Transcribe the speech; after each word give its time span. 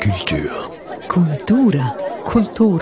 Culture. 0.00 0.50
Cultura. 1.08 1.96
Kultur. 2.24 2.80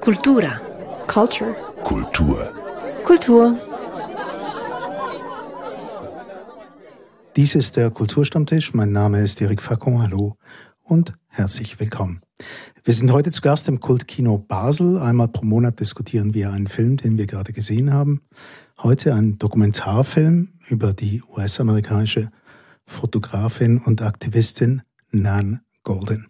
Cultura. 0.00 0.60
Culture. 1.06 1.54
Kultur. 1.82 2.50
Kultur. 3.04 3.58
Dies 7.34 7.54
ist 7.54 7.76
der 7.76 7.90
Kulturstammtisch. 7.90 8.74
Mein 8.74 8.92
Name 8.92 9.20
ist 9.20 9.40
Eric 9.42 9.60
Facon. 9.60 10.02
Hallo 10.02 10.36
und 10.82 11.14
herzlich 11.28 11.80
willkommen. 11.80 12.20
Wir 12.84 12.94
sind 12.94 13.10
heute 13.12 13.30
zu 13.30 13.40
Gast 13.42 13.68
im 13.68 13.80
Kultkino 13.80 14.38
Basel. 14.38 14.98
Einmal 14.98 15.28
pro 15.28 15.44
Monat 15.44 15.80
diskutieren 15.80 16.32
wir 16.32 16.52
einen 16.52 16.68
Film, 16.68 16.96
den 16.96 17.18
wir 17.18 17.26
gerade 17.26 17.52
gesehen 17.52 17.92
haben. 17.92 18.22
Heute 18.82 19.14
ein 19.14 19.38
Dokumentarfilm 19.38 20.50
über 20.68 20.92
die 20.92 21.22
US-amerikanische 21.36 22.30
Fotografin 22.86 23.78
und 23.78 24.00
Aktivistin 24.02 24.82
Nan 25.10 25.60
Golden. 25.82 26.26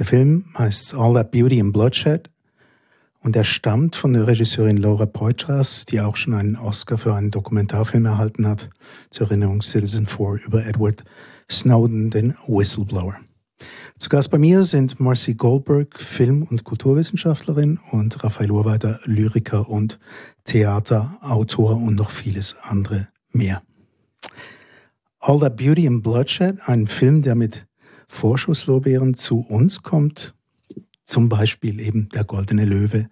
Der 0.00 0.06
Film 0.06 0.46
heißt 0.56 0.94
All 0.94 1.12
That 1.12 1.30
Beauty 1.30 1.60
and 1.60 1.74
Bloodshed 1.74 2.30
und 3.22 3.36
er 3.36 3.44
stammt 3.44 3.96
von 3.96 4.14
der 4.14 4.26
Regisseurin 4.26 4.78
Laura 4.78 5.04
Poitras, 5.04 5.84
die 5.84 6.00
auch 6.00 6.16
schon 6.16 6.32
einen 6.32 6.56
Oscar 6.56 6.96
für 6.96 7.14
einen 7.14 7.30
Dokumentarfilm 7.30 8.06
erhalten 8.06 8.48
hat, 8.48 8.70
zur 9.10 9.26
Erinnerung 9.26 9.60
Citizen 9.60 10.06
4 10.06 10.40
über 10.46 10.64
Edward 10.64 11.04
Snowden, 11.50 12.08
den 12.08 12.34
Whistleblower. 12.46 13.18
Zu 13.98 14.08
Gast 14.08 14.30
bei 14.30 14.38
mir 14.38 14.64
sind 14.64 14.98
Marcy 15.00 15.34
Goldberg, 15.34 16.00
Film- 16.00 16.44
und 16.44 16.64
Kulturwissenschaftlerin 16.64 17.78
und 17.90 18.24
Raphael 18.24 18.52
Urweiter, 18.52 19.00
Lyriker 19.04 19.68
und 19.68 19.98
Theaterautor 20.44 21.76
und 21.76 21.96
noch 21.96 22.08
vieles 22.08 22.56
andere 22.62 23.08
mehr. 23.32 23.60
All 25.18 25.40
That 25.40 25.58
Beauty 25.58 25.86
and 25.86 26.02
Bloodshed, 26.02 26.56
ein 26.64 26.86
Film, 26.86 27.20
der 27.20 27.34
mit 27.34 27.66
Vorschusslorbeeren 28.10 29.14
zu 29.14 29.38
uns 29.48 29.84
kommt, 29.84 30.34
zum 31.06 31.28
Beispiel 31.28 31.80
eben 31.80 32.08
der 32.08 32.24
Goldene 32.24 32.64
Löwe, 32.64 33.08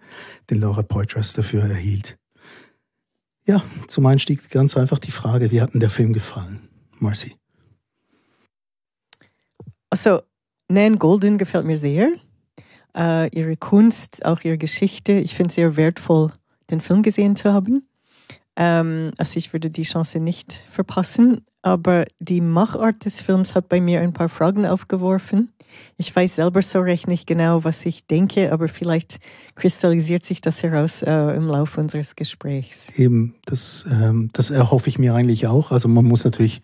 den 0.49 0.59
Laura 0.59 0.83
Poitras 0.83 1.33
dafür 1.33 1.63
erhielt. 1.63 2.19
Ja, 3.45 3.63
zum 3.87 4.05
Einstieg 4.05 4.49
ganz 4.49 4.75
einfach 4.75 4.99
die 4.99 5.11
Frage, 5.11 5.51
wie 5.51 5.61
hat 5.61 5.73
denn 5.73 5.79
der 5.79 5.89
Film 5.89 6.11
gefallen? 6.11 6.67
Marcy. 6.99 7.35
Also, 9.89 10.21
Nan 10.67 10.99
Golden 10.99 11.37
gefällt 11.37 11.65
mir 11.65 11.77
sehr. 11.77 12.11
Äh, 12.95 13.29
ihre 13.35 13.55
Kunst, 13.55 14.25
auch 14.25 14.41
ihre 14.41 14.57
Geschichte. 14.57 15.13
Ich 15.13 15.33
finde 15.33 15.49
es 15.49 15.55
sehr 15.55 15.77
wertvoll, 15.77 16.33
den 16.69 16.81
Film 16.81 17.03
gesehen 17.03 17.37
zu 17.37 17.53
haben. 17.53 17.88
Ähm, 18.59 19.11
also 19.17 19.37
ich 19.37 19.53
würde 19.53 19.71
die 19.71 19.83
Chance 19.83 20.19
nicht 20.19 20.53
verpassen. 20.69 21.41
Aber 21.61 22.05
die 22.19 22.39
Machart 22.39 23.03
des 23.03 23.19
Films 23.19 23.53
hat 23.53 23.67
bei 23.67 23.81
mir 23.81 23.99
ein 23.99 24.13
paar 24.13 24.29
Fragen 24.29 24.65
aufgeworfen. 24.65 25.51
Ich 25.97 26.15
weiß 26.15 26.35
selber 26.35 26.61
so 26.61 26.79
recht 26.79 27.07
nicht 27.07 27.27
genau, 27.27 27.65
was 27.65 27.85
ich 27.85 28.07
denke, 28.07 28.53
aber 28.53 28.69
vielleicht 28.69 29.19
kristallisiert 29.55 30.23
sich 30.23 30.39
das 30.39 30.63
heraus 30.63 31.01
äh, 31.01 31.35
im 31.35 31.47
Laufe 31.47 31.81
unseres 31.81 32.15
Gesprächs. 32.15 32.89
Eben, 32.97 33.35
das, 33.45 33.85
ähm, 33.91 34.29
das 34.31 34.51
erhoffe 34.51 34.87
ich 34.87 34.99
mir 34.99 35.15
eigentlich 35.15 35.47
auch. 35.47 35.71
Also 35.71 35.89
man 35.89 36.05
muss 36.05 36.23
natürlich 36.23 36.61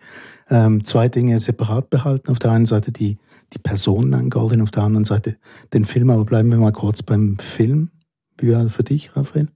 ähm, 0.48 0.84
zwei 0.84 1.08
Dinge 1.08 1.40
separat 1.40 1.90
behalten. 1.90 2.30
Auf 2.30 2.38
der 2.38 2.52
einen 2.52 2.66
Seite 2.66 2.90
die 2.90 3.18
die 3.52 3.58
Personen 3.58 4.14
an 4.14 4.30
Golden, 4.30 4.62
auf 4.62 4.70
der 4.70 4.82
anderen 4.82 5.04
Seite 5.04 5.36
den 5.72 5.84
Film. 5.84 6.10
Aber 6.10 6.24
bleiben 6.24 6.50
wir 6.50 6.58
mal 6.58 6.72
kurz 6.72 7.02
beim 7.02 7.38
Film. 7.38 7.90
Wie 8.38 8.52
war 8.52 8.68
für 8.68 8.82
dich, 8.82 9.16
Raphael? 9.16 9.48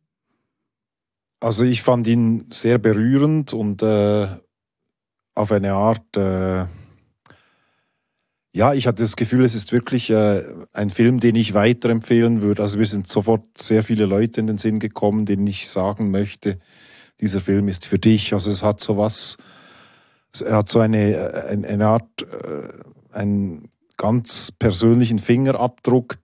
Also 1.40 1.64
ich 1.64 1.82
fand 1.82 2.06
ihn 2.06 2.46
sehr 2.52 2.76
berührend 2.76 3.54
und 3.54 3.82
äh, 3.82 4.28
auf 5.34 5.52
eine 5.52 5.72
Art, 5.72 6.16
äh, 6.16 6.66
ja, 8.52 8.74
ich 8.74 8.86
hatte 8.86 9.02
das 9.02 9.16
Gefühl, 9.16 9.44
es 9.44 9.54
ist 9.54 9.72
wirklich 9.72 10.10
äh, 10.10 10.44
ein 10.74 10.90
Film, 10.90 11.18
den 11.18 11.36
ich 11.36 11.54
weiterempfehlen 11.54 12.42
würde. 12.42 12.62
Also 12.62 12.78
wir 12.78 12.86
sind 12.86 13.08
sofort 13.08 13.46
sehr 13.56 13.82
viele 13.82 14.04
Leute 14.04 14.40
in 14.40 14.48
den 14.48 14.58
Sinn 14.58 14.80
gekommen, 14.80 15.24
denen 15.24 15.46
ich 15.46 15.70
sagen 15.70 16.10
möchte, 16.10 16.58
dieser 17.20 17.40
Film 17.40 17.68
ist 17.68 17.86
für 17.86 17.98
dich. 17.98 18.34
Also 18.34 18.50
es 18.50 18.62
hat 18.62 18.80
so 18.80 18.98
was, 18.98 19.38
er 20.44 20.58
hat 20.58 20.68
so 20.68 20.80
eine, 20.80 21.14
äh, 21.14 21.48
eine, 21.48 21.68
eine 21.68 21.86
Art, 21.86 22.22
äh, 22.22 22.68
ein 23.12 23.70
ganz 23.96 24.52
persönlichen 24.52 25.18
Fingerabdruck, 25.18 26.16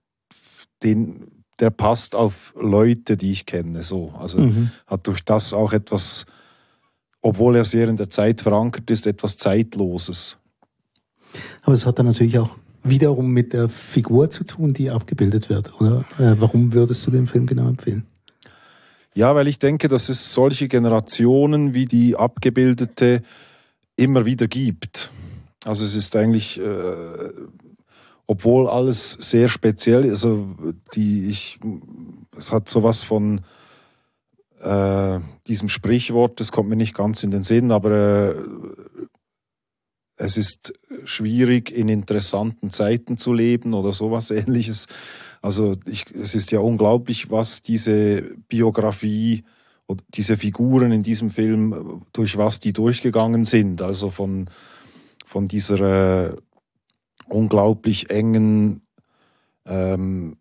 den, 0.83 1.36
der 1.59 1.69
passt 1.69 2.15
auf 2.15 2.53
Leute, 2.59 3.17
die 3.17 3.31
ich 3.31 3.45
kenne. 3.45 3.83
So. 3.83 4.13
Also 4.19 4.39
mhm. 4.39 4.71
hat 4.85 5.07
durch 5.07 5.23
das 5.23 5.53
auch 5.53 5.73
etwas, 5.73 6.25
obwohl 7.21 7.55
er 7.55 7.65
sehr 7.65 7.87
in 7.87 7.97
der 7.97 8.09
Zeit 8.09 8.41
verankert 8.41 8.89
ist, 8.91 9.07
etwas 9.07 9.37
Zeitloses. 9.37 10.37
Aber 11.63 11.73
es 11.73 11.85
hat 11.85 11.99
dann 11.99 12.05
natürlich 12.05 12.39
auch 12.39 12.57
wiederum 12.83 13.31
mit 13.31 13.53
der 13.53 13.69
Figur 13.69 14.29
zu 14.29 14.43
tun, 14.43 14.73
die 14.73 14.89
abgebildet 14.89 15.49
wird, 15.49 15.79
oder? 15.81 16.05
Äh, 16.19 16.35
warum 16.39 16.73
würdest 16.73 17.05
du 17.05 17.11
den 17.11 17.27
Film 17.27 17.45
genau 17.45 17.67
empfehlen? 17.67 18.05
Ja, 19.13 19.33
weil 19.35 19.47
ich 19.47 19.59
denke, 19.59 19.87
dass 19.87 20.09
es 20.09 20.33
solche 20.33 20.67
Generationen 20.67 21.73
wie 21.73 21.85
die 21.85 22.15
abgebildete 22.15 23.23
immer 23.95 24.25
wieder 24.25 24.47
gibt. 24.47 25.09
Also 25.65 25.83
es 25.85 25.95
ist 25.95 26.15
eigentlich 26.15 26.59
äh, 26.59 27.29
obwohl 28.27 28.67
alles 28.67 29.11
sehr 29.11 29.47
speziell 29.47 30.05
ist. 30.05 30.25
Also 30.25 30.55
die, 30.93 31.27
ich, 31.27 31.59
es 32.37 32.51
hat 32.51 32.67
sowas 32.67 33.01
von 33.03 33.41
äh, 34.59 35.19
diesem 35.47 35.69
Sprichwort, 35.69 36.39
das 36.39 36.51
kommt 36.51 36.69
mir 36.69 36.75
nicht 36.75 36.93
ganz 36.93 37.23
in 37.23 37.31
den 37.31 37.43
Sinn, 37.43 37.71
aber 37.71 37.91
äh, 37.91 38.35
es 40.17 40.35
ist 40.35 40.73
schwierig, 41.05 41.71
in 41.71 41.89
interessanten 41.89 42.69
Zeiten 42.69 43.17
zu 43.17 43.33
leben 43.33 43.73
oder 43.73 43.93
sowas 43.93 44.29
ähnliches. 44.31 44.87
Also 45.41 45.75
ich, 45.85 46.05
es 46.11 46.35
ist 46.35 46.51
ja 46.51 46.59
unglaublich, 46.59 47.31
was 47.31 47.61
diese 47.61 48.23
Biografie 48.49 49.45
oder 49.87 50.03
diese 50.09 50.35
Figuren 50.35 50.91
in 50.91 51.03
diesem 51.03 51.29
Film, 51.29 52.01
durch 52.11 52.37
was 52.37 52.59
die 52.59 52.73
durchgegangen 52.73 53.45
sind. 53.45 53.81
Also 53.81 54.09
von, 54.09 54.49
von 55.25 55.47
dieser 55.47 56.35
unglaublich 57.29 58.09
engen, 58.09 58.81
ähm, 59.65 60.37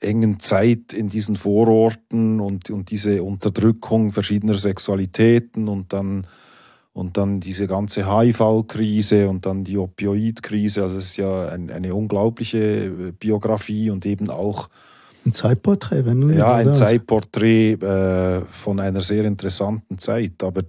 engen 0.00 0.40
Zeit 0.40 0.92
in 0.92 1.08
diesen 1.08 1.36
Vororten 1.36 2.40
und, 2.40 2.70
und 2.70 2.90
diese 2.90 3.22
Unterdrückung 3.22 4.12
verschiedener 4.12 4.58
Sexualitäten 4.58 5.68
und 5.68 5.92
dann, 5.92 6.26
und 6.92 7.16
dann 7.16 7.40
diese 7.40 7.66
ganze 7.66 8.10
HIV-Krise 8.10 9.28
und 9.28 9.46
dann 9.46 9.64
die 9.64 9.78
Opioid-Krise. 9.78 10.82
Also 10.82 10.98
es 10.98 11.06
ist 11.06 11.16
ja 11.16 11.48
ein, 11.48 11.70
eine 11.70 11.94
unglaubliche 11.94 13.12
Biografie 13.18 13.90
und 13.90 14.04
eben 14.06 14.30
auch 14.30 14.68
ein 15.26 15.32
Zeitporträt, 15.32 16.06
wenn 16.06 16.20
man 16.20 16.36
Ja, 16.36 16.54
ein 16.54 16.72
Zeitporträt 16.72 17.72
äh, 17.72 18.42
von 18.42 18.78
einer 18.78 19.02
sehr 19.02 19.24
interessanten 19.24 19.98
Zeit. 19.98 20.42
Aber 20.44 20.62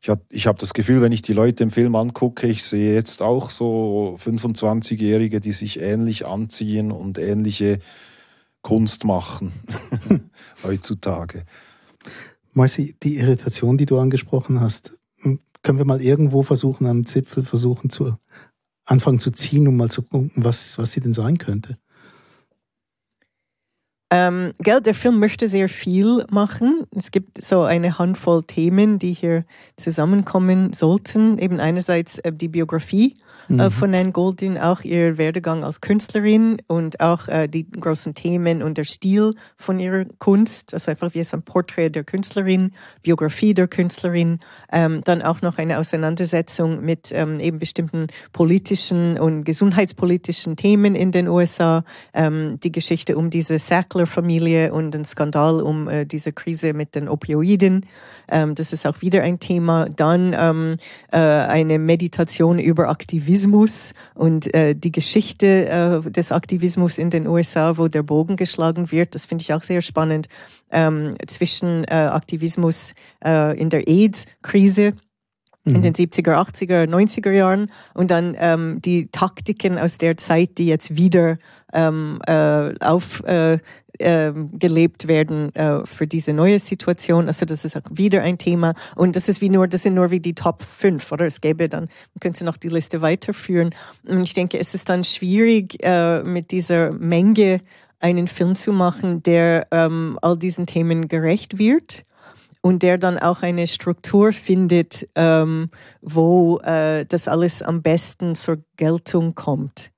ich 0.00 0.08
habe 0.08 0.22
ich 0.30 0.46
hab 0.46 0.58
das 0.58 0.74
Gefühl, 0.74 1.00
wenn 1.02 1.12
ich 1.12 1.22
die 1.22 1.32
Leute 1.32 1.62
im 1.62 1.70
Film 1.70 1.94
angucke, 1.94 2.46
ich 2.46 2.64
sehe 2.64 2.94
jetzt 2.94 3.22
auch 3.22 3.50
so 3.50 4.16
25-Jährige, 4.22 5.40
die 5.40 5.52
sich 5.52 5.80
ähnlich 5.80 6.26
anziehen 6.26 6.92
und 6.92 7.18
ähnliche 7.18 7.80
Kunst 8.62 9.04
machen 9.04 9.52
heutzutage. 10.64 11.44
Marci, 12.52 12.96
die 13.02 13.16
Irritation, 13.16 13.78
die 13.78 13.86
du 13.86 13.98
angesprochen 13.98 14.60
hast, 14.60 14.98
können 15.62 15.78
wir 15.78 15.84
mal 15.84 16.00
irgendwo 16.00 16.42
versuchen, 16.42 16.86
am 16.86 17.06
Zipfel 17.06 17.44
versuchen 17.44 17.90
zu 17.90 18.16
anfangen 18.84 19.18
zu 19.18 19.30
ziehen, 19.30 19.68
um 19.68 19.76
mal 19.76 19.90
zu 19.90 20.02
gucken, 20.02 20.32
was, 20.36 20.78
was 20.78 20.92
sie 20.92 21.00
denn 21.00 21.12
sein 21.12 21.38
könnte? 21.38 21.76
Ähm, 24.10 24.54
gell, 24.58 24.80
der 24.80 24.94
Film 24.94 25.18
möchte 25.18 25.48
sehr 25.48 25.68
viel 25.68 26.24
machen. 26.30 26.86
Es 26.96 27.10
gibt 27.10 27.44
so 27.44 27.62
eine 27.62 27.98
Handvoll 27.98 28.42
Themen, 28.42 28.98
die 28.98 29.12
hier 29.12 29.44
zusammenkommen 29.76 30.72
sollten. 30.72 31.38
Eben 31.38 31.60
einerseits 31.60 32.18
äh, 32.20 32.32
die 32.32 32.48
Biografie 32.48 33.14
äh, 33.48 33.52
mhm. 33.52 33.70
von 33.70 33.94
Anne 33.94 34.12
Goldin, 34.12 34.58
auch 34.58 34.82
ihr 34.82 35.16
Werdegang 35.16 35.64
als 35.64 35.80
Künstlerin 35.80 36.58
und 36.66 37.00
auch 37.00 37.28
äh, 37.28 37.48
die 37.48 37.70
großen 37.70 38.14
Themen 38.14 38.62
und 38.62 38.76
der 38.76 38.84
Stil 38.84 39.34
von 39.56 39.80
ihrer 39.80 40.04
Kunst. 40.18 40.74
Also 40.74 40.90
einfach 40.90 41.14
wie 41.14 41.20
es 41.20 41.32
ein 41.32 41.42
Porträt 41.42 41.90
der 41.90 42.04
Künstlerin, 42.04 42.72
Biografie 43.02 43.54
der 43.54 43.66
Künstlerin, 43.66 44.40
ähm, 44.70 45.00
dann 45.04 45.22
auch 45.22 45.40
noch 45.40 45.56
eine 45.56 45.78
Auseinandersetzung 45.78 46.84
mit 46.84 47.10
ähm, 47.12 47.40
eben 47.40 47.58
bestimmten 47.58 48.08
politischen 48.32 49.18
und 49.18 49.44
gesundheitspolitischen 49.44 50.56
Themen 50.56 50.94
in 50.94 51.10
den 51.10 51.26
USA, 51.26 51.84
ähm, 52.12 52.60
die 52.62 52.72
Geschichte 52.72 53.16
um 53.16 53.30
diese 53.30 53.58
Sackler-Familie 53.58 54.74
und 54.74 54.92
den 54.92 55.06
Skandal 55.06 55.62
um 55.62 55.88
äh, 55.88 56.04
diese 56.04 56.32
Krise 56.32 56.74
mit 56.74 56.94
den 56.94 57.08
Opioiden. 57.08 57.86
Ähm, 58.30 58.54
das 58.54 58.74
ist 58.74 58.86
auch 58.86 59.00
wieder 59.00 59.22
ein 59.22 59.40
Thema. 59.40 59.86
Dann 59.88 60.36
ähm, 60.38 60.76
äh, 61.12 61.18
eine 61.18 61.78
Meditation 61.78 62.58
über 62.58 62.90
Aktivismus 62.90 63.37
und 64.14 64.54
äh, 64.54 64.74
die 64.74 64.92
Geschichte 64.92 65.68
äh, 66.06 66.10
des 66.10 66.32
Aktivismus 66.32 66.98
in 66.98 67.10
den 67.10 67.26
USA, 67.26 67.78
wo 67.78 67.88
der 67.88 68.02
Bogen 68.02 68.36
geschlagen 68.36 68.90
wird. 68.90 69.14
Das 69.14 69.26
finde 69.26 69.42
ich 69.42 69.52
auch 69.52 69.62
sehr 69.62 69.80
spannend 69.80 70.28
ähm, 70.70 71.10
zwischen 71.26 71.84
äh, 71.84 71.94
Aktivismus 71.94 72.94
äh, 73.24 73.58
in 73.58 73.70
der 73.70 73.86
AIDS-Krise 73.86 74.94
in 75.74 75.82
den 75.82 75.94
70er, 75.94 76.34
80er, 76.34 76.86
90er 76.86 77.30
Jahren 77.30 77.70
und 77.94 78.10
dann 78.10 78.34
ähm, 78.38 78.80
die 78.80 79.08
Taktiken 79.10 79.78
aus 79.78 79.98
der 79.98 80.16
Zeit, 80.16 80.58
die 80.58 80.66
jetzt 80.66 80.96
wieder 80.96 81.38
ähm, 81.72 82.20
äh, 82.26 82.74
auf 82.80 83.22
äh, 83.24 83.58
äh, 83.98 84.32
gelebt 84.52 85.08
werden 85.08 85.54
äh, 85.54 85.84
für 85.84 86.06
diese 86.06 86.32
neue 86.32 86.58
Situation. 86.58 87.26
Also 87.26 87.46
das 87.46 87.64
ist 87.64 87.76
auch 87.76 87.82
wieder 87.90 88.22
ein 88.22 88.38
Thema 88.38 88.74
und 88.96 89.16
das 89.16 89.28
ist 89.28 89.40
wie 89.40 89.48
nur, 89.48 89.68
das 89.68 89.82
sind 89.82 89.94
nur 89.94 90.10
wie 90.10 90.20
die 90.20 90.34
Top 90.34 90.62
5, 90.62 91.12
oder? 91.12 91.26
Es 91.26 91.40
gäbe 91.40 91.68
dann, 91.68 91.84
man 91.84 92.20
könnte 92.20 92.44
noch 92.44 92.56
die 92.56 92.68
Liste 92.68 93.02
weiterführen. 93.02 93.74
Und 94.06 94.22
ich 94.22 94.34
denke, 94.34 94.58
es 94.58 94.74
ist 94.74 94.88
dann 94.88 95.04
schwierig 95.04 95.82
äh, 95.82 96.22
mit 96.22 96.50
dieser 96.50 96.92
Menge 96.92 97.60
einen 98.00 98.28
Film 98.28 98.54
zu 98.54 98.72
machen, 98.72 99.22
der 99.22 99.66
ähm, 99.70 100.18
all 100.22 100.38
diesen 100.38 100.66
Themen 100.66 101.08
gerecht 101.08 101.58
wird 101.58 102.04
und 102.60 102.82
der 102.82 102.98
dann 102.98 103.18
auch 103.18 103.42
eine 103.42 103.66
Struktur 103.66 104.32
findet, 104.32 105.08
ähm, 105.14 105.70
wo 106.00 106.58
äh, 106.58 107.04
das 107.06 107.28
alles 107.28 107.62
am 107.62 107.82
besten 107.82 108.34
zur 108.34 108.58
Geltung 108.76 109.34
kommt. 109.34 109.90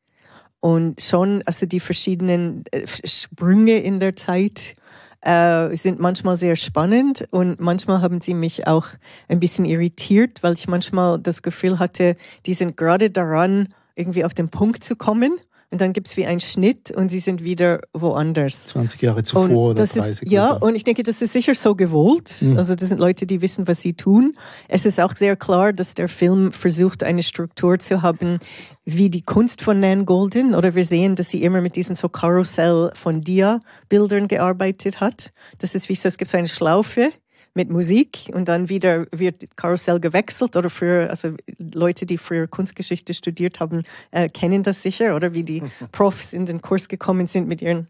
Und 0.60 1.00
schon, 1.00 1.42
also 1.46 1.66
die 1.66 1.80
verschiedenen 1.80 2.64
äh, 2.70 2.86
Sprünge 2.86 3.78
in 3.78 3.98
der 3.98 4.14
Zeit 4.14 4.74
äh, 5.22 5.74
sind 5.74 6.00
manchmal 6.00 6.36
sehr 6.36 6.56
spannend 6.56 7.26
und 7.30 7.60
manchmal 7.60 8.02
haben 8.02 8.20
sie 8.20 8.34
mich 8.34 8.66
auch 8.66 8.86
ein 9.28 9.40
bisschen 9.40 9.64
irritiert, 9.64 10.42
weil 10.42 10.54
ich 10.54 10.68
manchmal 10.68 11.20
das 11.20 11.42
Gefühl 11.42 11.78
hatte, 11.78 12.16
die 12.46 12.54
sind 12.54 12.76
gerade 12.76 13.10
daran, 13.10 13.68
irgendwie 13.94 14.24
auf 14.24 14.34
den 14.34 14.48
Punkt 14.48 14.84
zu 14.84 14.96
kommen 14.96 15.38
und 15.70 15.80
dann 15.80 15.92
gibt 15.92 16.08
es 16.08 16.16
wie 16.16 16.26
einen 16.26 16.40
Schnitt 16.40 16.90
und 16.90 17.10
sie 17.10 17.20
sind 17.20 17.44
wieder 17.44 17.80
woanders. 17.92 18.66
20 18.68 19.02
Jahre 19.02 19.22
zuvor 19.22 19.70
oder 19.70 19.86
30. 19.86 20.22
Ist, 20.22 20.22
ja, 20.32 20.50
und 20.50 20.74
ich 20.74 20.82
denke, 20.82 21.04
das 21.04 21.22
ist 21.22 21.32
sicher 21.32 21.54
so 21.54 21.76
gewollt. 21.76 22.42
Mhm. 22.42 22.58
Also 22.58 22.74
das 22.74 22.88
sind 22.88 22.98
Leute, 22.98 23.24
die 23.24 23.40
wissen, 23.40 23.68
was 23.68 23.80
sie 23.80 23.94
tun. 23.94 24.34
Es 24.66 24.84
ist 24.84 24.98
auch 24.98 25.14
sehr 25.14 25.36
klar, 25.36 25.72
dass 25.72 25.94
der 25.94 26.08
Film 26.08 26.50
versucht, 26.52 27.04
eine 27.04 27.22
Struktur 27.22 27.78
zu 27.78 28.02
haben, 28.02 28.40
wie 28.84 29.10
die 29.10 29.22
Kunst 29.22 29.62
von 29.62 29.78
Nan 29.78 30.06
Golden. 30.06 30.56
Oder 30.56 30.74
wir 30.74 30.84
sehen, 30.84 31.14
dass 31.14 31.30
sie 31.30 31.42
immer 31.44 31.60
mit 31.60 31.76
diesen 31.76 31.94
so 31.94 32.08
Karussell 32.08 32.90
von 32.94 33.20
Dia-Bildern 33.20 34.26
gearbeitet 34.26 35.00
hat. 35.00 35.32
Das 35.58 35.76
ist 35.76 35.88
wie 35.88 35.94
so, 35.94 36.08
es 36.08 36.18
gibt 36.18 36.32
so 36.32 36.36
eine 36.36 36.48
Schlaufe 36.48 37.12
mit 37.54 37.70
Musik 37.70 38.30
und 38.32 38.48
dann 38.48 38.68
wieder 38.68 39.06
wird 39.12 39.56
Karussell 39.56 40.00
gewechselt 40.00 40.56
oder 40.56 40.70
für 40.70 41.10
also 41.10 41.34
Leute, 41.58 42.06
die 42.06 42.18
früher 42.18 42.46
Kunstgeschichte 42.46 43.14
studiert 43.14 43.60
haben, 43.60 43.82
äh, 44.10 44.28
kennen 44.28 44.62
das 44.62 44.82
sicher 44.82 45.16
oder 45.16 45.34
wie 45.34 45.42
die 45.42 45.62
Profs 45.92 46.32
in 46.32 46.46
den 46.46 46.62
Kurs 46.62 46.88
gekommen 46.88 47.26
sind 47.26 47.48
mit 47.48 47.62
ihren 47.62 47.88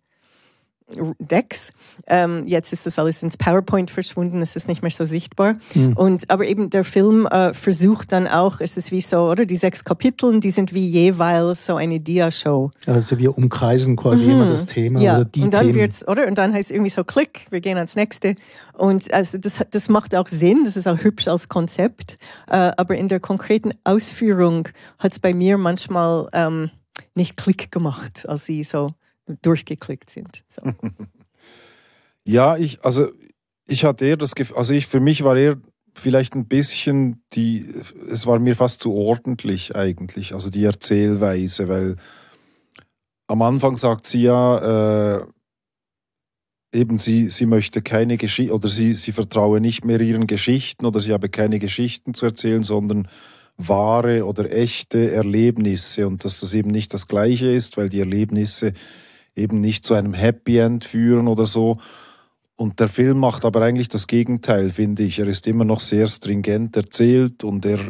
Decks. 1.18 1.72
Ähm, 2.06 2.44
jetzt 2.46 2.72
ist 2.72 2.86
das 2.86 2.98
alles 2.98 3.22
ins 3.22 3.36
PowerPoint 3.36 3.90
verschwunden, 3.90 4.42
es 4.42 4.56
ist 4.56 4.68
nicht 4.68 4.82
mehr 4.82 4.90
so 4.90 5.04
sichtbar. 5.04 5.54
Mhm. 5.74 5.92
Und, 5.94 6.30
aber 6.30 6.46
eben 6.46 6.70
der 6.70 6.84
Film 6.84 7.26
äh, 7.26 7.54
versucht 7.54 8.12
dann 8.12 8.26
auch, 8.26 8.60
es 8.60 8.76
ist 8.76 8.92
wie 8.92 9.00
so, 9.00 9.30
oder? 9.30 9.46
Die 9.46 9.56
sechs 9.56 9.84
Kapiteln, 9.84 10.40
die 10.40 10.50
sind 10.50 10.74
wie 10.74 10.86
jeweils 10.86 11.66
so 11.66 11.76
eine 11.76 12.00
Dia-Show. 12.00 12.70
Also 12.86 13.18
wir 13.18 13.36
umkreisen 13.36 13.96
quasi 13.96 14.26
mhm. 14.26 14.32
immer 14.32 14.50
das 14.50 14.66
Thema 14.66 15.00
ja. 15.00 15.16
oder 15.16 15.24
die 15.24 15.42
und 15.42 15.54
dann 15.54 15.66
Themen. 15.66 15.78
Wird's, 15.78 16.06
oder? 16.06 16.26
Und 16.26 16.36
dann 16.38 16.52
heißt 16.52 16.70
es 16.70 16.74
irgendwie 16.74 16.90
so, 16.90 17.04
klick, 17.04 17.46
wir 17.50 17.60
gehen 17.60 17.76
ans 17.76 17.96
nächste. 17.96 18.34
Und 18.76 19.12
also 19.12 19.38
das, 19.38 19.60
das 19.70 19.88
macht 19.88 20.14
auch 20.14 20.28
Sinn, 20.28 20.64
das 20.64 20.76
ist 20.76 20.86
auch 20.86 20.98
hübsch 20.98 21.28
als 21.28 21.48
Konzept. 21.48 22.18
Äh, 22.48 22.72
aber 22.76 22.96
in 22.96 23.08
der 23.08 23.20
konkreten 23.20 23.72
Ausführung 23.84 24.68
hat 24.98 25.12
es 25.12 25.18
bei 25.18 25.34
mir 25.34 25.58
manchmal 25.58 26.28
ähm, 26.32 26.70
nicht 27.14 27.36
Klick 27.36 27.70
gemacht, 27.70 28.28
als 28.28 28.46
sie 28.46 28.64
so 28.64 28.92
durchgeklickt 29.42 30.10
sind. 30.10 30.44
So. 30.48 30.62
ja, 32.24 32.56
ich, 32.56 32.84
also 32.84 33.10
ich 33.66 33.84
hatte 33.84 34.04
eher 34.04 34.16
das 34.16 34.34
Gefühl, 34.34 34.56
also 34.56 34.74
ich, 34.74 34.86
für 34.86 35.00
mich 35.00 35.24
war 35.24 35.36
eher 35.36 35.56
vielleicht 35.94 36.34
ein 36.34 36.46
bisschen 36.46 37.22
die, 37.32 37.72
es 38.10 38.26
war 38.26 38.38
mir 38.38 38.56
fast 38.56 38.80
zu 38.80 38.92
ordentlich 38.94 39.74
eigentlich, 39.74 40.34
also 40.34 40.50
die 40.50 40.64
Erzählweise, 40.64 41.68
weil 41.68 41.96
am 43.26 43.42
Anfang 43.42 43.76
sagt 43.76 44.06
sie 44.06 44.22
ja, 44.22 45.18
äh, 45.18 45.26
eben 46.72 46.98
sie, 46.98 47.30
sie 47.30 47.46
möchte 47.46 47.82
keine 47.82 48.16
Geschichte 48.16 48.52
oder 48.52 48.68
sie, 48.68 48.94
sie 48.94 49.12
vertraue 49.12 49.60
nicht 49.60 49.84
mehr 49.84 50.00
ihren 50.00 50.26
Geschichten 50.26 50.86
oder 50.86 51.00
sie 51.00 51.12
habe 51.12 51.28
keine 51.28 51.58
Geschichten 51.58 52.14
zu 52.14 52.26
erzählen, 52.26 52.62
sondern 52.62 53.08
wahre 53.56 54.24
oder 54.24 54.50
echte 54.50 55.10
Erlebnisse 55.10 56.06
und 56.06 56.24
dass 56.24 56.40
das 56.40 56.54
eben 56.54 56.70
nicht 56.70 56.94
das 56.94 57.08
gleiche 57.08 57.50
ist, 57.50 57.76
weil 57.76 57.88
die 57.88 58.00
Erlebnisse 58.00 58.72
eben 59.36 59.60
nicht 59.60 59.84
zu 59.84 59.94
einem 59.94 60.14
Happy 60.14 60.58
End 60.58 60.84
führen 60.84 61.28
oder 61.28 61.46
so. 61.46 61.76
Und 62.56 62.78
der 62.78 62.88
Film 62.88 63.18
macht 63.18 63.44
aber 63.44 63.62
eigentlich 63.62 63.88
das 63.88 64.06
Gegenteil, 64.06 64.70
finde 64.70 65.02
ich. 65.02 65.18
Er 65.18 65.26
ist 65.26 65.46
immer 65.46 65.64
noch 65.64 65.80
sehr 65.80 66.08
stringent 66.08 66.76
erzählt 66.76 67.42
und 67.42 67.64
er, 67.64 67.80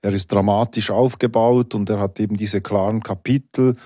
er 0.00 0.12
ist 0.12 0.32
dramatisch 0.32 0.90
aufgebaut 0.90 1.74
und 1.74 1.90
er 1.90 2.00
hat 2.00 2.18
eben 2.18 2.36
diese 2.36 2.62
klaren 2.62 3.02
Kapitel. 3.02 3.76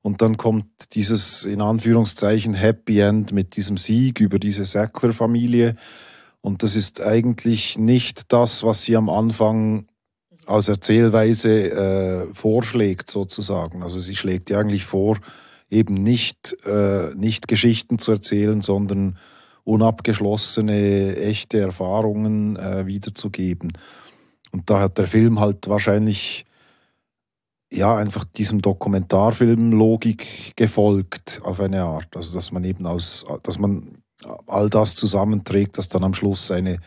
Und 0.00 0.22
dann 0.22 0.38
kommt 0.38 0.94
dieses 0.94 1.44
in 1.44 1.60
Anführungszeichen 1.60 2.54
Happy 2.54 3.00
End 3.00 3.32
mit 3.32 3.56
diesem 3.56 3.76
Sieg 3.76 4.20
über 4.20 4.38
diese 4.38 4.64
Sackler-Familie. 4.64 5.76
Und 6.40 6.62
das 6.62 6.76
ist 6.76 7.02
eigentlich 7.02 7.76
nicht 7.76 8.32
das, 8.32 8.62
was 8.62 8.82
sie 8.84 8.96
am 8.96 9.10
Anfang 9.10 9.86
als 10.46 10.68
Erzählweise 10.68 11.70
äh, 11.70 12.26
vorschlägt, 12.32 13.10
sozusagen. 13.10 13.82
Also 13.82 13.98
sie 13.98 14.16
schlägt 14.16 14.48
ja 14.48 14.60
eigentlich 14.60 14.86
vor, 14.86 15.18
eben 15.70 15.94
nicht, 15.94 16.56
äh, 16.64 17.14
nicht 17.14 17.48
Geschichten 17.48 17.98
zu 17.98 18.12
erzählen, 18.12 18.60
sondern 18.62 19.18
unabgeschlossene, 19.64 21.16
echte 21.16 21.60
Erfahrungen 21.60 22.56
äh, 22.56 22.86
wiederzugeben. 22.86 23.72
Und 24.50 24.70
da 24.70 24.80
hat 24.80 24.98
der 24.98 25.06
Film 25.06 25.40
halt 25.40 25.68
wahrscheinlich 25.68 26.46
ja 27.70 27.94
einfach 27.96 28.24
diesem 28.24 28.62
Dokumentarfilm-Logik 28.62 30.56
gefolgt 30.56 31.40
auf 31.44 31.60
eine 31.60 31.82
Art. 31.82 32.16
Also 32.16 32.34
dass 32.34 32.50
man 32.50 32.64
eben 32.64 32.86
aus, 32.86 33.26
dass 33.42 33.58
man 33.58 34.02
all 34.46 34.70
das 34.70 34.94
zusammenträgt, 34.94 35.76
dass 35.76 35.88
dann 35.88 36.04
am 36.04 36.14
Schluss 36.14 36.50
eine, 36.50 36.78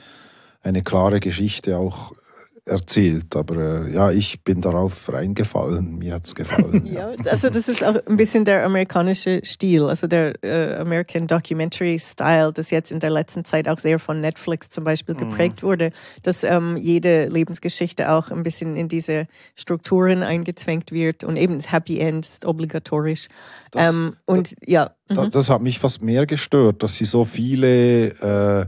eine 0.61 0.81
klare 0.81 1.19
Geschichte 1.19 1.77
auch 1.77 2.13
erzählt. 2.65 3.35
Aber 3.35 3.85
äh, 3.85 3.93
ja, 3.93 4.11
ich 4.11 4.43
bin 4.43 4.61
darauf 4.61 5.11
reingefallen. 5.11 5.97
Mir 5.97 6.13
hat 6.15 6.27
es 6.27 6.35
gefallen. 6.35 6.85
ja, 6.93 7.11
also 7.25 7.49
das 7.49 7.67
ist 7.67 7.83
auch 7.83 7.95
ein 8.05 8.17
bisschen 8.17 8.45
der 8.45 8.65
amerikanische 8.65 9.41
Stil, 9.43 9.85
also 9.85 10.07
der 10.07 10.41
äh, 10.43 10.75
American 10.75 11.27
Documentary 11.27 11.97
Style, 11.97 12.53
das 12.53 12.69
jetzt 12.69 12.91
in 12.91 12.99
der 12.99 13.09
letzten 13.09 13.45
Zeit 13.45 13.67
auch 13.67 13.79
sehr 13.79 13.97
von 13.97 14.21
Netflix 14.21 14.69
zum 14.69 14.83
Beispiel 14.83 15.15
mhm. 15.15 15.19
geprägt 15.19 15.63
mhm. 15.63 15.67
wurde, 15.67 15.89
dass 16.21 16.43
ähm, 16.43 16.77
jede 16.77 17.27
Lebensgeschichte 17.27 18.11
auch 18.11 18.29
ein 18.29 18.43
bisschen 18.43 18.75
in 18.75 18.87
diese 18.87 19.27
Strukturen 19.55 20.21
eingezwängt 20.21 20.91
wird 20.91 21.23
und 21.23 21.37
eben 21.37 21.57
das 21.57 21.71
Happy 21.71 21.99
End 21.99 22.25
ist 22.25 22.45
obligatorisch. 22.45 23.27
Das, 23.71 23.95
ähm, 23.95 24.17
und 24.25 24.51
das, 24.51 24.55
ja. 24.67 24.91
Mhm. 25.09 25.31
Das 25.31 25.49
hat 25.49 25.61
mich 25.61 25.79
fast 25.79 26.01
mehr 26.01 26.27
gestört, 26.27 26.83
dass 26.83 26.95
sie 26.95 27.05
so 27.05 27.25
viele 27.25 28.09
äh, 28.61 28.65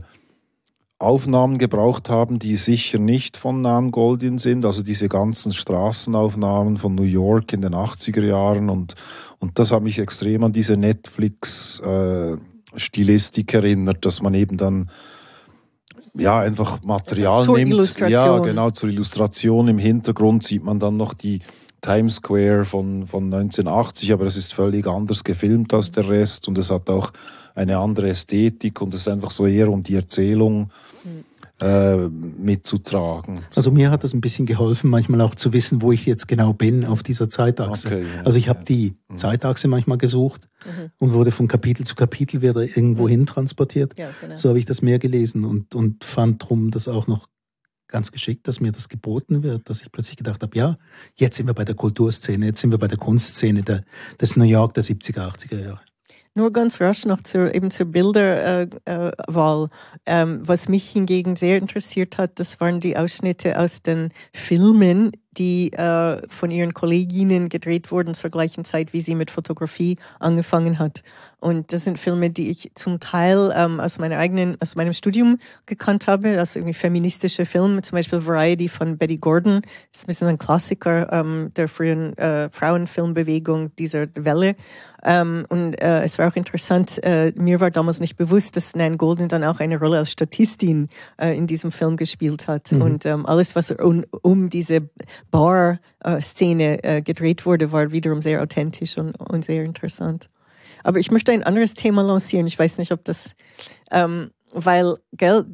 Aufnahmen 0.98 1.58
gebraucht 1.58 2.08
haben, 2.08 2.38
die 2.38 2.56
sicher 2.56 2.98
nicht 2.98 3.36
von 3.36 3.60
Nan 3.60 3.90
Goldin 3.90 4.38
sind, 4.38 4.64
also 4.64 4.82
diese 4.82 5.08
ganzen 5.08 5.52
Straßenaufnahmen 5.52 6.78
von 6.78 6.94
New 6.94 7.02
York 7.02 7.52
in 7.52 7.60
den 7.62 7.74
80er 7.74 8.24
Jahren 8.24 8.70
und, 8.70 8.94
und 9.38 9.58
das 9.58 9.72
hat 9.72 9.82
mich 9.82 9.98
extrem 9.98 10.44
an 10.44 10.52
diese 10.52 10.76
Netflix-Stilistik 10.76 13.52
äh, 13.52 13.56
erinnert, 13.56 14.06
dass 14.06 14.22
man 14.22 14.34
eben 14.34 14.56
dann 14.56 14.88
ja 16.14 16.38
einfach 16.38 16.82
Material 16.82 17.44
zur 17.44 17.58
nimmt. 17.58 17.72
Illustration. 17.72 18.12
Ja, 18.12 18.38
genau, 18.38 18.70
zur 18.70 18.88
Illustration. 18.88 19.68
Im 19.68 19.78
Hintergrund 19.78 20.44
sieht 20.44 20.64
man 20.64 20.78
dann 20.78 20.96
noch 20.96 21.12
die 21.12 21.40
Times 21.80 22.16
Square 22.16 22.64
von, 22.64 23.06
von 23.06 23.24
1980, 23.24 24.12
aber 24.12 24.24
es 24.24 24.36
ist 24.36 24.54
völlig 24.54 24.86
anders 24.86 25.24
gefilmt 25.24 25.74
als 25.74 25.90
der 25.90 26.08
Rest 26.08 26.48
und 26.48 26.56
es 26.56 26.70
hat 26.70 26.88
auch 26.88 27.10
eine 27.54 27.78
andere 27.78 28.10
Ästhetik 28.10 28.80
und 28.80 28.94
es 28.94 29.00
ist 29.00 29.08
einfach 29.08 29.30
so 29.30 29.46
eher 29.46 29.70
um 29.70 29.82
die 29.82 29.94
Erzählung 29.94 30.70
äh, 31.60 32.08
mitzutragen. 32.08 33.40
Also 33.54 33.70
mir 33.70 33.90
hat 33.90 34.02
das 34.02 34.12
ein 34.12 34.20
bisschen 34.20 34.44
geholfen, 34.44 34.90
manchmal 34.90 35.20
auch 35.20 35.34
zu 35.34 35.52
wissen, 35.52 35.82
wo 35.82 35.92
ich 35.92 36.04
jetzt 36.04 36.26
genau 36.26 36.52
bin 36.52 36.84
auf 36.84 37.02
dieser 37.02 37.30
Zeitachse. 37.30 37.86
Okay, 37.86 38.02
ja, 38.02 38.22
also 38.24 38.38
ich 38.38 38.48
habe 38.48 38.64
die 38.64 38.94
mhm. 39.08 39.16
Zeitachse 39.16 39.68
manchmal 39.68 39.98
gesucht 39.98 40.48
mhm. 40.66 40.90
und 40.98 41.12
wurde 41.12 41.30
von 41.30 41.46
Kapitel 41.46 41.86
zu 41.86 41.94
Kapitel 41.94 42.42
wieder 42.42 42.60
irgendwo 42.60 43.04
mhm. 43.04 43.08
hin 43.08 43.26
transportiert. 43.26 43.96
Ja, 43.96 44.08
genau. 44.20 44.36
So 44.36 44.48
habe 44.48 44.58
ich 44.58 44.64
das 44.64 44.82
mehr 44.82 44.98
gelesen 44.98 45.44
und, 45.44 45.74
und 45.74 46.02
fand 46.02 46.48
drum 46.48 46.70
das 46.70 46.88
auch 46.88 47.06
noch 47.06 47.28
ganz 47.86 48.10
geschickt, 48.10 48.48
dass 48.48 48.60
mir 48.60 48.72
das 48.72 48.88
geboten 48.88 49.44
wird, 49.44 49.70
dass 49.70 49.80
ich 49.80 49.92
plötzlich 49.92 50.16
gedacht 50.16 50.42
habe, 50.42 50.58
ja, 50.58 50.76
jetzt 51.14 51.36
sind 51.36 51.46
wir 51.46 51.54
bei 51.54 51.64
der 51.64 51.76
Kulturszene, 51.76 52.46
jetzt 52.46 52.60
sind 52.60 52.72
wir 52.72 52.78
bei 52.78 52.88
der 52.88 52.98
Kunstszene 52.98 53.62
der, 53.62 53.84
des 54.20 54.36
New 54.36 54.44
York 54.44 54.74
der 54.74 54.82
70er, 54.82 55.30
80er 55.30 55.60
Jahre. 55.60 55.80
Nur 56.36 56.52
ganz 56.52 56.80
rasch 56.80 57.06
noch 57.06 57.20
zur, 57.22 57.54
eben 57.54 57.70
zur 57.70 57.86
Bilderwahl. 57.86 59.68
Äh, 60.04 60.22
ähm, 60.22 60.40
was 60.44 60.68
mich 60.68 60.88
hingegen 60.90 61.36
sehr 61.36 61.58
interessiert 61.58 62.18
hat, 62.18 62.40
das 62.40 62.60
waren 62.60 62.80
die 62.80 62.96
Ausschnitte 62.96 63.58
aus 63.58 63.82
den 63.82 64.10
Filmen, 64.32 65.12
die 65.36 65.72
äh, 65.72 66.22
von 66.28 66.50
ihren 66.50 66.74
Kolleginnen 66.74 67.48
gedreht 67.48 67.90
wurden 67.90 68.14
zur 68.14 68.30
gleichen 68.30 68.64
Zeit, 68.64 68.92
wie 68.92 69.00
sie 69.00 69.14
mit 69.14 69.30
Fotografie 69.30 69.96
angefangen 70.18 70.78
hat. 70.78 71.02
Und 71.44 71.74
das 71.74 71.84
sind 71.84 71.98
Filme, 71.98 72.30
die 72.30 72.48
ich 72.48 72.70
zum 72.74 73.00
Teil 73.00 73.52
ähm, 73.54 73.78
aus 73.78 73.98
meiner 73.98 74.16
eigenen, 74.16 74.56
aus 74.62 74.76
meinem 74.76 74.94
Studium 74.94 75.38
gekannt 75.66 76.06
habe, 76.06 76.32
Das 76.32 76.56
irgendwie 76.56 76.72
feministische 76.72 77.44
Filme, 77.44 77.82
zum 77.82 77.96
Beispiel 77.96 78.24
Variety 78.24 78.70
von 78.70 78.96
Betty 78.96 79.18
Gordon. 79.18 79.60
Das 79.60 80.00
ist 80.00 80.04
ein 80.04 80.06
bisschen 80.06 80.28
ein 80.28 80.38
Klassiker 80.38 81.12
ähm, 81.12 81.52
der 81.54 81.68
frühen 81.68 82.16
äh, 82.16 82.48
Frauenfilmbewegung 82.50 83.76
dieser 83.76 84.06
Welle. 84.14 84.56
Ähm, 85.04 85.44
und 85.50 85.74
äh, 85.82 86.02
es 86.02 86.18
war 86.18 86.28
auch 86.28 86.36
interessant, 86.36 86.98
äh, 87.04 87.32
mir 87.36 87.60
war 87.60 87.70
damals 87.70 88.00
nicht 88.00 88.16
bewusst, 88.16 88.56
dass 88.56 88.74
Nan 88.74 88.96
Golden 88.96 89.28
dann 89.28 89.44
auch 89.44 89.60
eine 89.60 89.78
Rolle 89.78 89.98
als 89.98 90.12
Statistin 90.12 90.88
äh, 91.18 91.36
in 91.36 91.46
diesem 91.46 91.72
Film 91.72 91.98
gespielt 91.98 92.48
hat. 92.48 92.72
Mhm. 92.72 92.80
Und 92.80 93.04
ähm, 93.04 93.26
alles, 93.26 93.54
was 93.54 93.70
um, 93.70 94.04
um 94.22 94.48
diese 94.48 94.88
Bar-Szene 95.30 96.84
äh, 96.84 97.02
gedreht 97.02 97.46
wurde, 97.46 97.72
war 97.72 97.92
wiederum 97.92 98.22
sehr 98.22 98.42
authentisch 98.42 98.98
und, 98.98 99.14
und 99.20 99.44
sehr 99.44 99.64
interessant. 99.64 100.30
Aber 100.82 100.98
ich 100.98 101.10
möchte 101.10 101.32
ein 101.32 101.42
anderes 101.42 101.74
Thema 101.74 102.02
lancieren. 102.02 102.46
Ich 102.46 102.58
weiß 102.58 102.78
nicht, 102.78 102.92
ob 102.92 103.04
das, 103.04 103.34
ähm, 103.90 104.30
weil, 104.52 104.96
gell, 105.12 105.44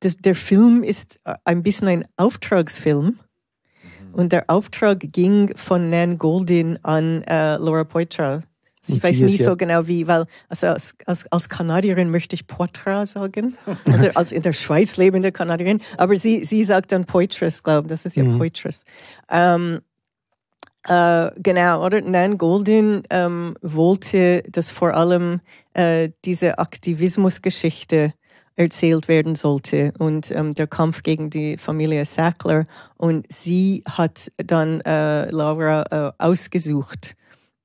das, 0.00 0.16
der 0.16 0.34
Film 0.34 0.82
ist 0.82 1.20
ein 1.44 1.62
bisschen 1.62 1.88
ein 1.88 2.04
Auftragsfilm. 2.16 3.04
Mhm. 3.04 4.14
Und 4.14 4.32
der 4.32 4.48
Auftrag 4.48 5.00
ging 5.00 5.56
von 5.56 5.90
Nan 5.90 6.18
Goldin 6.18 6.78
an 6.82 7.22
äh, 7.22 7.56
Laura 7.56 7.84
Poitras. 7.84 8.44
Also 8.82 8.96
ich 8.96 9.02
weiß 9.02 9.20
nicht 9.20 9.42
so 9.42 9.56
genau 9.56 9.86
wie, 9.86 10.06
weil 10.06 10.24
also 10.48 10.68
als, 10.68 10.94
als, 11.06 11.30
als 11.30 11.48
Kanadierin 11.48 12.10
möchte 12.10 12.34
ich 12.34 12.46
Poitras 12.46 13.12
sagen, 13.12 13.56
also 13.84 14.08
als 14.14 14.32
in 14.32 14.42
der 14.42 14.52
Schweiz 14.52 14.96
lebende 14.96 15.32
Kanadierin, 15.32 15.80
aber 15.98 16.16
sie, 16.16 16.44
sie 16.44 16.64
sagt 16.64 16.92
dann 16.92 17.04
Poitras, 17.04 17.62
glaube 17.62 17.86
ich, 17.86 17.90
das 17.90 18.06
ist 18.06 18.16
ja 18.16 18.24
mhm. 18.24 18.38
Poitras. 18.38 18.82
Ähm, 19.30 19.80
äh, 20.88 21.30
genau, 21.36 21.84
oder? 21.84 22.00
Nan 22.00 22.38
Goldin 22.38 23.02
ähm, 23.10 23.54
wollte, 23.60 24.42
dass 24.50 24.70
vor 24.70 24.94
allem 24.94 25.40
äh, 25.74 26.08
diese 26.24 26.58
Aktivismusgeschichte 26.58 28.14
erzählt 28.56 29.08
werden 29.08 29.34
sollte 29.34 29.92
und 29.98 30.30
ähm, 30.30 30.54
der 30.54 30.66
Kampf 30.66 31.02
gegen 31.02 31.30
die 31.30 31.56
Familie 31.56 32.04
Sackler. 32.04 32.64
Und 32.96 33.26
sie 33.32 33.82
hat 33.88 34.30
dann 34.38 34.80
äh, 34.82 35.30
Laura 35.30 35.84
äh, 36.18 36.22
ausgesucht, 36.22 37.14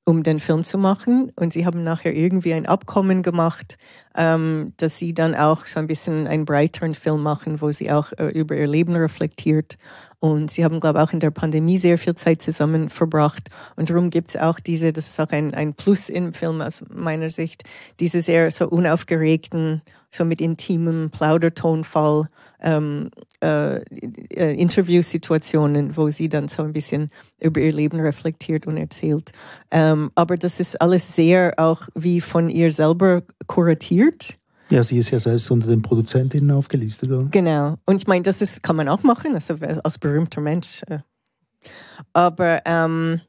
um 0.05 0.23
den 0.23 0.39
Film 0.39 0.63
zu 0.63 0.77
machen. 0.77 1.31
Und 1.35 1.51
sie 1.51 1.65
haben 1.65 1.83
nachher 1.83 2.15
irgendwie 2.15 2.53
ein 2.53 2.67
Abkommen 2.67 3.23
gemacht, 3.23 3.77
ähm, 4.15 4.73
dass 4.77 4.97
sie 4.97 5.13
dann 5.13 5.35
auch 5.35 5.65
so 5.65 5.79
ein 5.79 5.87
bisschen 5.87 6.27
einen 6.27 6.45
breiteren 6.45 6.93
Film 6.93 7.21
machen, 7.23 7.59
wo 7.59 7.71
sie 7.71 7.91
auch 7.91 8.13
äh, 8.13 8.27
über 8.27 8.55
ihr 8.55 8.67
Leben 8.67 8.95
reflektiert. 8.95 9.77
Und 10.19 10.51
sie 10.51 10.63
haben, 10.63 10.79
glaube 10.79 10.99
ich, 10.99 11.05
auch 11.05 11.13
in 11.13 11.19
der 11.19 11.31
Pandemie 11.31 11.77
sehr 11.77 11.97
viel 11.97 12.15
Zeit 12.15 12.41
zusammen 12.41 12.89
verbracht. 12.89 13.49
Und 13.75 13.89
darum 13.89 14.09
gibt 14.09 14.29
es 14.29 14.37
auch 14.37 14.59
diese, 14.59 14.93
das 14.93 15.07
ist 15.07 15.19
auch 15.19 15.31
ein, 15.31 15.53
ein 15.53 15.73
Plus 15.73 16.09
im 16.09 16.33
Film 16.33 16.61
aus 16.61 16.83
meiner 16.89 17.29
Sicht, 17.29 17.63
diese 17.99 18.21
sehr 18.21 18.49
so 18.51 18.67
unaufgeregten, 18.67 19.81
so 20.11 20.25
mit 20.25 20.41
intimem 20.41 21.09
Plaudertonfall 21.11 22.27
ähm, 22.61 23.11
äh, 23.41 23.77
äh, 23.77 24.55
Interviewsituationen, 24.55 25.95
wo 25.97 26.09
sie 26.09 26.29
dann 26.29 26.47
so 26.47 26.63
ein 26.63 26.73
bisschen 26.73 27.09
über 27.39 27.59
ihr 27.59 27.73
Leben 27.73 27.99
reflektiert 27.99 28.65
und 28.65 28.77
erzählt. 28.77 29.31
Ähm, 29.71 30.11
aber 30.15 30.37
das 30.37 30.59
ist 30.59 30.81
alles 30.81 31.15
sehr 31.15 31.53
auch 31.57 31.83
wie 31.93 32.21
von 32.21 32.49
ihr 32.49 32.71
selber 32.71 33.23
kuratiert. 33.47 34.37
Ja, 34.69 34.83
sie 34.83 34.97
ist 34.97 35.11
ja 35.11 35.19
selbst 35.19 35.51
unter 35.51 35.67
den 35.67 35.81
Produzentinnen 35.81 36.51
aufgelistet. 36.51 37.11
Oder? 37.11 37.27
Genau. 37.31 37.77
Und 37.85 37.97
ich 37.97 38.07
meine, 38.07 38.23
das 38.23 38.41
ist, 38.41 38.63
kann 38.63 38.75
man 38.75 38.89
auch 38.89 39.03
machen, 39.03 39.33
also 39.35 39.55
als 39.83 39.97
berühmter 39.97 40.41
Mensch. 40.41 40.81
Äh. 40.87 40.99
Aber 42.13 42.61
ähm, 42.65 43.21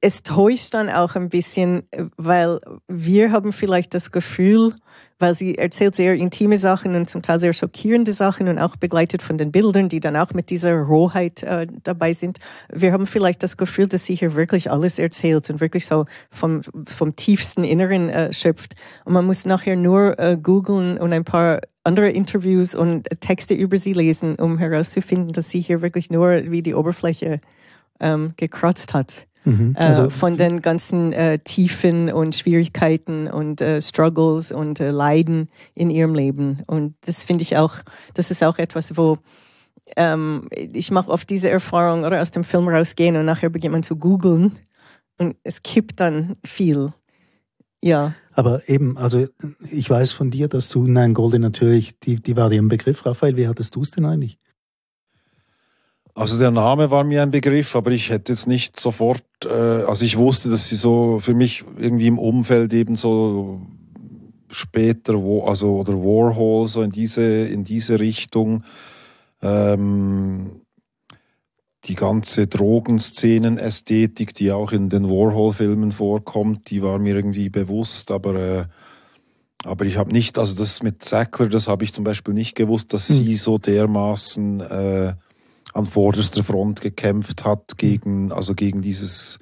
es 0.00 0.22
täuscht 0.22 0.74
dann 0.74 0.90
auch 0.90 1.14
ein 1.14 1.28
bisschen, 1.28 1.84
weil 2.16 2.60
wir 2.88 3.32
haben 3.32 3.52
vielleicht 3.52 3.94
das 3.94 4.10
Gefühl, 4.10 4.74
weil 5.18 5.34
sie 5.34 5.56
erzählt 5.56 5.94
sehr 5.94 6.14
intime 6.14 6.58
Sachen 6.58 6.94
und 6.94 7.10
zum 7.10 7.22
Teil 7.22 7.38
sehr 7.38 7.52
schockierende 7.52 8.12
Sachen 8.12 8.48
und 8.48 8.58
auch 8.58 8.76
begleitet 8.76 9.22
von 9.22 9.38
den 9.38 9.50
Bildern, 9.50 9.88
die 9.88 10.00
dann 10.00 10.16
auch 10.16 10.32
mit 10.34 10.50
dieser 10.50 10.74
Rohheit 10.74 11.42
äh, 11.42 11.66
dabei 11.82 12.12
sind. 12.12 12.38
Wir 12.72 12.92
haben 12.92 13.06
vielleicht 13.06 13.42
das 13.42 13.56
Gefühl, 13.56 13.88
dass 13.88 14.06
sie 14.06 14.14
hier 14.14 14.34
wirklich 14.34 14.70
alles 14.70 14.98
erzählt 14.98 15.50
und 15.50 15.60
wirklich 15.60 15.86
so 15.86 16.06
vom, 16.30 16.62
vom 16.86 17.16
tiefsten 17.16 17.64
Inneren 17.64 18.08
äh, 18.08 18.32
schöpft. 18.32 18.74
Und 19.04 19.12
man 19.12 19.24
muss 19.24 19.44
nachher 19.44 19.76
nur 19.76 20.18
äh, 20.18 20.36
googeln 20.40 20.98
und 20.98 21.12
ein 21.12 21.24
paar 21.24 21.60
andere 21.84 22.10
Interviews 22.10 22.74
und 22.74 23.08
Texte 23.20 23.54
über 23.54 23.76
sie 23.78 23.94
lesen, 23.94 24.36
um 24.36 24.58
herauszufinden, 24.58 25.32
dass 25.32 25.50
sie 25.50 25.60
hier 25.60 25.80
wirklich 25.82 26.10
nur 26.10 26.50
wie 26.50 26.62
die 26.62 26.74
Oberfläche 26.74 27.40
ähm, 28.00 28.34
gekratzt 28.36 28.94
hat. 28.94 29.26
Mhm. 29.48 29.74
Äh, 29.76 29.84
also, 29.84 30.10
von 30.10 30.36
den 30.36 30.62
ganzen 30.62 31.12
äh, 31.12 31.38
Tiefen 31.38 32.12
und 32.12 32.34
Schwierigkeiten 32.34 33.28
und 33.28 33.60
äh, 33.60 33.80
Struggles 33.80 34.52
und 34.52 34.80
äh, 34.80 34.90
Leiden 34.90 35.48
in 35.74 35.90
ihrem 35.90 36.14
Leben. 36.14 36.62
Und 36.66 36.94
das 37.02 37.24
finde 37.24 37.42
ich 37.42 37.56
auch, 37.56 37.76
das 38.14 38.30
ist 38.30 38.44
auch 38.44 38.58
etwas, 38.58 38.96
wo 38.96 39.18
ähm, 39.96 40.48
ich 40.50 40.90
mache 40.90 41.10
oft 41.10 41.30
diese 41.30 41.48
Erfahrung 41.48 42.04
oder 42.04 42.20
aus 42.20 42.30
dem 42.30 42.44
Film 42.44 42.68
rausgehen 42.68 43.16
und 43.16 43.24
nachher 43.24 43.48
beginnt 43.48 43.72
man 43.72 43.82
zu 43.82 43.96
googeln 43.96 44.52
und 45.18 45.36
es 45.44 45.62
kippt 45.62 46.00
dann 46.00 46.36
viel. 46.44 46.92
Ja. 47.82 48.14
Aber 48.32 48.68
eben, 48.68 48.98
also 48.98 49.26
ich 49.70 49.88
weiß 49.88 50.12
von 50.12 50.30
dir, 50.30 50.48
dass 50.48 50.68
du 50.68 50.86
Nein 50.86 51.14
Golden 51.14 51.42
natürlich, 51.42 51.98
die, 52.00 52.16
die 52.16 52.36
war 52.36 52.50
dir 52.50 52.60
ein 52.60 52.68
Begriff, 52.68 53.06
Raphael, 53.06 53.36
wie 53.36 53.48
hattest 53.48 53.76
du 53.76 53.82
es 53.82 53.92
denn 53.92 54.04
eigentlich? 54.04 54.38
Also 56.18 56.36
der 56.36 56.50
Name 56.50 56.90
war 56.90 57.04
mir 57.04 57.22
ein 57.22 57.30
Begriff, 57.30 57.76
aber 57.76 57.92
ich 57.92 58.10
hätte 58.10 58.32
jetzt 58.32 58.48
nicht 58.48 58.80
sofort, 58.80 59.22
äh, 59.44 59.52
also 59.52 60.04
ich 60.04 60.16
wusste, 60.16 60.50
dass 60.50 60.68
sie 60.68 60.74
so 60.74 61.20
für 61.20 61.32
mich 61.32 61.64
irgendwie 61.78 62.08
im 62.08 62.18
Umfeld 62.18 62.72
eben 62.72 62.96
so 62.96 63.60
später, 64.50 65.22
wo, 65.22 65.44
also 65.44 65.76
oder 65.76 65.92
Warhol 65.92 66.66
so 66.66 66.82
in 66.82 66.90
diese 66.90 67.22
in 67.22 67.62
diese 67.62 68.00
Richtung, 68.00 68.64
ähm, 69.42 70.62
die 71.84 71.94
ganze 71.94 72.48
Drogenszenen-Ästhetik, 72.48 74.34
die 74.34 74.50
auch 74.50 74.72
in 74.72 74.88
den 74.88 75.08
Warhol-Filmen 75.08 75.92
vorkommt, 75.92 76.68
die 76.70 76.82
war 76.82 76.98
mir 76.98 77.14
irgendwie 77.14 77.48
bewusst, 77.48 78.10
aber 78.10 78.34
äh, 78.34 78.64
aber 79.62 79.84
ich 79.84 79.96
habe 79.96 80.10
nicht, 80.10 80.36
also 80.36 80.56
das 80.56 80.82
mit 80.82 81.04
Sackler, 81.04 81.48
das 81.48 81.68
habe 81.68 81.84
ich 81.84 81.92
zum 81.92 82.02
Beispiel 82.02 82.34
nicht 82.34 82.56
gewusst, 82.56 82.92
dass 82.92 83.08
hm. 83.08 83.16
sie 83.18 83.36
so 83.36 83.58
dermaßen 83.58 84.60
äh, 84.62 85.14
an 85.74 85.86
vorderster 85.86 86.44
Front 86.44 86.80
gekämpft 86.80 87.44
hat 87.44 87.78
gegen, 87.78 88.32
also 88.32 88.54
gegen 88.54 88.82
dieses, 88.82 89.38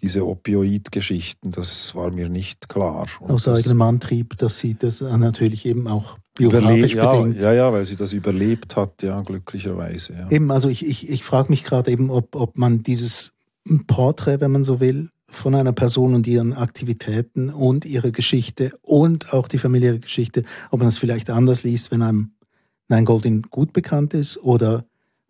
diese 0.00 0.26
Opioid-Geschichten. 0.26 1.52
Das 1.52 1.94
war 1.94 2.10
mir 2.10 2.28
nicht 2.28 2.68
klar. 2.68 3.06
Und 3.20 3.30
Aus 3.30 3.48
eigenem 3.48 3.82
Antrieb, 3.82 4.36
dass 4.38 4.58
sie 4.58 4.74
das 4.74 5.00
natürlich 5.00 5.66
eben 5.66 5.88
auch 5.88 6.18
biografisch 6.34 6.94
ja, 6.94 7.10
bedingt. 7.10 7.40
Ja, 7.40 7.52
ja, 7.52 7.72
weil 7.72 7.84
sie 7.84 7.96
das 7.96 8.12
überlebt 8.12 8.76
hat, 8.76 9.02
ja, 9.02 9.20
glücklicherweise. 9.22 10.12
Ja. 10.14 10.30
Eben, 10.30 10.50
also 10.50 10.68
ich, 10.68 10.84
ich, 10.84 11.08
ich 11.08 11.24
frage 11.24 11.50
mich 11.50 11.64
gerade 11.64 11.90
eben, 11.90 12.10
ob, 12.10 12.34
ob 12.36 12.58
man 12.58 12.82
dieses 12.82 13.32
Porträt, 13.86 14.40
wenn 14.40 14.52
man 14.52 14.64
so 14.64 14.80
will, 14.80 15.10
von 15.26 15.54
einer 15.54 15.72
Person 15.72 16.14
und 16.14 16.26
ihren 16.26 16.52
Aktivitäten 16.52 17.50
und 17.50 17.84
ihre 17.84 18.12
Geschichte 18.12 18.72
und 18.82 19.32
auch 19.32 19.48
die 19.48 19.58
familiäre 19.58 19.98
Geschichte, 19.98 20.44
ob 20.70 20.80
man 20.80 20.88
das 20.88 20.98
vielleicht 20.98 21.30
anders 21.30 21.64
liest, 21.64 21.90
wenn 21.90 22.02
einem 22.02 22.30
Nein 22.88 23.04
Goldin 23.04 23.42
gut 23.42 23.72
bekannt 23.72 24.14
ist 24.14 24.36
oder 24.42 24.84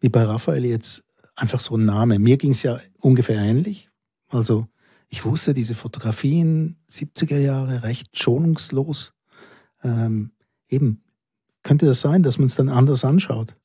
wie 0.04 0.10
bei 0.10 0.24
Raphael 0.24 0.66
jetzt 0.66 1.02
einfach 1.34 1.60
so 1.60 1.78
ein 1.78 1.86
Name. 1.86 2.18
Mir 2.18 2.36
ging 2.36 2.50
es 2.50 2.62
ja 2.62 2.78
ungefähr 3.00 3.38
ähnlich. 3.38 3.88
Also 4.28 4.66
ich 5.08 5.24
wusste, 5.24 5.54
diese 5.54 5.74
Fotografien 5.74 6.76
70er 6.90 7.38
Jahre 7.38 7.84
recht 7.84 8.18
schonungslos. 8.18 9.14
Ähm, 9.82 10.32
eben, 10.68 11.00
könnte 11.62 11.86
das 11.86 12.02
sein, 12.02 12.22
dass 12.22 12.36
man 12.36 12.48
es 12.48 12.54
dann 12.54 12.68
anders 12.68 13.02
anschaut? 13.02 13.56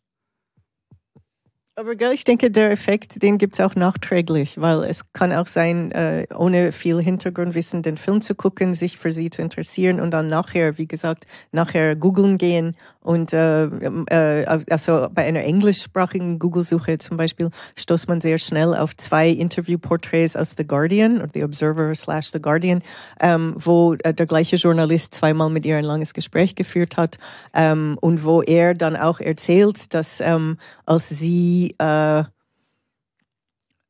Aber 1.80 1.94
ich 2.12 2.26
denke, 2.26 2.52
der 2.52 2.72
Effekt, 2.72 3.24
den 3.24 3.38
gibt 3.38 3.54
es 3.54 3.66
auch 3.66 3.74
nachträglich, 3.74 4.60
weil 4.60 4.84
es 4.84 5.14
kann 5.14 5.32
auch 5.32 5.48
sein, 5.48 5.94
äh, 5.94 6.28
ohne 6.36 6.74
viel 6.74 7.02
Hintergrundwissen 7.02 7.84
den 7.84 7.96
Film 7.96 8.22
zu 8.22 8.36
gucken, 8.36 8.74
sich 8.74 8.98
für 8.98 9.14
sie 9.14 9.30
zu 9.30 9.42
interessieren 9.42 10.02
und 10.02 10.12
dann 10.12 10.28
nachher, 10.28 10.78
wie 10.78 10.88
gesagt, 10.88 11.26
nachher 11.54 11.96
googeln 11.96 12.38
gehen 12.38 12.76
und 13.02 13.32
äh, 13.32 13.64
äh, 13.64 14.46
also 14.70 15.08
bei 15.12 15.26
einer 15.26 15.44
englischsprachigen 15.44 16.38
Google-Suche 16.38 16.98
zum 16.98 17.16
Beispiel 17.16 17.50
stoßt 17.78 18.10
man 18.10 18.20
sehr 18.20 18.38
schnell 18.38 18.76
auf 18.76 18.96
zwei 18.98 19.30
Interview-Porträts 19.30 20.36
aus 20.36 20.54
The 20.58 20.68
Guardian 20.68 21.18
oder 21.18 21.30
The 21.34 21.44
Observer 21.46 21.96
slash 21.96 22.32
The 22.32 22.42
Guardian, 22.42 22.84
ähm, 23.22 23.56
wo 23.58 23.94
äh, 23.94 24.14
der 24.14 24.26
gleiche 24.26 24.58
Journalist 24.58 25.14
zweimal 25.14 25.50
mit 25.50 25.66
ihr 25.66 25.78
ein 25.78 25.86
langes 25.86 26.14
Gespräch 26.14 26.56
geführt 26.56 26.98
hat 26.98 27.18
ähm, 27.54 27.98
und 28.02 28.26
wo 28.26 28.42
er 28.42 28.74
dann 28.74 28.98
auch 28.98 29.22
erzählt, 29.22 29.94
dass 29.94 30.20
ähm, 30.20 30.58
als 30.86 31.08
sie 31.08 31.69
äh, 31.78 32.24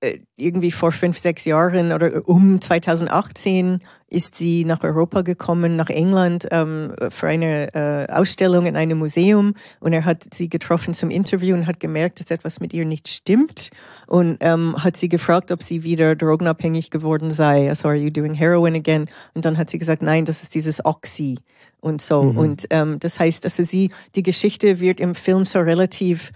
äh, 0.01 0.19
irgendwie 0.37 0.71
vor 0.71 0.93
fünf, 0.93 1.17
sechs 1.17 1.43
Jahren 1.43 1.91
oder 1.91 2.21
um 2.25 2.61
2018 2.61 3.81
ist 4.07 4.33
sie 4.35 4.63
nach 4.63 4.81
Europa 4.81 5.23
gekommen, 5.23 5.75
nach 5.75 5.89
England 5.89 6.47
ähm, 6.51 6.93
für 7.09 7.27
eine 7.27 7.73
äh, 7.75 8.09
Ausstellung 8.09 8.65
in 8.65 8.77
einem 8.77 8.97
Museum 8.97 9.55
und 9.81 9.91
er 9.91 10.05
hat 10.05 10.33
sie 10.33 10.47
getroffen 10.47 10.93
zum 10.93 11.09
Interview 11.09 11.53
und 11.53 11.67
hat 11.67 11.81
gemerkt, 11.81 12.21
dass 12.21 12.31
etwas 12.31 12.61
mit 12.61 12.73
ihr 12.73 12.85
nicht 12.85 13.09
stimmt 13.09 13.71
und 14.07 14.37
ähm, 14.39 14.81
hat 14.81 14.95
sie 14.95 15.09
gefragt, 15.09 15.51
ob 15.51 15.61
sie 15.63 15.83
wieder 15.83 16.15
drogenabhängig 16.15 16.91
geworden 16.91 17.29
sei. 17.29 17.67
Also, 17.67 17.89
are 17.89 17.97
you 17.97 18.09
doing 18.09 18.33
heroin 18.33 18.75
again? 18.75 19.09
Und 19.33 19.43
dann 19.43 19.57
hat 19.57 19.69
sie 19.69 19.79
gesagt, 19.79 20.01
nein, 20.01 20.23
das 20.23 20.43
ist 20.43 20.55
dieses 20.55 20.85
Oxy 20.85 21.39
und 21.81 22.01
so. 22.01 22.23
Mhm. 22.23 22.37
Und 22.37 22.67
ähm, 22.69 22.99
das 22.99 23.19
heißt, 23.19 23.43
dass 23.43 23.57
sie, 23.57 23.91
die 24.15 24.23
Geschichte 24.23 24.79
wird 24.79 25.01
im 25.01 25.13
Film 25.13 25.43
so 25.43 25.59
relativ 25.59 26.31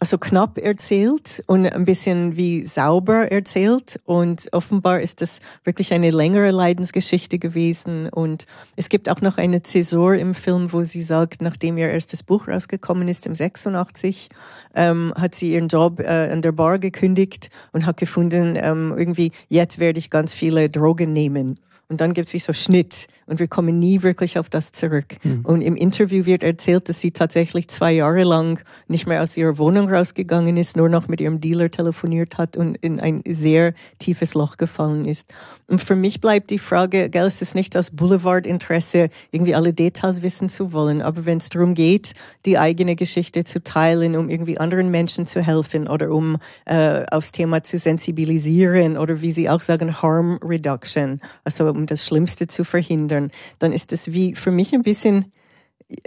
also 0.00 0.16
knapp 0.16 0.58
erzählt 0.58 1.42
und 1.46 1.66
ein 1.66 1.84
bisschen 1.84 2.36
wie 2.36 2.64
sauber 2.64 3.32
erzählt. 3.32 3.98
Und 4.04 4.48
offenbar 4.52 5.00
ist 5.00 5.20
das 5.20 5.40
wirklich 5.64 5.92
eine 5.92 6.10
längere 6.10 6.52
Leidensgeschichte 6.52 7.38
gewesen. 7.38 8.08
Und 8.08 8.46
es 8.76 8.88
gibt 8.88 9.08
auch 9.08 9.20
noch 9.20 9.38
eine 9.38 9.62
Zäsur 9.62 10.14
im 10.14 10.34
Film, 10.34 10.72
wo 10.72 10.84
sie 10.84 11.02
sagt, 11.02 11.42
nachdem 11.42 11.78
ihr 11.78 11.90
erstes 11.90 12.22
Buch 12.22 12.46
rausgekommen 12.46 13.08
ist, 13.08 13.26
im 13.26 13.34
86, 13.34 14.28
ähm, 14.74 15.12
hat 15.16 15.34
sie 15.34 15.54
ihren 15.54 15.68
Job 15.68 15.98
äh, 15.98 16.30
an 16.30 16.42
der 16.42 16.52
Bar 16.52 16.78
gekündigt 16.78 17.50
und 17.72 17.84
hat 17.84 17.96
gefunden, 17.96 18.54
ähm, 18.56 18.94
irgendwie, 18.96 19.32
jetzt 19.48 19.80
werde 19.80 19.98
ich 19.98 20.10
ganz 20.10 20.32
viele 20.32 20.70
Drogen 20.70 21.12
nehmen. 21.12 21.58
Und 21.90 22.02
dann 22.02 22.12
gibt 22.12 22.28
es 22.28 22.34
wie 22.34 22.38
so 22.38 22.52
Schnitt 22.52 23.06
und 23.28 23.38
wir 23.38 23.48
kommen 23.48 23.78
nie 23.78 24.02
wirklich 24.02 24.38
auf 24.38 24.50
das 24.50 24.72
zurück. 24.72 25.16
Mhm. 25.22 25.40
Und 25.44 25.60
im 25.62 25.74
Interview 25.74 26.26
wird 26.26 26.42
erzählt, 26.42 26.88
dass 26.88 27.00
sie 27.00 27.12
tatsächlich 27.12 27.68
zwei 27.68 27.92
Jahre 27.92 28.24
lang 28.24 28.62
nicht 28.88 29.06
mehr 29.06 29.22
aus 29.22 29.36
ihrer 29.36 29.56
Wohnung 29.56 29.90
rausgegangen 29.90 30.56
ist, 30.58 30.76
nur 30.76 30.88
noch 30.88 31.08
mit 31.08 31.20
ihrem 31.20 31.40
Dealer 31.40 31.70
telefoniert 31.70 32.36
hat 32.36 32.56
und 32.58 32.76
in 32.78 33.00
ein 33.00 33.22
sehr 33.26 33.72
tiefes 33.98 34.34
Loch 34.34 34.58
gefallen 34.58 35.06
ist. 35.06 35.32
Und 35.66 35.82
für 35.82 35.96
mich 35.96 36.20
bleibt 36.20 36.50
die 36.50 36.58
Frage, 36.58 37.10
gell, 37.10 37.26
es 37.26 37.42
ist 37.42 37.54
nicht 37.54 37.74
das 37.74 37.90
Boulevardinteresse, 37.90 39.10
irgendwie 39.30 39.54
alle 39.54 39.74
Details 39.74 40.22
wissen 40.22 40.48
zu 40.48 40.72
wollen, 40.72 41.02
aber 41.02 41.26
wenn 41.26 41.38
es 41.38 41.50
darum 41.50 41.74
geht, 41.74 42.14
die 42.46 42.58
eigene 42.58 42.96
Geschichte 42.96 43.44
zu 43.44 43.62
teilen, 43.62 44.16
um 44.16 44.30
irgendwie 44.30 44.58
anderen 44.58 44.90
Menschen 44.90 45.26
zu 45.26 45.42
helfen 45.42 45.88
oder 45.88 46.10
um 46.10 46.38
äh, 46.64 47.04
aufs 47.10 47.32
Thema 47.32 47.62
zu 47.62 47.76
sensibilisieren 47.76 48.96
oder 48.96 49.20
wie 49.20 49.30
sie 49.30 49.50
auch 49.50 49.60
sagen, 49.60 50.00
Harm 50.00 50.38
Reduction, 50.42 51.20
also 51.44 51.77
um 51.78 51.86
das 51.86 52.04
Schlimmste 52.04 52.46
zu 52.46 52.64
verhindern, 52.64 53.30
dann 53.58 53.72
ist 53.72 53.92
das 53.92 54.12
wie 54.12 54.34
für 54.34 54.50
mich 54.50 54.74
ein 54.74 54.82
bisschen 54.82 55.32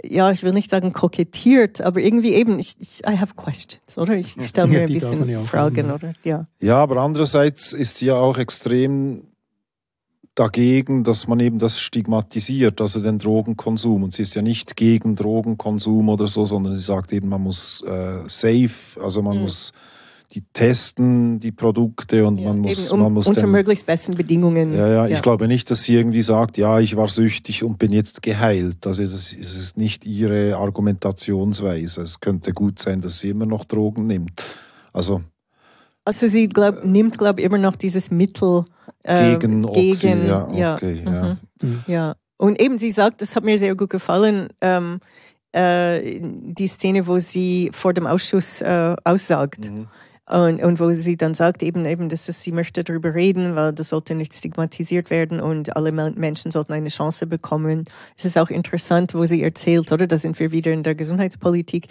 ja, 0.04 0.30
ich 0.30 0.44
will 0.44 0.52
nicht 0.52 0.70
sagen 0.70 0.92
kokettiert, 0.92 1.80
aber 1.80 2.00
irgendwie 2.00 2.34
eben, 2.34 2.60
ich, 2.60 2.76
ich 2.78 3.02
I 3.04 3.18
have 3.18 3.34
questions, 3.34 3.98
oder? 3.98 4.14
Ich 4.14 4.36
stelle 4.40 4.68
mir 4.68 4.78
ja, 4.78 4.86
ein 4.86 4.92
bisschen 4.92 5.44
Fragen, 5.44 5.90
oder? 5.90 6.14
Ja. 6.22 6.46
ja, 6.60 6.76
aber 6.76 6.98
andererseits 6.98 7.72
ist 7.72 7.96
sie 7.96 8.06
ja 8.06 8.14
auch 8.14 8.38
extrem 8.38 9.24
dagegen, 10.34 11.04
dass 11.04 11.26
man 11.26 11.40
eben 11.40 11.58
das 11.58 11.80
stigmatisiert, 11.80 12.80
also 12.80 13.00
den 13.00 13.18
Drogenkonsum. 13.18 14.04
Und 14.04 14.14
sie 14.14 14.22
ist 14.22 14.34
ja 14.34 14.42
nicht 14.42 14.76
gegen 14.76 15.16
Drogenkonsum 15.16 16.08
oder 16.08 16.28
so, 16.28 16.46
sondern 16.46 16.74
sie 16.74 16.80
sagt 16.80 17.12
eben, 17.12 17.28
man 17.28 17.42
muss 17.42 17.82
äh, 17.82 18.20
safe, 18.28 19.00
also 19.00 19.20
man 19.20 19.36
mhm. 19.36 19.42
muss 19.42 19.72
die 20.32 20.42
testen 20.52 21.40
die 21.40 21.52
Produkte 21.52 22.24
und 22.26 22.38
ja, 22.38 22.48
man 22.48 22.60
muss, 22.60 22.90
um, 22.90 23.00
man 23.00 23.12
muss 23.12 23.26
unter 23.26 23.42
den, 23.42 23.50
möglichst 23.50 23.86
besten 23.86 24.14
Bedingungen. 24.14 24.74
Ja, 24.74 24.88
ja, 24.88 25.06
ich 25.06 25.20
glaube 25.20 25.46
nicht, 25.46 25.70
dass 25.70 25.82
sie 25.84 25.94
irgendwie 25.94 26.22
sagt, 26.22 26.56
ja, 26.56 26.80
ich 26.80 26.96
war 26.96 27.08
süchtig 27.08 27.62
und 27.64 27.78
bin 27.78 27.92
jetzt 27.92 28.22
geheilt. 28.22 28.86
Also 28.86 29.02
es 29.02 29.32
ist 29.32 29.76
nicht 29.76 30.06
ihre 30.06 30.56
Argumentationsweise. 30.56 32.02
Es 32.02 32.20
könnte 32.20 32.52
gut 32.52 32.78
sein, 32.78 33.00
dass 33.00 33.18
sie 33.18 33.30
immer 33.30 33.46
noch 33.46 33.64
Drogen 33.64 34.06
nimmt. 34.06 34.42
Also 34.92 35.22
also 36.04 36.26
sie 36.26 36.48
glaub, 36.48 36.84
nimmt, 36.84 37.18
glaube 37.18 37.40
ich, 37.40 37.46
immer 37.46 37.58
noch 37.58 37.76
dieses 37.76 38.10
Mittel 38.10 38.64
äh, 39.04 39.36
gegen 39.36 39.64
Oxy. 39.64 39.92
Gegen, 39.92 40.26
ja, 40.26 40.74
okay, 40.74 41.02
ja. 41.04 41.12
Ja. 41.12 41.36
Mhm. 41.62 41.84
ja. 41.86 42.14
Und 42.38 42.60
eben, 42.60 42.78
sie 42.78 42.90
sagt, 42.90 43.22
das 43.22 43.36
hat 43.36 43.44
mir 43.44 43.56
sehr 43.56 43.76
gut 43.76 43.90
gefallen, 43.90 44.48
ähm, 44.60 44.98
äh, 45.52 46.18
die 46.20 46.66
Szene, 46.66 47.06
wo 47.06 47.20
sie 47.20 47.70
vor 47.72 47.92
dem 47.92 48.06
Ausschuss 48.06 48.60
äh, 48.62 48.96
aussagt. 49.04 49.70
Mhm. 49.70 49.86
Und, 50.30 50.62
und 50.62 50.78
wo 50.78 50.90
sie 50.92 51.16
dann 51.16 51.34
sagt 51.34 51.64
eben, 51.64 51.84
eben, 51.84 52.08
dass 52.08 52.26
sie 52.26 52.52
möchte 52.52 52.84
darüber 52.84 53.12
reden, 53.12 53.56
weil 53.56 53.72
das 53.72 53.88
sollte 53.88 54.14
nicht 54.14 54.34
stigmatisiert 54.34 55.10
werden 55.10 55.40
und 55.40 55.76
alle 55.76 55.90
Menschen 55.90 56.52
sollten 56.52 56.72
eine 56.72 56.90
Chance 56.90 57.26
bekommen. 57.26 57.84
Es 58.16 58.24
ist 58.24 58.38
auch 58.38 58.48
interessant, 58.48 59.14
wo 59.14 59.24
sie 59.24 59.42
erzählt, 59.42 59.90
oder? 59.90 60.06
Da 60.06 60.18
sind 60.18 60.38
wir 60.38 60.52
wieder 60.52 60.72
in 60.72 60.84
der 60.84 60.94
Gesundheitspolitik 60.94 61.88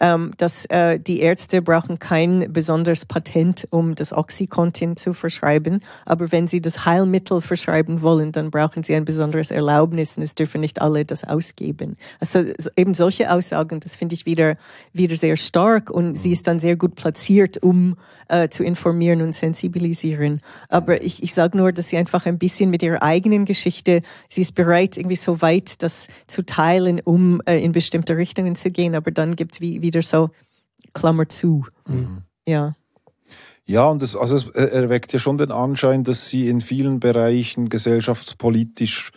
ähm, 0.00 0.32
dass 0.38 0.64
äh, 0.66 0.98
die 0.98 1.20
Ärzte 1.20 1.62
brauchen 1.62 1.98
kein 1.98 2.52
besonderes 2.52 3.04
Patent, 3.04 3.66
um 3.70 3.94
das 3.94 4.12
Oxycontin 4.12 4.96
zu 4.96 5.12
verschreiben. 5.12 5.80
Aber 6.04 6.32
wenn 6.32 6.48
sie 6.48 6.60
das 6.60 6.84
Heilmittel 6.84 7.40
verschreiben 7.40 8.02
wollen, 8.02 8.32
dann 8.32 8.50
brauchen 8.50 8.82
sie 8.82 8.94
ein 8.94 9.04
besonderes 9.04 9.50
Erlaubnis 9.50 10.16
und 10.16 10.24
es 10.24 10.34
dürfen 10.34 10.60
nicht 10.60 10.82
alle 10.82 11.04
das 11.04 11.24
ausgeben. 11.24 11.96
Also 12.18 12.44
eben 12.76 12.94
solche 12.94 13.30
Aussagen, 13.30 13.80
das 13.80 13.94
finde 13.96 14.14
ich 14.14 14.26
wieder, 14.26 14.56
wieder 14.92 15.16
sehr 15.16 15.36
stark 15.36 15.90
und 15.90 16.16
sie 16.16 16.32
ist 16.32 16.48
dann 16.48 16.58
sehr 16.58 16.76
gut 16.76 16.96
platziert, 16.96 17.62
um 17.62 17.96
äh, 18.28 18.48
zu 18.48 18.64
informieren 18.64 19.22
und 19.22 19.34
sensibilisieren. 19.34 20.40
Aber 20.68 21.02
ich, 21.02 21.22
ich 21.22 21.34
sage 21.34 21.56
nur, 21.56 21.72
dass 21.72 21.88
sie 21.88 21.96
einfach 21.96 22.26
ein 22.26 22.38
bisschen 22.38 22.70
mit 22.70 22.82
ihrer 22.82 23.02
eigenen 23.02 23.44
Geschichte, 23.44 24.02
sie 24.28 24.40
ist 24.40 24.54
bereit, 24.54 24.96
irgendwie 24.96 25.16
so 25.16 25.42
weit 25.42 25.82
das 25.82 26.08
zu 26.26 26.44
teilen, 26.44 27.00
um 27.04 27.40
äh, 27.46 27.62
in 27.62 27.72
bestimmte 27.72 28.16
Richtungen 28.16 28.56
zu 28.56 28.70
gehen. 28.70 28.94
Aber 28.94 29.10
dann 29.10 29.36
gibt 29.36 29.54
es 29.54 29.60
wie, 29.60 29.82
wieder 29.84 30.02
so 30.02 30.30
Klammer 30.94 31.28
zu. 31.28 31.66
Mhm. 31.86 32.22
Ja. 32.46 32.74
Ja, 33.66 33.86
und 33.88 34.02
es, 34.02 34.16
also 34.16 34.36
es 34.36 34.48
erweckt 34.50 35.12
ja 35.12 35.18
schon 35.18 35.38
den 35.38 35.50
Anschein, 35.50 36.04
dass 36.04 36.28
sie 36.28 36.48
in 36.48 36.60
vielen 36.60 37.00
Bereichen 37.00 37.68
gesellschaftspolitisch 37.68 39.10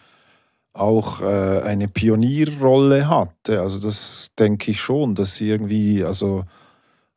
auch 0.73 1.21
äh, 1.21 1.61
eine 1.61 1.87
Pionierrolle 1.87 3.09
hatte. 3.09 3.61
Also 3.61 3.79
das 3.79 4.31
denke 4.37 4.71
ich 4.71 4.79
schon, 4.79 5.15
dass 5.15 5.35
sie 5.35 5.49
irgendwie, 5.49 6.03
also 6.03 6.45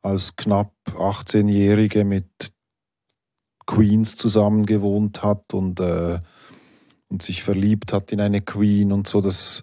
als 0.03 0.35
knapp 0.37 0.73
18-Jährige 0.97 2.05
mit 2.05 2.53
Queens 3.67 4.17
zusammen 4.17 4.67
gewohnt 4.67 5.23
hat 5.23 5.55
und, 5.55 5.79
äh, 5.79 6.19
und 7.09 7.23
sich 7.23 7.43
verliebt 7.45 7.93
hat 7.93 8.11
in 8.11 8.21
eine 8.21 8.41
Queen 8.41 8.91
und 8.93 9.07
so. 9.07 9.21
Das 9.21 9.63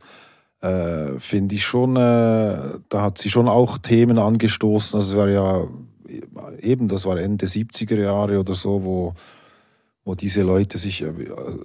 äh, 0.61 1.19
finde 1.19 1.55
ich 1.55 1.65
schon, 1.65 1.95
äh, 1.95 2.79
da 2.89 3.01
hat 3.01 3.17
sie 3.17 3.29
schon 3.29 3.47
auch 3.47 3.77
Themen 3.77 4.17
angestoßen. 4.17 4.99
Es 4.99 5.15
war 5.15 5.29
ja 5.29 5.67
eben, 6.59 6.87
das 6.87 7.05
war 7.05 7.17
Ende 7.17 7.45
70er 7.45 7.99
Jahre 7.99 8.39
oder 8.39 8.55
so, 8.55 8.83
wo, 8.83 9.13
wo 10.03 10.15
diese 10.15 10.41
Leute 10.41 10.77
sich 10.77 11.03
äh, 11.03 11.13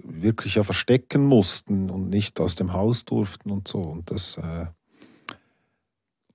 wirklich 0.05 0.57
ja 0.57 0.63
verstecken 0.63 1.25
mussten 1.25 1.91
und 1.91 2.11
nicht 2.11 2.41
aus 2.41 2.55
dem 2.55 2.73
Haus 2.73 3.05
durften 3.05 3.51
und 3.51 3.69
so. 3.69 3.79
Und 3.79 4.11
das 4.11 4.37
äh, 4.37 4.67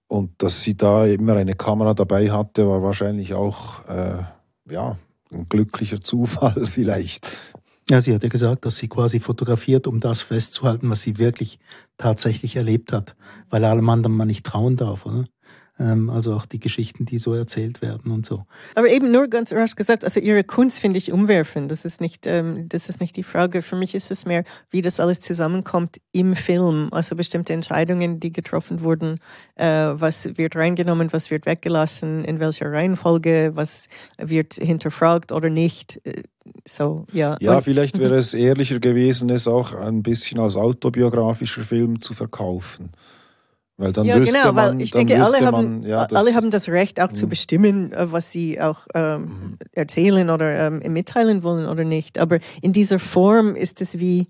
und 0.07 0.41
dass 0.41 0.63
sie 0.63 0.75
da 0.75 1.05
immer 1.05 1.35
eine 1.35 1.55
Kamera 1.55 1.93
dabei 1.93 2.31
hatte, 2.31 2.67
war 2.67 2.81
wahrscheinlich 2.81 3.33
auch 3.33 3.85
äh, 3.87 4.23
ja, 4.69 4.97
ein 5.31 5.49
glücklicher 5.49 6.01
Zufall 6.01 6.65
vielleicht. 6.65 7.27
Ja, 7.89 8.01
sie 8.01 8.13
hat 8.13 8.23
ja 8.23 8.27
gesagt, 8.29 8.65
dass 8.65 8.75
sie 8.77 8.87
quasi 8.89 9.19
fotografiert, 9.21 9.87
um 9.87 9.99
das 10.01 10.21
festzuhalten, 10.21 10.89
was 10.89 11.03
sie 11.03 11.17
wirklich 11.17 11.57
tatsächlich 11.97 12.55
erlebt 12.57 12.91
hat, 12.91 13.15
weil 13.49 13.63
allem 13.63 13.87
anderen 13.89 14.15
man 14.15 14.27
nicht 14.27 14.45
trauen 14.45 14.75
darf, 14.75 15.05
oder? 15.05 15.23
Ähm, 15.79 16.09
also 16.09 16.33
auch 16.33 16.45
die 16.45 16.59
Geschichten, 16.59 17.05
die 17.05 17.19
so 17.19 17.33
erzählt 17.33 17.81
werden 17.81 18.11
und 18.11 18.25
so. 18.25 18.45
Aber 18.73 18.89
eben 18.89 19.11
nur 19.11 19.27
ganz 19.27 19.53
rasch 19.53 19.75
gesagt, 19.75 20.03
also 20.03 20.19
ihre 20.19 20.43
Kunst 20.43 20.79
finde 20.79 20.97
ich 20.97 21.11
umwerfend. 21.11 21.69
Das 21.69 21.85
ist 21.85 22.01
nicht, 22.01 22.25
ähm, 22.25 22.67
das 22.67 22.89
ist 22.89 22.99
nicht 22.99 23.15
die 23.15 23.23
Frage. 23.23 23.61
Für 23.61 23.75
mich 23.75 23.93
ist 23.93 24.09
es 24.09 24.25
mehr, 24.25 24.43
wie 24.71 24.81
das 24.81 24.99
alles 24.99 25.19
zusammenkommt 25.19 25.97
im 26.11 26.35
Film. 26.35 26.89
Also 26.91 27.15
bestimmte 27.15 27.53
Entscheidungen, 27.53 28.19
die 28.19 28.33
getroffen 28.33 28.81
wurden, 28.81 29.19
äh, 29.55 29.65
was 29.67 30.37
wird 30.37 30.55
reingenommen, 30.55 31.13
was 31.13 31.29
wird 31.29 31.45
weggelassen, 31.45 32.23
in 32.25 32.39
welcher 32.39 32.71
Reihenfolge, 32.71 33.51
was 33.53 33.87
wird 34.17 34.55
hinterfragt 34.55 35.31
oder 35.31 35.49
nicht. 35.49 36.01
Äh, 36.05 36.23
so, 36.65 37.05
ja. 37.13 37.37
Ja, 37.39 37.57
und, 37.57 37.63
vielleicht 37.63 37.99
wäre 37.99 38.15
es 38.15 38.33
ehrlicher 38.33 38.79
gewesen, 38.79 39.29
es 39.29 39.47
auch 39.47 39.73
ein 39.73 40.01
bisschen 40.01 40.39
als 40.39 40.55
autobiografischer 40.55 41.61
Film 41.61 42.01
zu 42.01 42.13
verkaufen. 42.13 42.91
Weil 43.77 43.93
dann 43.93 44.05
ja, 44.05 44.17
genau, 44.17 44.51
man, 44.53 44.55
weil 44.55 44.81
ich 44.81 44.91
denke, 44.91 45.23
alle, 45.23 45.45
haben, 45.45 45.83
ja, 45.83 46.07
alle 46.11 46.33
haben 46.33 46.49
das 46.49 46.67
Recht 46.67 46.99
auch 46.99 47.13
zu 47.13 47.27
mhm. 47.27 47.29
bestimmen, 47.29 47.91
äh, 47.91 48.11
was 48.11 48.31
sie 48.31 48.59
auch 48.59 48.87
ähm, 48.95 49.21
mhm. 49.21 49.57
erzählen 49.71 50.29
oder 50.31 50.67
ähm, 50.67 50.79
mitteilen 50.91 51.43
wollen 51.43 51.67
oder 51.67 51.83
nicht. 51.83 52.17
Aber 52.17 52.39
in 52.61 52.73
dieser 52.73 52.97
Form 52.97 53.55
ist 53.55 53.79
es 53.79 53.99
wie, 53.99 54.29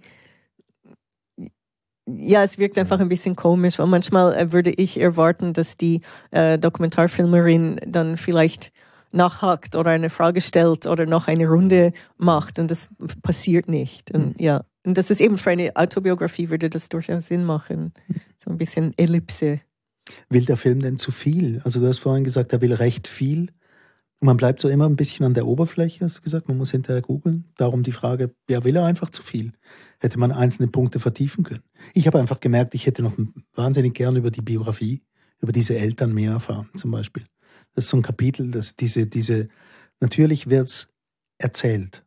ja, 2.06 2.44
es 2.44 2.58
wirkt 2.58 2.78
einfach 2.78 3.00
ein 3.00 3.08
bisschen 3.08 3.38
komisch, 3.38 3.80
weil 3.80 3.88
manchmal 3.88 4.36
äh, 4.36 4.52
würde 4.52 4.72
ich 4.72 5.00
erwarten, 5.00 5.54
dass 5.54 5.78
die 5.78 6.02
äh, 6.32 6.58
Dokumentarfilmerin 6.58 7.80
dann 7.86 8.18
vielleicht 8.18 8.74
nachhakt 9.14 9.78
oder 9.78 9.92
eine 9.92 10.10
Frage 10.10 10.42
stellt 10.42 10.88
oder 10.88 11.06
noch 11.06 11.30
eine 11.30 11.48
Runde 11.48 11.94
macht 12.18 12.60
und 12.60 12.70
das 12.70 12.90
passiert 13.24 13.70
nicht. 13.70 14.12
Und 14.12 14.38
mhm. 14.38 14.44
ja. 14.44 14.64
Und 14.88 14.98
das 14.98 15.12
ist 15.12 15.22
eben 15.22 15.38
für 15.38 15.52
eine 15.52 15.76
Autobiografie 15.76 16.50
würde 16.50 16.70
das 16.70 16.90
durchaus 16.90 17.28
Sinn 17.28 17.44
machen. 17.44 17.94
So 18.44 18.50
ein 18.50 18.58
bisschen 18.58 18.94
Ellipse. 18.98 19.60
Will 20.30 20.46
der 20.46 20.58
Film 20.58 20.80
denn 20.80 20.98
zu 20.98 21.12
viel? 21.12 21.62
Also 21.66 21.80
du 21.82 21.88
hast 21.88 22.00
vorhin 22.00 22.24
gesagt, 22.24 22.54
er 22.54 22.62
will 22.62 22.74
recht 22.74 23.08
viel 23.08 23.50
man 24.20 24.38
bleibt 24.38 24.62
so 24.62 24.70
immer 24.70 24.86
ein 24.86 24.96
bisschen 24.96 25.26
an 25.26 25.34
der 25.34 25.46
Oberfläche, 25.46 26.04
hast 26.04 26.18
du 26.18 26.22
gesagt, 26.22 26.48
man 26.48 26.58
muss 26.58 26.72
hinterher 26.72 27.02
googeln. 27.02 27.46
Darum 27.58 27.84
die 27.84 27.92
Frage, 27.92 28.34
ja, 28.50 28.64
will 28.64 28.76
er 28.76 28.86
einfach 28.86 29.10
zu 29.10 29.22
viel? 29.22 29.54
Hätte 30.00 30.18
man 30.18 30.32
einzelne 30.32 30.68
Punkte 30.68 31.00
vertiefen 31.00 31.44
können. 31.44 31.64
Ich 31.94 32.08
habe 32.08 32.20
einfach 32.20 32.40
gemerkt, 32.40 32.74
ich 32.74 32.86
hätte 32.88 33.04
noch 33.04 33.14
wahnsinnig 33.54 33.94
gern 33.94 34.16
über 34.16 34.32
die 34.32 34.42
Biografie, 34.42 35.04
über 35.40 35.52
diese 35.52 35.78
Eltern 35.78 36.14
mehr 36.14 36.32
erfahren, 36.32 36.70
zum 36.76 36.92
Beispiel. 36.92 37.26
Das 37.76 37.86
ist 37.86 37.90
so 37.92 37.98
ein 37.98 38.04
Kapitel, 38.04 38.50
dass 38.50 38.76
diese, 38.76 39.06
diese, 39.06 39.50
natürlich 40.00 40.50
wird's 40.50 40.90
erzählt, 41.38 42.04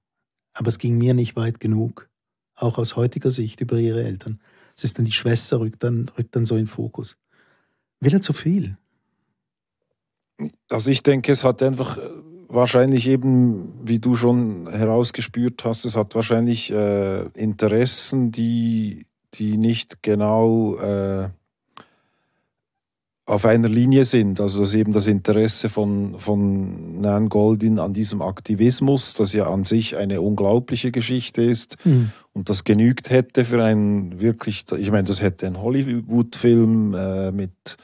aber 0.52 0.68
es 0.68 0.78
ging 0.78 0.98
mir 0.98 1.14
nicht 1.14 1.36
weit 1.36 1.60
genug, 1.60 2.09
auch 2.62 2.78
aus 2.78 2.96
heutiger 2.96 3.30
Sicht 3.30 3.60
über 3.60 3.76
ihre 3.78 4.04
Eltern. 4.04 4.40
Es 4.76 4.84
ist 4.84 4.98
dann 4.98 5.04
die 5.04 5.12
Schwester 5.12 5.60
rückt 5.60 5.82
dann, 5.84 6.10
rückt 6.16 6.34
dann 6.36 6.46
so 6.46 6.56
in 6.56 6.66
Fokus. 6.66 7.16
Will 8.00 8.14
er 8.14 8.22
zu 8.22 8.32
viel? 8.32 8.76
Also 10.68 10.90
ich 10.90 11.02
denke, 11.02 11.32
es 11.32 11.44
hat 11.44 11.62
einfach 11.62 11.98
äh, 11.98 12.00
wahrscheinlich 12.48 13.06
eben, 13.06 13.74
wie 13.84 13.98
du 13.98 14.16
schon 14.16 14.68
herausgespürt 14.70 15.64
hast, 15.64 15.84
es 15.84 15.96
hat 15.96 16.14
wahrscheinlich 16.14 16.70
äh, 16.70 17.26
Interessen, 17.34 18.32
die, 18.32 19.06
die 19.34 19.58
nicht 19.58 20.02
genau 20.02 20.76
äh, 20.76 21.28
auf 23.30 23.44
einer 23.44 23.68
Linie 23.68 24.04
sind. 24.04 24.40
Also 24.40 24.62
das 24.62 24.74
eben 24.74 24.92
das 24.92 25.06
Interesse 25.06 25.68
von, 25.68 26.18
von 26.18 27.00
Nan 27.00 27.28
Goldin 27.28 27.78
an 27.78 27.94
diesem 27.94 28.22
Aktivismus, 28.22 29.14
das 29.14 29.32
ja 29.32 29.48
an 29.48 29.64
sich 29.64 29.96
eine 29.96 30.20
unglaubliche 30.20 30.90
Geschichte 30.90 31.42
ist 31.42 31.76
mhm. 31.84 32.10
Und 32.40 32.48
das 32.48 32.64
genügt 32.64 33.10
hätte 33.10 33.44
für 33.44 33.62
einen 33.62 34.18
wirklich, 34.18 34.64
ich 34.74 34.90
meine, 34.90 35.06
das 35.06 35.20
hätte 35.20 35.46
ein 35.46 35.60
Hollywood-Film 35.60 36.94
äh, 36.94 37.32
mit 37.32 37.76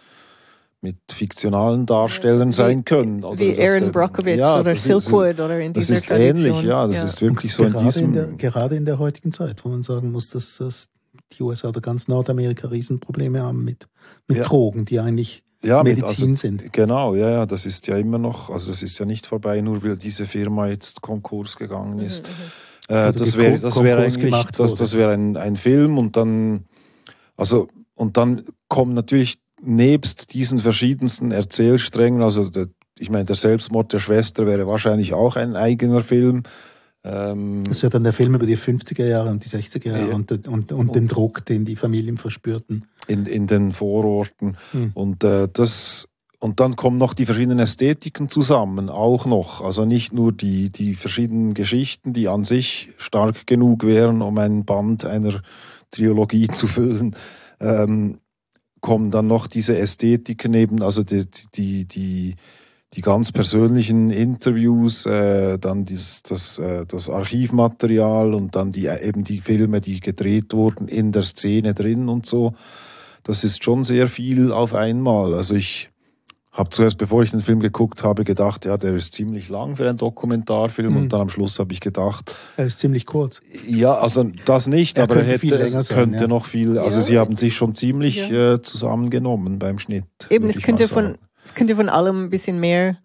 mit 0.81 0.97
fiktionalen 1.11 1.85
Darstellern 1.85 2.53
sein 2.53 2.87
können. 2.87 3.23
Oder 3.23 3.39
wie 3.39 3.61
Aaron 3.61 3.93
Brockovich 3.93 4.39
ja, 4.39 4.61
oder 4.61 4.75
Silkwood 4.75 5.33
ist, 5.33 5.41
oder 5.41 5.61
in 5.61 5.75
dieser 5.75 5.95
Das 5.95 5.99
ist 5.99 6.09
Tradition. 6.09 6.55
ähnlich, 6.55 6.63
ja, 6.63 6.87
das 6.87 6.99
ja. 6.99 7.05
ist 7.05 7.21
wirklich 7.21 7.53
so 7.53 7.65
gerade 7.65 7.79
in 7.81 7.85
diesem... 7.85 8.05
In 8.05 8.13
der, 8.13 8.27
gerade 8.29 8.77
in 8.77 8.87
der 8.87 8.99
heutigen 8.99 9.31
Zeit, 9.31 9.63
wo 9.63 9.69
man 9.69 9.83
sagen 9.83 10.11
muss, 10.11 10.31
dass, 10.31 10.57
dass 10.57 10.89
die 11.33 11.43
USA 11.43 11.69
oder 11.69 11.83
ganz 11.83 12.09
Nordamerika 12.09 12.69
Riesenprobleme 12.69 13.43
haben 13.43 13.63
mit, 13.63 13.89
mit 14.27 14.39
ja. 14.39 14.45
Drogen, 14.45 14.87
die 14.87 15.01
eigentlich 15.01 15.45
ja, 15.63 15.83
Medizin 15.83 16.31
also, 16.31 16.41
sind. 16.41 16.73
Genau, 16.73 17.15
ja, 17.15 17.29
ja, 17.31 17.47
das 17.47 17.67
ist 17.67 17.87
ja 17.89 17.99
immer 17.99 18.19
noch, 18.19 18.49
also 18.49 18.71
das 18.71 18.83
ist 18.83 18.99
ja 18.99 19.05
nicht 19.05 19.27
vorbei, 19.27 19.61
nur 19.61 19.83
weil 19.83 19.97
diese 19.97 20.25
Firma 20.25 20.69
jetzt 20.69 21.03
Konkurs 21.03 21.57
gegangen 21.57 21.99
ist. 21.99 22.27
Mhm, 22.27 22.33
mhm. 22.33 22.66
Äh, 22.89 22.95
also 22.95 23.19
das 23.19 23.37
wäre 23.37 23.59
das 23.59 23.83
wär 23.83 23.99
eigentlich, 23.99 24.45
das, 24.57 24.75
das 24.75 24.95
wäre 24.95 25.13
ein, 25.13 25.37
ein 25.37 25.57
Film 25.57 25.99
und 25.99 26.17
dann, 26.17 26.65
also, 27.37 27.69
und 27.95 28.17
dann 28.17 28.45
kommen 28.69 28.95
natürlich 28.95 29.39
nebst 29.63 30.35
diesen 30.35 30.59
verschiedensten 30.59 31.33
Erzählsträngen, 31.33 32.23
also 32.23 32.51
der, 32.51 32.69
ich 32.99 33.11
meine, 33.11 33.25
der 33.25 33.37
Selbstmord 33.37 33.93
der 33.93 33.99
Schwester 33.99 34.47
wäre 34.47 34.67
wahrscheinlich 34.67 35.15
auch 35.15 35.37
ein 35.37 35.57
eigener 35.57 36.03
Film. 36.03 36.43
Ähm, 37.05 37.65
das 37.69 37.83
wäre 37.83 37.91
dann 37.91 38.05
der 38.05 38.13
Film 38.13 38.35
über 38.35 38.47
die 38.47 38.57
50er 38.57 39.05
Jahre 39.05 39.31
und 39.31 39.45
die 39.45 39.49
60er 39.49 39.89
Jahre 39.89 40.09
ja. 40.09 40.15
und, 40.15 40.33
und, 40.33 40.49
und, 40.49 40.73
und, 40.73 40.95
den 40.95 41.07
Druck, 41.07 41.45
den 41.45 41.65
die 41.65 41.77
Familien 41.77 42.17
verspürten. 42.17 42.87
In, 43.07 43.27
in 43.27 43.47
den 43.47 43.73
Vororten. 43.73 44.57
Hm. 44.73 44.91
Und 44.95 45.23
äh, 45.23 45.49
das 45.53 46.09
und 46.47 46.61
dann 46.61 46.77
kommen 46.77 46.97
noch 46.97 47.13
die 47.13 47.27
verschiedenen 47.27 47.59
Ästhetiken 47.59 48.29
zusammen, 48.29 48.89
auch 48.89 49.27
noch. 49.27 49.63
Also 49.63 49.85
nicht 49.85 50.13
nur 50.13 50.31
die, 50.31 50.71
die 50.71 50.95
verschiedenen 50.95 51.55
Geschichten, 51.55 52.13
die 52.13 52.29
an 52.29 52.45
sich 52.45 52.91
stark 52.99 53.49
genug 53.49 53.83
wären, 53.83 54.23
um 54.23 54.39
ein 54.39 54.65
Band 54.65 55.05
einer 55.05 55.41
Trilogie 55.91 56.47
zu 56.53 56.69
füllen, 56.69 57.17
ähm, 57.59 58.21
kommen 58.81 59.11
dann 59.11 59.27
noch 59.27 59.49
diese 59.49 59.77
Ästhetiken 59.77 60.55
eben, 60.55 60.83
also 60.83 61.03
die, 61.03 61.25
die, 61.57 61.85
die, 61.85 62.37
die 62.93 63.01
ganz 63.01 63.33
persönlichen 63.33 64.11
Interviews, 64.11 65.05
äh, 65.05 65.59
dann 65.59 65.85
dieses, 65.85 66.23
das, 66.23 66.61
äh, 66.61 66.87
das 66.87 67.11
Archivmaterial 67.11 68.35
und 68.35 68.55
dann 68.55 68.71
die, 68.71 68.87
eben 68.87 69.25
die 69.25 69.41
Filme, 69.41 69.81
die 69.81 69.99
gedreht 69.99 70.55
wurden 70.55 70.87
in 70.87 71.11
der 71.11 71.25
Szene 71.25 71.75
drin 71.75 72.09
und 72.09 72.25
so. 72.25 72.55
Das 73.25 73.43
ist 73.43 73.65
schon 73.65 73.83
sehr 73.83 74.07
viel 74.07 74.53
auf 74.53 74.75
einmal. 74.75 75.35
Also 75.35 75.57
ich 75.57 75.91
habe 76.57 76.71
zuerst, 76.71 76.97
bevor 76.97 77.23
ich 77.23 77.31
den 77.31 77.41
Film 77.41 77.61
geguckt 77.61 78.03
habe, 78.03 78.25
gedacht, 78.25 78.65
ja, 78.65 78.77
der 78.79 78.95
ist 78.95 79.13
ziemlich 79.13 79.49
lang 79.49 79.77
für 79.77 79.89
einen 79.89 79.99
Dokumentarfilm 79.99 80.93
mhm. 80.93 80.97
und 80.97 81.13
dann 81.13 81.21
am 81.23 81.29
Schluss 81.29 81.59
habe 81.59 81.73
ich 81.73 81.81
gedacht, 81.81 82.35
er 82.57 82.67
ist 82.67 82.81
ziemlich 82.81 83.05
kurz. 83.05 83.43
Ja, 83.69 83.95
also 83.99 84.25
das 84.47 84.67
nicht, 84.67 84.97
er 84.97 85.05
aber 85.05 85.17
er 85.17 85.25
hätte, 85.25 85.55
es 85.55 85.73
sein, 85.73 85.97
könnte 85.97 86.23
ja. 86.23 86.29
noch 86.29 86.47
viel. 86.47 86.79
Also 86.79 86.99
ja. 86.99 87.03
sie 87.03 87.19
haben 87.19 87.37
sich 87.37 87.55
schon 87.55 87.75
ziemlich 87.75 88.29
ja. 88.29 88.55
äh, 88.55 88.63
zusammengenommen 88.63 89.59
beim 89.59 89.79
Schnitt. 89.79 90.05
Eben, 90.31 90.49
es 90.49 90.63
könnte 90.63 90.89
von 90.89 91.17
es 91.45 91.55
könnte 91.55 91.77
von 91.77 91.89
allem 91.89 92.25
ein 92.25 92.31
bisschen 92.31 92.59
mehr 92.59 92.97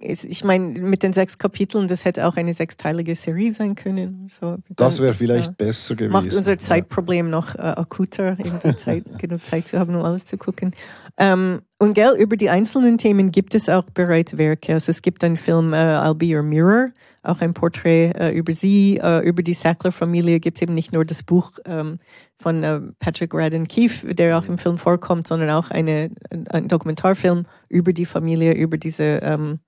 ich 0.00 0.42
meine, 0.42 0.80
mit 0.80 1.04
den 1.04 1.12
sechs 1.12 1.38
Kapiteln, 1.38 1.86
das 1.86 2.04
hätte 2.04 2.26
auch 2.26 2.36
eine 2.36 2.52
sechsteilige 2.54 3.14
Serie 3.14 3.52
sein 3.52 3.76
können. 3.76 4.28
So, 4.28 4.56
das 4.68 5.00
wäre 5.00 5.14
vielleicht 5.14 5.46
ja, 5.46 5.54
besser 5.56 5.94
gewesen. 5.94 6.12
Macht 6.12 6.34
unser 6.34 6.58
Zeitproblem 6.58 7.26
ja. 7.26 7.30
noch 7.30 7.54
äh, 7.54 7.58
akuter, 7.58 8.36
Zeit, 8.78 9.04
genug 9.18 9.44
Zeit 9.44 9.68
zu 9.68 9.78
haben, 9.78 9.94
um 9.94 10.04
alles 10.04 10.24
zu 10.24 10.38
gucken. 10.38 10.72
Ähm, 11.18 11.62
und 11.78 11.94
gell, 11.94 12.14
über 12.18 12.36
die 12.36 12.50
einzelnen 12.50 12.98
Themen 12.98 13.32
gibt 13.32 13.54
es 13.54 13.68
auch 13.68 13.84
bereits 13.90 14.38
Werke. 14.38 14.74
Also 14.74 14.90
es 14.90 15.02
gibt 15.02 15.24
einen 15.24 15.36
Film 15.36 15.72
äh, 15.72 15.76
I'll 15.76 16.14
Be 16.14 16.34
Your 16.34 16.42
Mirror, 16.42 16.90
auch 17.22 17.40
ein 17.40 17.54
Porträt 17.54 18.12
äh, 18.12 18.30
über 18.32 18.52
sie. 18.52 18.98
Äh, 19.02 19.26
über 19.26 19.42
die 19.42 19.54
Sackler-Familie 19.54 20.40
gibt 20.40 20.58
es 20.58 20.62
eben 20.62 20.74
nicht 20.74 20.92
nur 20.92 21.04
das 21.04 21.22
Buch 21.22 21.52
ähm, 21.64 21.98
von 22.38 22.62
äh, 22.62 22.80
Patrick 22.98 23.34
Radden 23.34 23.66
Keefe, 23.66 24.14
der 24.14 24.38
auch 24.38 24.46
im 24.46 24.58
Film 24.58 24.78
vorkommt, 24.78 25.26
sondern 25.26 25.50
auch 25.50 25.70
eine, 25.70 26.10
ein 26.50 26.68
Dokumentarfilm 26.68 27.46
über 27.68 27.92
die 27.92 28.06
Familie, 28.06 28.54
über 28.54 28.76
diese 28.76 29.20
ähm, 29.22 29.60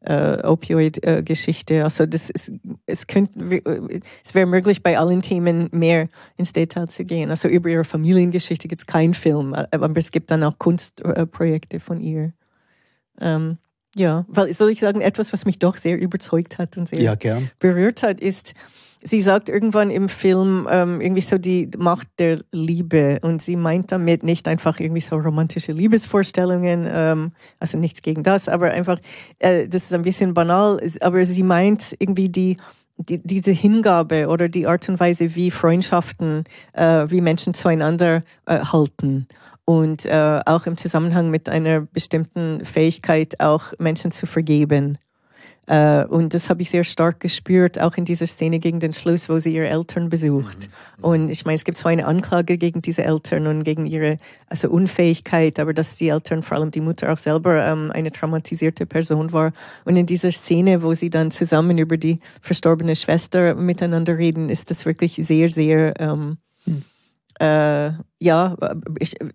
äh, 0.00 0.42
Opioid-Geschichte. 0.42 1.82
Also 1.84 2.06
das 2.06 2.30
ist, 2.30 2.52
es 2.86 3.06
könnte, 3.06 3.62
es 4.24 4.34
wäre 4.34 4.46
möglich, 4.46 4.82
bei 4.82 4.98
allen 4.98 5.22
Themen 5.22 5.68
mehr 5.72 6.08
ins 6.36 6.52
Detail 6.52 6.88
zu 6.88 7.04
gehen. 7.04 7.30
Also 7.30 7.48
über 7.48 7.68
ihre 7.68 7.84
Familiengeschichte 7.84 8.68
gibt 8.68 8.82
es 8.82 8.86
keinen 8.86 9.14
Film, 9.14 9.54
aber 9.54 9.90
es 9.96 10.10
gibt 10.10 10.30
dann 10.30 10.44
auch 10.44 10.58
Kunstprojekte 10.58 11.80
von 11.80 12.00
ihr. 12.00 12.32
Ähm, 13.20 13.58
ja, 13.96 14.24
weil 14.28 14.52
soll 14.52 14.70
ich 14.70 14.80
sagen, 14.80 15.00
etwas, 15.00 15.32
was 15.32 15.44
mich 15.44 15.58
doch 15.58 15.76
sehr 15.76 15.98
überzeugt 15.98 16.58
hat 16.58 16.76
und 16.76 16.88
sehr 16.88 17.00
ja, 17.00 17.16
berührt 17.58 18.02
hat, 18.02 18.20
ist, 18.20 18.54
sie 19.02 19.20
sagt 19.20 19.48
irgendwann 19.48 19.90
im 19.90 20.08
Film 20.08 20.66
ähm, 20.70 21.00
irgendwie 21.00 21.22
so 21.22 21.38
die 21.38 21.70
Macht 21.78 22.08
der 22.18 22.40
Liebe 22.52 23.18
und 23.22 23.42
sie 23.42 23.56
meint 23.56 23.92
damit 23.92 24.22
nicht 24.22 24.48
einfach 24.48 24.80
irgendwie 24.80 25.00
so 25.00 25.16
romantische 25.16 25.72
Liebesvorstellungen, 25.72 26.88
ähm, 26.90 27.32
also 27.58 27.78
nichts 27.78 28.02
gegen 28.02 28.22
das, 28.22 28.48
aber 28.48 28.70
einfach, 28.70 28.98
äh, 29.38 29.68
das 29.68 29.84
ist 29.84 29.94
ein 29.94 30.02
bisschen 30.02 30.34
banal, 30.34 30.80
aber 31.00 31.24
sie 31.24 31.42
meint 31.42 31.94
irgendwie 31.98 32.28
die, 32.28 32.56
die 32.96 33.22
diese 33.22 33.52
Hingabe 33.52 34.28
oder 34.28 34.48
die 34.48 34.66
Art 34.66 34.88
und 34.88 34.98
Weise, 34.98 35.34
wie 35.34 35.50
Freundschaften, 35.50 36.44
äh, 36.72 37.06
wie 37.08 37.20
Menschen 37.20 37.54
zueinander 37.54 38.24
äh, 38.46 38.58
halten 38.58 39.28
und 39.64 40.06
äh, 40.06 40.40
auch 40.46 40.66
im 40.66 40.76
Zusammenhang 40.76 41.30
mit 41.30 41.48
einer 41.48 41.82
bestimmten 41.82 42.64
Fähigkeit 42.64 43.38
auch 43.38 43.74
Menschen 43.78 44.10
zu 44.10 44.26
vergeben. 44.26 44.96
Äh, 45.68 46.06
und 46.06 46.32
das 46.32 46.48
habe 46.48 46.62
ich 46.62 46.70
sehr 46.70 46.82
stark 46.82 47.20
gespürt, 47.20 47.78
auch 47.78 47.96
in 47.98 48.06
dieser 48.06 48.26
Szene 48.26 48.58
gegen 48.58 48.80
den 48.80 48.94
Schluss, 48.94 49.28
wo 49.28 49.36
sie 49.38 49.54
ihre 49.54 49.68
Eltern 49.68 50.08
besucht. 50.08 50.68
Mhm. 50.96 51.04
Und 51.04 51.28
ich 51.28 51.44
meine, 51.44 51.56
es 51.56 51.64
gibt 51.64 51.76
so 51.76 51.88
eine 51.88 52.06
Anklage 52.06 52.56
gegen 52.56 52.80
diese 52.80 53.04
Eltern 53.04 53.46
und 53.46 53.64
gegen 53.64 53.84
ihre 53.84 54.16
also 54.46 54.70
Unfähigkeit, 54.70 55.60
aber 55.60 55.74
dass 55.74 55.96
die 55.96 56.08
Eltern, 56.08 56.42
vor 56.42 56.56
allem 56.56 56.70
die 56.70 56.80
Mutter 56.80 57.12
auch 57.12 57.18
selber, 57.18 57.66
ähm, 57.66 57.90
eine 57.92 58.10
traumatisierte 58.10 58.86
Person 58.86 59.32
war. 59.32 59.52
Und 59.84 59.96
in 59.96 60.06
dieser 60.06 60.32
Szene, 60.32 60.82
wo 60.82 60.94
sie 60.94 61.10
dann 61.10 61.30
zusammen 61.30 61.76
über 61.76 61.98
die 61.98 62.20
verstorbene 62.40 62.96
Schwester 62.96 63.54
miteinander 63.54 64.16
reden, 64.16 64.48
ist 64.48 64.70
das 64.70 64.86
wirklich 64.86 65.16
sehr, 65.16 65.50
sehr 65.50 66.00
ähm, 66.00 66.38
mhm. 66.64 66.82
äh, 67.40 67.90
ja, 68.20 68.56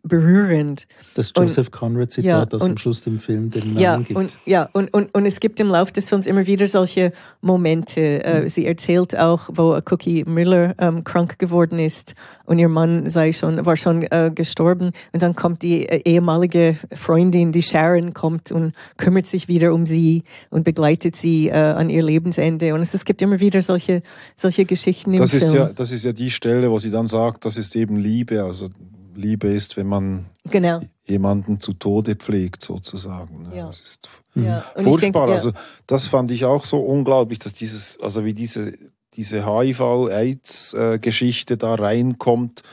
berührend. 0.04 0.88
Das 1.16 1.32
Joseph 1.36 1.72
Conrad-Zitat, 1.72 2.26
ja, 2.26 2.46
das 2.46 2.64
am 2.64 2.78
Schluss 2.78 3.04
dem 3.04 3.18
Film 3.18 3.50
den 3.50 3.74
Namen 3.74 3.80
ja, 3.80 3.98
gibt. 3.98 4.16
Und, 4.16 4.38
ja, 4.46 4.70
und, 4.74 4.94
und, 4.94 5.14
und 5.16 5.26
es 5.26 5.40
gibt 5.40 5.60
im 5.62 5.70
Laufe 5.70 5.94
des 5.94 6.10
Films 6.10 6.28
immer 6.28 6.46
wieder 6.48 6.68
solche 6.68 7.14
Momente. 7.42 8.02
Äh, 8.02 8.42
mhm. 8.42 8.50
Sie 8.50 8.66
erzählt 8.66 9.18
auch, 9.18 9.50
wo 9.54 9.80
Cookie 9.90 10.26
Miller 10.26 10.76
ähm, 10.80 11.04
krank 11.06 11.40
geworden 11.40 11.80
ist 11.80 12.14
und 12.46 12.60
ihr 12.60 12.68
Mann 12.68 13.10
sei 13.10 13.32
schon, 13.32 13.66
war 13.66 13.78
schon 13.78 14.04
äh, 14.04 14.32
gestorben. 14.34 14.92
Und 15.14 15.24
dann 15.24 15.36
kommt 15.36 15.62
die 15.62 15.88
äh, 15.88 16.02
ehemalige 16.04 16.78
Freundin, 16.92 17.54
die 17.54 17.62
Sharon, 17.62 18.14
kommt 18.14 18.52
und 18.52 18.74
kümmert 18.98 19.28
sich 19.28 19.48
wieder 19.48 19.74
um 19.74 19.86
sie 19.86 20.24
und 20.50 20.66
begleitet 20.66 21.16
sie 21.16 21.48
äh, 21.48 21.54
an 21.54 21.90
ihr 21.90 22.04
Lebensende. 22.04 22.74
Und 22.74 22.82
es, 22.82 22.94
es 22.94 23.06
gibt 23.06 23.22
immer 23.22 23.40
wieder 23.40 23.62
solche, 23.62 24.02
solche 24.36 24.66
Geschichten 24.66 25.14
im 25.14 25.20
das 25.20 25.32
Film. 25.32 25.44
Ist 25.44 25.54
ja, 25.54 25.72
das 25.74 25.92
ist 25.92 26.04
ja 26.04 26.12
die 26.12 26.32
Stelle, 26.32 26.70
wo 26.70 26.80
sie 26.80 26.92
dann 26.92 27.08
sagt, 27.08 27.46
das 27.46 27.56
ist 27.56 27.78
eben 27.78 27.96
Liebe. 27.96 28.44
Also 28.44 28.70
Liebe 29.16 29.48
ist, 29.48 29.78
wenn 29.78 29.88
man 29.88 30.26
genau. 30.46 30.82
jemanden 31.06 31.60
zu 31.60 31.74
Tode 31.74 32.16
pflegt, 32.16 32.64
sozusagen. 32.64 33.50
Ne? 33.50 33.58
Ja. 33.58 33.68
Das 33.68 33.82
ist 33.82 34.10
ja. 34.36 34.64
furchtbar. 34.76 35.00
Denke, 35.00 35.20
ja. 35.20 35.26
Also 35.26 35.52
das 35.88 36.08
fand 36.08 36.32
ich 36.32 36.46
auch 36.46 36.66
so 36.66 36.80
unglaublich, 36.80 37.40
dass 37.40 37.54
dieses, 37.54 38.00
also 38.00 38.24
wie 38.26 38.34
diese, 38.34 38.74
diese 39.14 39.46
HIV-AIDS-Geschichte 39.46 41.58
da 41.58 41.76
reinkommt, 41.76 42.64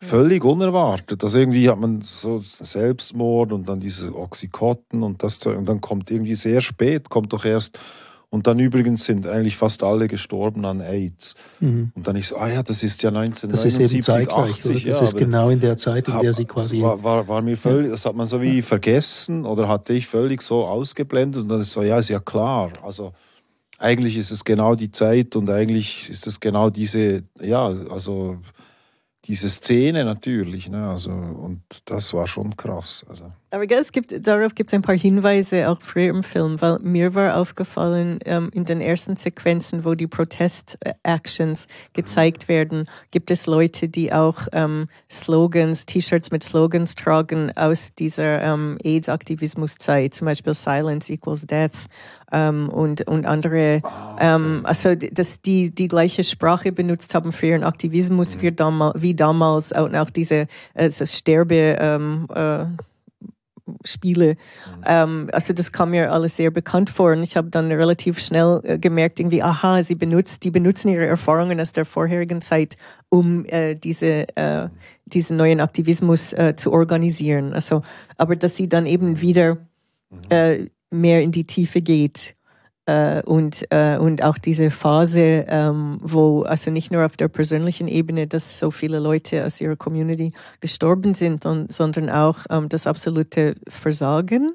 völlig 0.00 0.44
unerwartet. 0.44 1.24
Also 1.24 1.38
irgendwie 1.38 1.68
hat 1.68 1.78
man 1.78 2.02
so 2.02 2.42
Selbstmord 2.44 3.52
und 3.52 3.68
dann 3.68 3.80
diese 3.80 4.14
Oxykotten 4.14 5.02
und 5.02 5.22
das 5.22 5.38
Zeug. 5.38 5.58
Und 5.58 5.68
dann 5.68 5.80
kommt 5.80 6.10
irgendwie 6.10 6.34
sehr 6.34 6.60
spät, 6.60 7.10
kommt 7.10 7.32
doch 7.32 7.44
erst. 7.44 7.78
Und 8.30 8.46
dann 8.46 8.58
übrigens 8.58 9.04
sind 9.04 9.26
eigentlich 9.26 9.56
fast 9.56 9.82
alle 9.82 10.06
gestorben 10.06 10.66
an 10.66 10.82
AIDS. 10.82 11.34
Mhm. 11.60 11.92
Und 11.94 12.06
dann 12.06 12.14
ich 12.16 12.28
so, 12.28 12.36
ah 12.36 12.48
ja, 12.48 12.62
das 12.62 12.82
ist 12.82 13.02
ja 13.02 13.08
1979, 13.08 13.50
Das 13.50 13.64
ist 13.64 13.92
eben 13.92 14.02
zeitgleich, 14.02 14.58
80, 14.58 14.84
Das 14.84 14.98
ja, 14.98 15.04
ist 15.04 15.16
genau 15.16 15.48
in 15.48 15.60
der 15.60 15.78
Zeit, 15.78 16.08
in 16.08 16.20
der 16.20 16.34
sie 16.34 16.44
quasi... 16.44 16.82
War, 16.82 17.02
war, 17.02 17.26
war 17.26 17.40
mir 17.40 17.56
völlig, 17.56 17.90
das 17.90 18.04
hat 18.04 18.14
man 18.14 18.26
so 18.26 18.42
wie 18.42 18.60
vergessen 18.60 19.46
oder 19.46 19.66
hatte 19.66 19.94
ich 19.94 20.06
völlig 20.06 20.42
so 20.42 20.66
ausgeblendet. 20.66 21.42
Und 21.42 21.48
dann 21.48 21.60
ist 21.60 21.72
so, 21.72 21.82
ja, 21.82 21.98
ist 21.98 22.10
ja 22.10 22.20
klar. 22.20 22.72
Also 22.82 23.12
eigentlich 23.78 24.18
ist 24.18 24.30
es 24.30 24.44
genau 24.44 24.74
die 24.74 24.92
Zeit 24.92 25.34
und 25.34 25.48
eigentlich 25.48 26.10
ist 26.10 26.26
es 26.26 26.38
genau 26.38 26.68
diese, 26.68 27.22
ja, 27.40 27.66
also 27.66 28.38
diese 29.24 29.48
Szene 29.48 30.04
natürlich. 30.04 30.68
Ne? 30.68 30.88
Also, 30.88 31.12
und 31.12 31.62
das 31.84 32.12
war 32.14 32.26
schon 32.26 32.56
krass. 32.56 33.06
Also. 33.08 33.30
Aber 33.50 33.70
es 33.70 33.92
gibt, 33.92 34.26
darauf 34.26 34.54
gibt 34.54 34.70
es 34.70 34.74
ein 34.74 34.82
paar 34.82 34.96
Hinweise 34.96 35.70
auch 35.70 35.80
früher 35.80 36.10
im 36.10 36.22
Film, 36.22 36.60
weil 36.60 36.78
mir 36.80 37.14
war 37.14 37.36
aufgefallen, 37.36 38.18
ähm, 38.26 38.50
in 38.52 38.66
den 38.66 38.82
ersten 38.82 39.16
Sequenzen, 39.16 39.86
wo 39.86 39.94
die 39.94 40.06
Protest-Actions 40.06 41.66
gezeigt 41.94 42.48
werden, 42.48 42.88
gibt 43.10 43.30
es 43.30 43.46
Leute, 43.46 43.88
die 43.88 44.12
auch 44.12 44.48
ähm, 44.52 44.88
Slogans, 45.10 45.86
T-Shirts 45.86 46.30
mit 46.30 46.42
Slogans 46.42 46.94
tragen 46.94 47.50
aus 47.56 47.94
dieser 47.94 48.42
ähm, 48.42 48.76
AIDS-Aktivismus-Zeit, 48.84 50.12
zum 50.12 50.26
Beispiel 50.26 50.52
Silence 50.52 51.10
equals 51.10 51.46
Death 51.46 51.72
ähm, 52.30 52.68
und, 52.68 53.06
und 53.08 53.24
andere, 53.24 53.80
ah, 53.82 54.16
ähm, 54.20 54.60
also 54.64 54.94
dass 54.94 55.40
die 55.40 55.74
die 55.74 55.88
gleiche 55.88 56.22
Sprache 56.22 56.72
benutzt 56.72 57.14
haben 57.14 57.32
für 57.32 57.46
ihren 57.46 57.64
Aktivismus 57.64 58.36
mhm. 58.36 58.42
wie, 58.42 58.52
damals, 58.52 59.02
wie 59.02 59.14
damals 59.14 59.72
und 59.72 59.96
auch 59.96 60.10
diese 60.10 60.48
äh, 60.74 60.90
Sterbe 60.90 61.76
ähm, 61.80 62.26
äh, 62.34 62.66
Spiele. 63.84 64.34
Mhm. 64.34 64.84
Ähm, 64.86 65.30
also 65.32 65.52
das 65.52 65.72
kam 65.72 65.90
mir 65.90 66.12
alles 66.12 66.36
sehr 66.36 66.50
bekannt 66.50 66.90
vor 66.90 67.12
und 67.12 67.22
ich 67.22 67.36
habe 67.36 67.48
dann 67.50 67.70
relativ 67.70 68.20
schnell 68.20 68.60
äh, 68.64 68.78
gemerkt, 68.78 69.20
irgendwie, 69.20 69.42
aha, 69.42 69.82
sie 69.82 69.94
benutzt, 69.94 70.44
die 70.44 70.50
benutzen 70.50 70.88
ihre 70.88 71.06
Erfahrungen 71.06 71.60
aus 71.60 71.72
der 71.72 71.84
vorherigen 71.84 72.40
Zeit, 72.40 72.76
um 73.08 73.44
äh, 73.46 73.74
diese, 73.74 74.28
äh, 74.36 74.68
diesen 75.06 75.36
neuen 75.36 75.60
Aktivismus 75.60 76.32
äh, 76.32 76.54
zu 76.56 76.72
organisieren. 76.72 77.52
Also, 77.52 77.82
aber 78.16 78.36
dass 78.36 78.56
sie 78.56 78.68
dann 78.68 78.86
eben 78.86 79.20
wieder 79.20 79.56
mhm. 80.10 80.18
äh, 80.30 80.66
mehr 80.90 81.22
in 81.22 81.32
die 81.32 81.44
Tiefe 81.44 81.80
geht. 81.80 82.34
Äh, 82.88 83.20
und, 83.26 83.66
äh, 83.68 83.98
und 83.98 84.22
auch 84.22 84.38
diese 84.38 84.70
Phase, 84.70 85.44
ähm, 85.48 85.98
wo 86.00 86.40
also 86.44 86.70
nicht 86.70 86.90
nur 86.90 87.04
auf 87.04 87.18
der 87.18 87.28
persönlichen 87.28 87.86
Ebene, 87.86 88.26
dass 88.26 88.58
so 88.58 88.70
viele 88.70 88.98
Leute 88.98 89.44
aus 89.44 89.60
ihrer 89.60 89.76
Community 89.76 90.32
gestorben 90.60 91.12
sind, 91.12 91.44
und, 91.44 91.70
sondern 91.70 92.08
auch 92.08 92.38
ähm, 92.48 92.70
das 92.70 92.86
absolute 92.86 93.56
Versagen, 93.68 94.52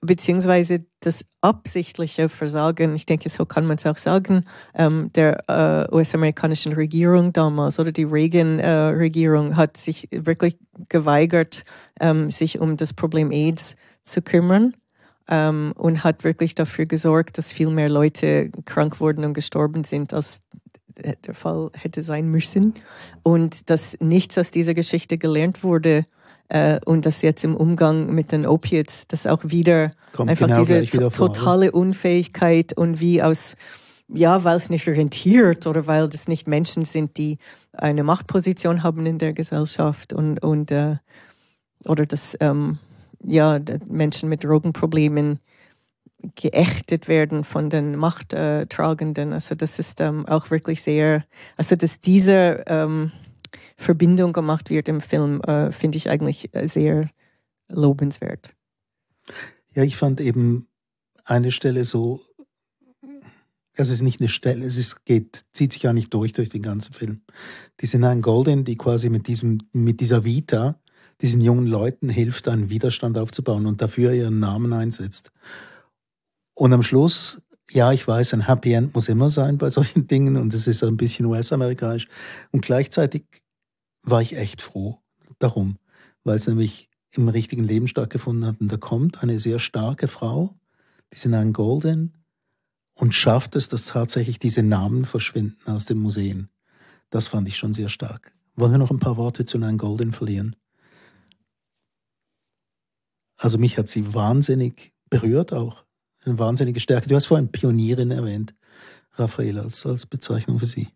beziehungsweise 0.00 0.86
das 0.98 1.24
absichtliche 1.40 2.28
Versagen, 2.28 2.96
ich 2.96 3.06
denke, 3.06 3.28
so 3.28 3.46
kann 3.46 3.64
man 3.64 3.76
es 3.76 3.86
auch 3.86 3.98
sagen, 3.98 4.44
ähm, 4.74 5.12
der 5.14 5.48
äh, 5.48 5.94
US-amerikanischen 5.94 6.72
Regierung 6.72 7.32
damals 7.32 7.78
oder 7.78 7.92
die 7.92 8.04
Reagan-Regierung 8.04 9.52
äh, 9.52 9.54
hat 9.54 9.76
sich 9.76 10.08
wirklich 10.10 10.58
geweigert, 10.88 11.62
ähm, 12.00 12.28
sich 12.32 12.58
um 12.58 12.76
das 12.76 12.92
Problem 12.92 13.30
AIDS 13.30 13.76
zu 14.02 14.20
kümmern 14.20 14.74
ähm, 15.28 15.72
und 15.76 16.04
hat 16.04 16.24
wirklich 16.24 16.54
dafür 16.54 16.86
gesorgt, 16.86 17.38
dass 17.38 17.52
viel 17.52 17.70
mehr 17.70 17.88
Leute 17.88 18.50
krank 18.64 19.00
wurden 19.00 19.24
und 19.24 19.34
gestorben 19.34 19.84
sind, 19.84 20.14
als 20.14 20.40
der 21.24 21.34
Fall 21.34 21.70
hätte 21.74 22.02
sein 22.02 22.28
müssen. 22.28 22.74
Und 23.22 23.68
dass 23.70 23.98
nichts 24.00 24.38
aus 24.38 24.50
dieser 24.50 24.74
Geschichte 24.74 25.18
gelernt 25.18 25.62
wurde 25.62 26.06
äh, 26.48 26.80
und 26.84 27.06
dass 27.06 27.22
jetzt 27.22 27.44
im 27.44 27.56
Umgang 27.56 28.14
mit 28.14 28.32
den 28.32 28.46
Opiates, 28.46 29.08
dass 29.08 29.26
auch 29.26 29.42
wieder 29.44 29.90
Kommt 30.12 30.30
einfach 30.30 30.46
genau 30.46 30.60
diese 30.60 30.82
wieder 30.82 31.10
totale 31.10 31.72
Unfähigkeit 31.72 32.72
und 32.72 33.00
wie 33.00 33.22
aus 33.22 33.56
ja, 34.08 34.44
weil 34.44 34.56
es 34.56 34.70
nicht 34.70 34.86
rentiert 34.86 35.66
oder 35.66 35.88
weil 35.88 36.08
das 36.08 36.28
nicht 36.28 36.46
Menschen 36.46 36.84
sind, 36.84 37.16
die 37.16 37.38
eine 37.72 38.04
Machtposition 38.04 38.84
haben 38.84 39.04
in 39.04 39.18
der 39.18 39.32
Gesellschaft 39.32 40.12
und, 40.12 40.38
und 40.38 40.70
äh, 40.70 40.96
oder 41.86 42.06
das 42.06 42.36
ähm, 42.38 42.78
ja, 43.26 43.60
Menschen 43.88 44.28
mit 44.28 44.44
Drogenproblemen 44.44 45.40
geächtet 46.34 47.08
werden 47.08 47.44
von 47.44 47.70
den 47.70 47.96
Machttragenden. 47.96 49.32
Also 49.32 49.54
das 49.54 49.78
ist 49.78 50.00
ähm, 50.00 50.26
auch 50.26 50.50
wirklich 50.50 50.82
sehr, 50.82 51.24
also 51.56 51.76
dass 51.76 52.00
diese 52.00 52.64
ähm, 52.66 53.12
Verbindung 53.76 54.32
gemacht 54.32 54.70
wird 54.70 54.88
im 54.88 55.00
Film, 55.00 55.40
äh, 55.42 55.70
finde 55.70 55.98
ich 55.98 56.10
eigentlich 56.10 56.54
äh, 56.54 56.66
sehr 56.66 57.10
lobenswert. 57.68 58.54
Ja, 59.74 59.82
ich 59.82 59.96
fand 59.96 60.20
eben 60.20 60.68
eine 61.24 61.52
Stelle 61.52 61.84
so, 61.84 62.20
es 63.74 63.90
ist 63.90 64.02
nicht 64.02 64.20
eine 64.20 64.28
Stelle, 64.28 64.64
es 64.64 64.78
ist, 64.78 65.04
geht, 65.04 65.44
zieht 65.52 65.72
sich 65.72 65.82
ja 65.82 65.92
nicht 65.92 66.14
durch 66.14 66.32
durch 66.32 66.48
den 66.48 66.62
ganzen 66.62 66.94
Film. 66.94 67.20
Die 67.80 67.86
sind 67.86 68.04
ein 68.04 68.22
Golden, 68.22 68.64
die 68.64 68.76
quasi 68.76 69.10
mit 69.10 69.26
diesem, 69.26 69.58
mit 69.72 70.00
dieser 70.00 70.24
Vita 70.24 70.80
diesen 71.20 71.40
jungen 71.40 71.66
Leuten 71.66 72.08
hilft, 72.08 72.48
einen 72.48 72.68
Widerstand 72.68 73.18
aufzubauen 73.18 73.66
und 73.66 73.80
dafür 73.80 74.12
ihren 74.12 74.38
Namen 74.38 74.72
einsetzt. 74.72 75.32
Und 76.54 76.72
am 76.72 76.82
Schluss, 76.82 77.40
ja, 77.70 77.92
ich 77.92 78.06
weiß, 78.06 78.34
ein 78.34 78.46
Happy 78.46 78.72
End 78.72 78.94
muss 78.94 79.08
immer 79.08 79.30
sein 79.30 79.58
bei 79.58 79.70
solchen 79.70 80.06
Dingen 80.08 80.36
und 80.36 80.52
es 80.54 80.66
ist 80.66 80.82
ein 80.82 80.96
bisschen 80.96 81.26
US-amerikanisch. 81.26 82.08
Und 82.52 82.64
gleichzeitig 82.64 83.24
war 84.02 84.22
ich 84.22 84.36
echt 84.36 84.62
froh 84.62 84.98
darum, 85.38 85.78
weil 86.24 86.36
es 86.36 86.46
nämlich 86.46 86.88
im 87.10 87.28
richtigen 87.28 87.64
Leben 87.64 87.88
stattgefunden 87.88 88.46
hat. 88.46 88.60
Und 88.60 88.70
da 88.70 88.76
kommt 88.76 89.22
eine 89.22 89.38
sehr 89.40 89.58
starke 89.58 90.08
Frau, 90.08 90.54
die 91.12 91.18
sind 91.18 91.34
ein 91.34 91.52
Golden 91.52 92.16
und 92.94 93.14
schafft 93.14 93.56
es, 93.56 93.68
dass 93.68 93.86
tatsächlich 93.86 94.38
diese 94.38 94.62
Namen 94.62 95.04
verschwinden 95.04 95.70
aus 95.70 95.86
den 95.86 95.98
Museen. 95.98 96.48
Das 97.10 97.28
fand 97.28 97.48
ich 97.48 97.56
schon 97.56 97.72
sehr 97.72 97.88
stark. 97.88 98.32
Wollen 98.54 98.72
wir 98.72 98.78
noch 98.78 98.90
ein 98.90 98.98
paar 98.98 99.16
Worte 99.16 99.44
zu 99.44 99.58
Nan 99.58 99.78
Golden 99.78 100.12
verlieren? 100.12 100.56
Also 103.36 103.58
mich 103.58 103.78
hat 103.78 103.88
sie 103.88 104.14
wahnsinnig 104.14 104.92
berührt 105.10 105.52
auch. 105.52 105.84
Eine 106.24 106.38
wahnsinnige 106.38 106.80
Stärke. 106.80 107.08
Du 107.08 107.14
hast 107.14 107.26
vorhin 107.26 107.52
Pionierin 107.52 108.10
erwähnt, 108.10 108.54
Raphael, 109.12 109.58
als, 109.58 109.86
als 109.86 110.06
Bezeichnung 110.06 110.58
für 110.58 110.66
sie. 110.66 110.88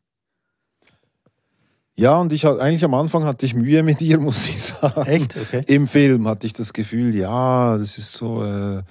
Ja, 1.94 2.16
und 2.16 2.32
ich 2.32 2.46
hatte 2.46 2.60
eigentlich 2.60 2.84
am 2.84 2.94
Anfang 2.94 3.24
hatte 3.24 3.44
ich 3.44 3.54
Mühe 3.54 3.82
mit 3.82 4.00
ihr, 4.00 4.18
muss 4.20 4.48
ich 4.48 4.62
sagen. 4.62 5.02
Echt? 5.02 5.36
Okay. 5.36 5.62
Im 5.66 5.86
Film 5.86 6.26
hatte 6.26 6.46
ich 6.46 6.52
das 6.52 6.72
Gefühl, 6.72 7.14
ja, 7.14 7.76
das 7.76 7.98
ist 7.98 8.12
so 8.12 8.42
äh, 8.42 8.82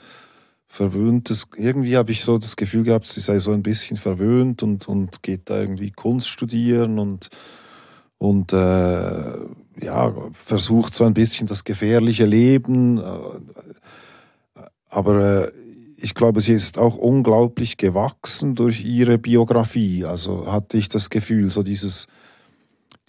verwöhntes. 0.68 1.48
Irgendwie 1.58 1.98
habe 1.98 2.12
ich 2.12 2.22
so 2.22 2.38
das 2.38 2.56
Gefühl 2.56 2.84
gehabt, 2.84 3.08
sie 3.08 3.20
sei 3.20 3.40
so 3.40 3.52
ein 3.52 3.64
bisschen 3.64 3.98
verwöhnt 3.98 4.62
und, 4.64 4.88
und 4.88 5.24
geht 5.24 5.50
da 5.50 5.60
irgendwie 5.60 5.92
Kunst 5.92 6.30
studieren 6.30 7.00
und, 7.00 7.30
und 8.20 8.54
äh, 8.54 9.34
ja, 9.82 10.14
versucht 10.34 10.94
so 10.94 11.06
ein 11.06 11.14
bisschen 11.14 11.48
das 11.48 11.64
gefährliche 11.64 12.26
Leben. 12.26 12.98
Äh, 12.98 14.62
aber 14.90 15.46
äh, 15.46 15.52
ich 16.02 16.16
glaube, 16.16 16.42
sie 16.42 16.54
ist 16.54 16.78
auch 16.78 16.96
unglaublich 16.98 17.78
gewachsen 17.78 18.56
durch 18.56 18.84
ihre 18.84 19.18
Biografie. 19.18 20.06
Also 20.06 20.52
hatte 20.52 20.78
ich 20.78 20.90
das 20.90 21.10
Gefühl, 21.10 21.52
so 21.52 21.64
dieses, 21.64 22.08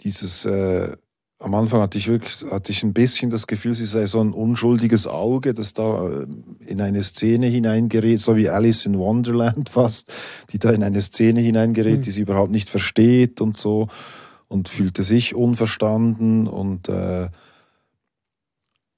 dieses, 0.01 0.45
äh, 0.45 0.95
am 1.39 1.55
Anfang 1.55 1.81
hatte 1.81 1.97
ich 1.97 2.07
wirklich, 2.07 2.45
hatte 2.51 2.71
ich 2.71 2.83
ein 2.83 2.93
bisschen 2.93 3.31
das 3.31 3.47
Gefühl, 3.47 3.73
sie 3.73 3.85
sei 3.85 4.05
so 4.05 4.19
ein 4.21 4.33
unschuldiges 4.33 5.07
Auge, 5.07 5.53
das 5.53 5.73
da 5.73 6.07
äh, 6.07 6.27
in 6.67 6.81
eine 6.81 7.01
Szene 7.03 7.47
hineingerät, 7.47 8.19
so 8.19 8.35
wie 8.35 8.49
Alice 8.49 8.85
in 8.85 8.97
Wonderland 8.97 9.69
fast, 9.71 10.13
die 10.51 10.59
da 10.59 10.71
in 10.71 10.83
eine 10.83 11.01
Szene 11.01 11.39
hineingerät, 11.39 11.99
mhm. 11.99 12.03
die 12.03 12.11
sie 12.11 12.21
überhaupt 12.21 12.51
nicht 12.51 12.69
versteht 12.69 13.41
und 13.41 13.57
so 13.57 13.87
und 14.51 14.67
fühlte 14.67 15.03
sich 15.03 15.33
unverstanden 15.33 16.45
und, 16.45 16.89
äh, 16.89 17.29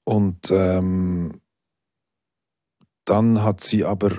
und 0.02 0.50
ähm, 0.50 1.40
dann 3.04 3.44
hat 3.44 3.62
sie 3.62 3.84
aber 3.84 4.10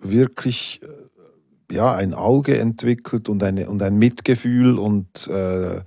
wirklich 0.00 0.80
äh, 0.82 1.74
ja, 1.74 1.94
ein 1.94 2.12
Auge 2.12 2.58
entwickelt 2.58 3.28
und, 3.28 3.40
eine, 3.44 3.70
und 3.70 3.80
ein 3.84 3.98
Mitgefühl 3.98 4.80
und, 4.80 5.28
äh, 5.28 5.82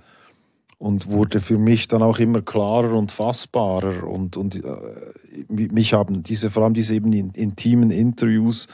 und 0.78 1.10
wurde 1.10 1.42
für 1.42 1.58
mich 1.58 1.86
dann 1.86 2.02
auch 2.02 2.18
immer 2.18 2.40
klarer 2.40 2.94
und 2.94 3.12
fassbarer. 3.12 4.04
Und, 4.04 4.38
und 4.38 4.64
äh, 4.64 5.44
mich 5.48 5.92
haben 5.92 6.22
diese, 6.22 6.50
vor 6.50 6.62
allem 6.64 6.74
diese 6.74 6.94
eben 6.94 7.12
intimen 7.12 7.90
Interviews, 7.90 8.68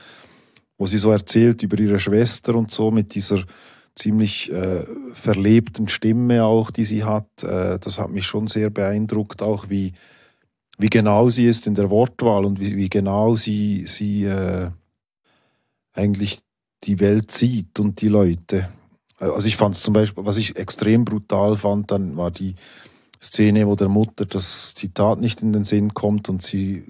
wo 0.78 0.86
sie 0.86 0.98
so 0.98 1.10
erzählt 1.10 1.64
über 1.64 1.76
ihre 1.76 1.98
Schwester 1.98 2.54
und 2.54 2.70
so 2.70 2.92
mit 2.92 3.16
dieser 3.16 3.42
ziemlich 3.94 4.50
äh, 4.52 4.84
verlebten 5.12 5.88
Stimme 5.88 6.44
auch, 6.44 6.70
die 6.70 6.84
sie 6.84 7.04
hat. 7.04 7.42
Äh, 7.42 7.78
das 7.78 7.98
hat 7.98 8.10
mich 8.10 8.26
schon 8.26 8.46
sehr 8.46 8.70
beeindruckt, 8.70 9.42
auch 9.42 9.68
wie, 9.68 9.92
wie 10.78 10.90
genau 10.90 11.28
sie 11.28 11.46
ist 11.46 11.66
in 11.66 11.74
der 11.74 11.90
Wortwahl 11.90 12.44
und 12.44 12.60
wie, 12.60 12.76
wie 12.76 12.88
genau 12.88 13.36
sie, 13.36 13.84
sie 13.86 14.24
äh, 14.24 14.70
eigentlich 15.92 16.40
die 16.84 17.00
Welt 17.00 17.30
sieht 17.30 17.78
und 17.78 18.00
die 18.00 18.08
Leute. 18.08 18.68
Also 19.18 19.48
ich 19.48 19.56
fand 19.56 19.74
es 19.74 19.82
zum 19.82 19.92
Beispiel, 19.92 20.24
was 20.24 20.38
ich 20.38 20.56
extrem 20.56 21.04
brutal 21.04 21.56
fand, 21.56 21.90
dann 21.90 22.16
war 22.16 22.30
die 22.30 22.54
Szene, 23.22 23.66
wo 23.66 23.76
der 23.76 23.88
Mutter 23.88 24.24
das 24.24 24.74
Zitat 24.74 25.20
nicht 25.20 25.42
in 25.42 25.52
den 25.52 25.64
Sinn 25.64 25.92
kommt 25.92 26.30
und 26.30 26.42
sie 26.42 26.84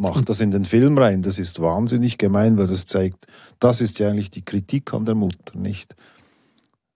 macht 0.00 0.28
das 0.28 0.40
in 0.40 0.50
den 0.50 0.64
Film 0.64 0.96
rein. 0.98 1.22
Das 1.22 1.38
ist 1.38 1.60
wahnsinnig 1.60 2.18
gemein, 2.18 2.56
weil 2.58 2.66
das 2.66 2.86
zeigt, 2.86 3.26
das 3.58 3.80
ist 3.80 3.98
ja 3.98 4.08
eigentlich 4.08 4.30
die 4.30 4.44
Kritik 4.44 4.92
an 4.94 5.04
der 5.04 5.14
Mutter, 5.14 5.58
nicht? 5.58 5.94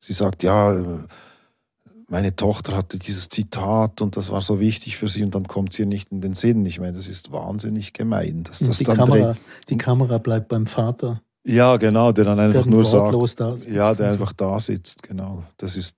Sie 0.00 0.12
sagt, 0.12 0.42
ja, 0.42 1.04
meine 2.08 2.34
Tochter 2.34 2.76
hatte 2.76 2.98
dieses 2.98 3.28
Zitat 3.28 4.00
und 4.00 4.16
das 4.16 4.30
war 4.30 4.40
so 4.40 4.58
wichtig 4.58 4.96
für 4.96 5.08
sie 5.08 5.22
und 5.22 5.34
dann 5.34 5.46
kommt 5.46 5.72
sie 5.72 5.86
nicht 5.86 6.12
in 6.12 6.20
den 6.20 6.34
Sinn. 6.34 6.64
Ich 6.66 6.80
meine, 6.80 6.94
das 6.94 7.08
ist 7.08 7.30
wahnsinnig 7.30 7.92
gemein. 7.92 8.44
Dass 8.44 8.58
das 8.58 8.78
die, 8.78 8.84
Kamera, 8.84 9.36
die 9.68 9.78
Kamera 9.78 10.18
bleibt 10.18 10.48
beim 10.48 10.66
Vater. 10.66 11.20
Ja, 11.46 11.76
genau, 11.76 12.12
der 12.12 12.24
dann 12.24 12.38
einfach 12.38 12.62
der 12.62 12.72
nur 12.72 12.84
sagt, 12.86 13.14
da 13.38 13.56
ja, 13.70 13.94
der 13.94 14.12
einfach 14.12 14.32
da 14.32 14.58
sitzt, 14.60 15.02
genau. 15.02 15.44
Das 15.58 15.76
ist, 15.76 15.96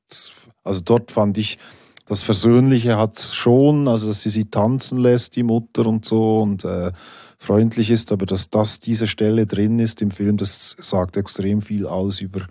also 0.65 0.81
dort 0.85 1.13
fand 1.13 1.39
ich, 1.39 1.59
das 2.07 2.23
Versöhnliche 2.23 2.97
hat 2.97 3.19
schon, 3.19 3.89
also 3.89 4.09
dass 4.09 4.23
sie 4.23 4.31
sie 4.31 4.47
tanzen 4.47 4.99
lässt, 4.99 5.37
die 5.37 5.43
Mutter 5.43 5.87
und 5.87 6.05
so 6.05 6.39
und 6.39 6.65
äh, 6.65 6.93
freundlich 7.39 7.91
ist, 7.91 8.13
aber 8.13 8.27
dass 8.27 8.49
das 8.49 8.81
diese 8.81 9.07
Stelle 9.07 9.47
drin 9.47 9.79
ist 9.79 10.01
im 10.03 10.11
Film, 10.11 10.37
das 10.37 10.77
sagt 10.79 11.17
extrem 11.17 11.63
viel 11.63 11.87
aus 11.87 12.21
über 12.21 12.47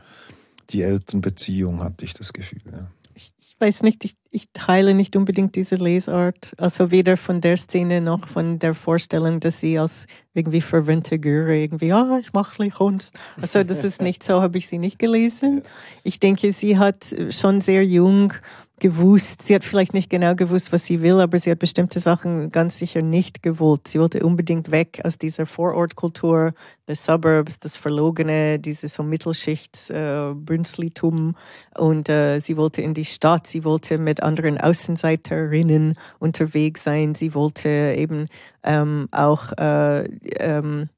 die 0.70 0.82
Elternbeziehung, 0.82 1.82
hatte 1.82 2.06
ich 2.06 2.14
das 2.14 2.34
Gefühl. 2.34 2.62
Ja 2.72 2.88
ich, 3.16 3.32
ich 3.40 3.56
weiß 3.60 3.84
nicht, 3.84 4.04
ich, 4.04 4.16
ich, 4.30 4.50
teile 4.52 4.94
nicht 4.94 5.16
unbedingt 5.16 5.56
diese 5.56 5.76
Lesart. 5.76 6.54
Also 6.58 6.92
weder 6.92 7.16
von 7.16 7.40
der 7.40 7.56
Szene 7.56 8.02
noch 8.02 8.28
von 8.28 8.60
der 8.60 8.74
Vorstellung, 8.74 9.40
dass 9.40 9.62
sie 9.62 9.80
als 9.80 10.06
irgendwie 10.34 10.62
verwöhnte 10.62 11.18
Göre 11.18 11.58
irgendwie, 11.58 11.94
ah, 11.94 12.20
ich 12.20 12.34
mache 12.34 12.70
Kunst. 12.70 13.18
Also 13.42 13.64
das 13.64 13.84
ist 13.86 14.02
nicht 14.02 14.22
so, 14.22 14.42
habe 14.42 14.58
ich 14.58 14.68
sie 14.68 14.78
nicht 14.78 15.00
gelesen. 15.00 15.64
Ich 16.04 16.20
denke, 16.20 16.52
sie 16.52 16.78
hat 16.78 17.16
schon 17.32 17.62
sehr 17.62 17.84
jung 17.84 18.34
gewusst. 18.80 19.42
Sie 19.42 19.56
hat 19.56 19.64
vielleicht 19.64 19.94
nicht 19.94 20.10
genau 20.10 20.36
gewusst, 20.36 20.74
was 20.74 20.86
sie 20.86 21.02
will, 21.02 21.20
aber 21.20 21.40
sie 21.40 21.52
hat 21.52 21.60
bestimmte 21.60 22.00
Sachen 22.00 22.52
ganz 22.52 22.78
sicher 22.78 23.02
nicht 23.02 23.42
gewollt. 23.42 23.88
Sie 23.88 24.00
wollte 24.00 24.26
unbedingt 24.26 24.72
weg 24.72 25.02
aus 25.04 25.18
dieser 25.18 25.46
Vorortkultur, 25.46 26.54
the 26.88 26.96
Suburbs, 26.96 27.60
das 27.60 27.78
Verlogene, 27.78 28.60
dieses 28.60 28.96
so 28.96 29.04
Mittelschichts 29.04 29.90
äh, 29.90 30.34
Bünzlitum. 30.34 31.36
Und 31.78 32.10
äh, 32.10 32.40
sie 32.40 32.58
wollte 32.58 32.82
in 32.82 32.94
die 32.94 33.06
Stadt, 33.06 33.48
sie 33.48 33.64
wollte 33.64 33.98
mit 33.98 34.22
anderen 34.22 34.60
Außenseiterinnen 34.60 35.96
unterwegs 36.20 36.84
sein, 36.84 37.16
sie 37.16 37.34
wollte 37.34 37.96
eben 37.98 38.28
ähm, 38.64 39.08
auch 39.12 39.52
äh, 39.58 40.04
ähm, 40.40 40.90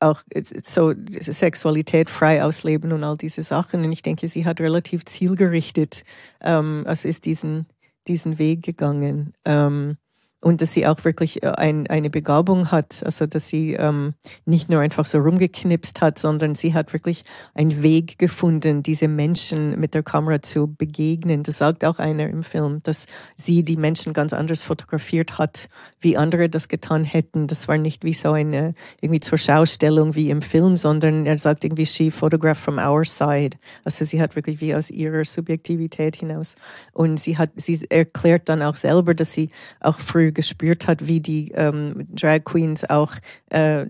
auch 0.00 0.22
so 0.64 0.94
Sexualität 1.10 2.10
frei 2.10 2.42
ausleben 2.42 2.92
und 2.92 3.04
all 3.04 3.16
diese 3.16 3.42
Sachen. 3.42 3.84
Und 3.84 3.92
ich 3.92 4.02
denke, 4.02 4.28
sie 4.28 4.44
hat 4.44 4.60
relativ 4.60 5.04
zielgerichtet, 5.04 6.04
ähm, 6.40 6.84
also 6.86 7.08
ist 7.08 7.24
diesen, 7.24 7.66
diesen 8.06 8.38
Weg 8.38 8.62
gegangen. 8.62 9.32
Ähm, 9.44 9.96
und 10.40 10.62
dass 10.62 10.72
sie 10.72 10.86
auch 10.86 11.04
wirklich 11.04 11.42
äh, 11.42 11.48
ein, 11.48 11.88
eine 11.88 12.10
Begabung 12.10 12.70
hat, 12.70 13.02
also 13.04 13.26
dass 13.26 13.48
sie 13.48 13.74
ähm, 13.74 14.14
nicht 14.44 14.68
nur 14.68 14.80
einfach 14.80 15.04
so 15.04 15.18
rumgeknipst 15.18 16.00
hat, 16.00 16.18
sondern 16.18 16.54
sie 16.54 16.74
hat 16.74 16.92
wirklich 16.92 17.24
einen 17.54 17.82
Weg 17.82 18.18
gefunden, 18.18 18.82
diese 18.84 19.08
Menschen 19.08 19.78
mit 19.80 19.94
der 19.94 20.04
Kamera 20.04 20.40
zu 20.40 20.68
begegnen. 20.68 21.42
Das 21.42 21.58
sagt 21.58 21.84
auch 21.84 21.98
einer 21.98 22.28
im 22.28 22.44
Film, 22.44 22.80
dass 22.84 23.06
sie 23.36 23.64
die 23.64 23.76
Menschen 23.76 24.12
ganz 24.12 24.32
anders 24.32 24.62
fotografiert 24.62 25.38
hat, 25.38 25.68
wie 26.00 26.16
andere 26.16 26.48
das 26.48 26.68
getan 26.68 27.02
hätten. 27.02 27.48
Das 27.48 27.66
war 27.66 27.76
nicht 27.76 28.04
wie 28.04 28.14
so 28.14 28.32
eine 28.32 28.74
irgendwie 29.00 29.20
zur 29.20 29.38
Schaustellung 29.38 30.14
wie 30.14 30.30
im 30.30 30.42
Film, 30.42 30.76
sondern 30.76 31.26
er 31.26 31.38
sagt 31.38 31.64
irgendwie 31.64 31.86
she 31.86 32.12
photographed 32.12 32.62
from 32.62 32.78
our 32.78 33.04
side. 33.04 33.56
Also 33.84 34.04
sie 34.04 34.20
hat 34.20 34.36
wirklich 34.36 34.60
wie 34.60 34.74
aus 34.74 34.90
ihrer 34.90 35.24
Subjektivität 35.24 36.14
hinaus. 36.16 36.54
Und 36.92 37.18
sie 37.18 37.36
hat, 37.36 37.50
sie 37.56 37.84
erklärt 37.90 38.48
dann 38.48 38.62
auch 38.62 38.76
selber, 38.76 39.14
dass 39.14 39.32
sie 39.32 39.48
auch 39.80 39.98
früh 39.98 40.27
gespürt 40.32 40.86
hat, 40.86 41.06
wie 41.06 41.20
die 41.20 41.52
ähm, 41.52 42.06
Drag 42.14 42.44
Queens 42.44 42.88
auch 42.88 43.12
äh, 43.50 43.86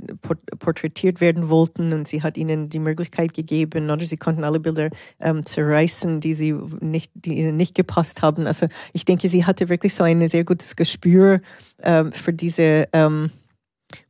porträtiert 0.59 1.21
werden 1.21 1.49
wollten 1.49 1.93
und 1.93 2.09
sie 2.09 2.23
hat 2.23 2.37
ihnen 2.37 2.69
die 2.69 2.79
Möglichkeit 2.79 3.35
gegeben 3.35 3.91
oder 3.91 4.05
sie 4.05 4.17
konnten 4.17 4.45
alle 4.45 4.61
Bilder 4.61 4.91
ähm, 5.21 5.45
zerreißen, 5.45 6.21
die 6.21 6.35
sie 6.35 6.53
nicht, 6.81 7.13
die 7.15 7.39
ihnen 7.39 7.57
nicht 7.57 7.75
gepasst 7.75 8.23
haben. 8.23 8.47
Also 8.47 8.69
ich 8.93 9.05
denke, 9.05 9.29
sie 9.29 9.45
hatte 9.45 9.69
wirklich 9.69 9.95
so 9.95 10.05
ein 10.05 10.27
sehr 10.29 10.45
gutes 10.45 10.77
Gespür 10.77 11.41
ähm, 11.83 12.13
für 12.13 12.33
diese 12.33 12.89
ähm, 12.93 13.31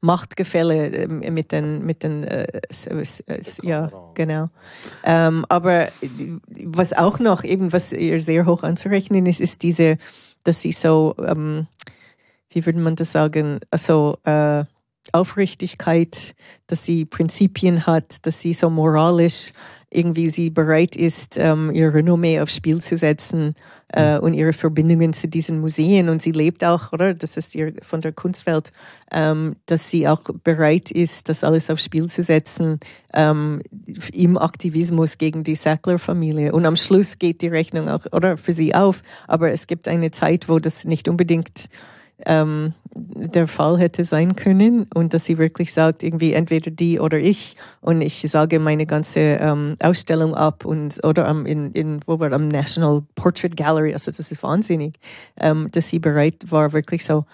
Machtgefälle 0.00 0.88
ähm, 0.88 1.18
mit 1.34 1.52
den, 1.52 1.84
mit 1.84 2.02
den 2.02 2.24
äh, 2.24 2.60
ja, 3.62 3.90
genau. 4.14 4.48
Ähm, 5.04 5.44
aber 5.48 5.88
was 6.64 6.92
auch 6.92 7.18
noch 7.18 7.44
eben, 7.44 7.72
was 7.72 7.92
ihr 7.92 8.20
sehr 8.20 8.46
hoch 8.46 8.62
anzurechnen 8.62 9.26
ist, 9.26 9.40
ist 9.40 9.62
diese, 9.62 9.98
dass 10.44 10.62
sie 10.62 10.72
so 10.72 11.14
ähm, 11.24 11.66
wie 12.50 12.64
würde 12.64 12.78
man 12.78 12.96
das 12.96 13.12
sagen, 13.12 13.60
also 13.70 14.18
äh, 14.24 14.64
Aufrichtigkeit, 15.12 16.34
dass 16.66 16.84
sie 16.84 17.04
Prinzipien 17.04 17.86
hat, 17.86 18.26
dass 18.26 18.40
sie 18.40 18.52
so 18.52 18.70
moralisch 18.70 19.52
irgendwie 19.90 20.28
sie 20.28 20.50
bereit 20.50 20.96
ist, 20.96 21.38
ähm, 21.38 21.70
ihr 21.72 21.94
Renommee 21.94 22.40
aufs 22.40 22.56
Spiel 22.56 22.82
zu 22.82 22.96
setzen 22.96 23.54
äh, 23.94 24.18
mhm. 24.18 24.22
und 24.22 24.34
ihre 24.34 24.52
Verbindungen 24.52 25.14
zu 25.14 25.28
diesen 25.28 25.60
Museen. 25.60 26.10
Und 26.10 26.20
sie 26.20 26.32
lebt 26.32 26.62
auch, 26.62 26.92
oder? 26.92 27.14
Das 27.14 27.38
ist 27.38 27.54
ihr 27.54 27.72
von 27.80 28.02
der 28.02 28.12
Kunstwelt, 28.12 28.70
ähm, 29.10 29.56
dass 29.64 29.90
sie 29.90 30.06
auch 30.06 30.24
bereit 30.44 30.90
ist, 30.90 31.30
das 31.30 31.42
alles 31.42 31.70
aufs 31.70 31.84
Spiel 31.84 32.06
zu 32.06 32.22
setzen 32.22 32.80
ähm, 33.14 33.62
im 34.12 34.36
Aktivismus 34.36 35.16
gegen 35.16 35.42
die 35.42 35.56
Sackler-Familie. 35.56 36.52
Und 36.52 36.66
am 36.66 36.76
Schluss 36.76 37.18
geht 37.18 37.40
die 37.40 37.48
Rechnung 37.48 37.88
auch, 37.88 38.04
oder? 38.12 38.36
Für 38.36 38.52
sie 38.52 38.74
auf. 38.74 39.00
Aber 39.26 39.52
es 39.52 39.66
gibt 39.66 39.88
eine 39.88 40.10
Zeit, 40.10 40.50
wo 40.50 40.58
das 40.58 40.84
nicht 40.84 41.08
unbedingt 41.08 41.70
ähm, 42.26 42.74
der 42.94 43.46
Fall 43.46 43.78
hätte 43.78 44.04
sein 44.04 44.34
können 44.34 44.86
und 44.94 45.14
dass 45.14 45.24
sie 45.24 45.38
wirklich 45.38 45.72
sagt, 45.72 46.02
irgendwie 46.02 46.32
entweder 46.32 46.70
die 46.70 46.98
oder 46.98 47.18
ich 47.18 47.56
und 47.80 48.00
ich 48.00 48.20
sage 48.22 48.58
meine 48.58 48.86
ganze 48.86 49.20
ähm, 49.20 49.76
Ausstellung 49.80 50.34
ab 50.34 50.64
und 50.64 50.98
oder 51.04 51.28
am, 51.28 51.46
in, 51.46 51.72
in, 51.72 52.00
wo 52.06 52.18
war 52.18 52.32
am 52.32 52.48
National 52.48 53.02
Portrait 53.14 53.56
Gallery, 53.56 53.92
also 53.92 54.10
das 54.10 54.30
ist 54.32 54.42
wahnsinnig, 54.42 54.96
ähm, 55.36 55.68
dass 55.70 55.88
sie 55.88 55.98
bereit 55.98 56.50
war, 56.50 56.72
wirklich 56.72 57.04
so 57.04 57.24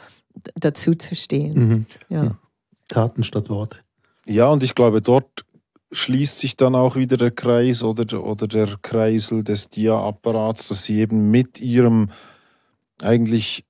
dazu 0.56 0.94
zu 0.94 1.14
stehen. 1.14 1.68
Mhm. 1.68 1.86
Ja. 2.08 2.36
Taten 2.88 3.22
statt 3.22 3.48
Worte. 3.48 3.78
Ja, 4.26 4.48
und 4.48 4.62
ich 4.62 4.74
glaube, 4.74 5.00
dort 5.00 5.44
schließt 5.92 6.38
sich 6.40 6.56
dann 6.56 6.74
auch 6.74 6.96
wieder 6.96 7.16
der 7.16 7.30
Kreis 7.30 7.82
oder, 7.82 8.22
oder 8.22 8.48
der 8.48 8.68
Kreisel 8.82 9.44
des 9.44 9.68
Dia-Apparats, 9.68 10.68
dass 10.68 10.84
sie 10.84 11.00
eben 11.00 11.30
mit 11.30 11.60
ihrem 11.60 12.10
eigentlich 13.00 13.64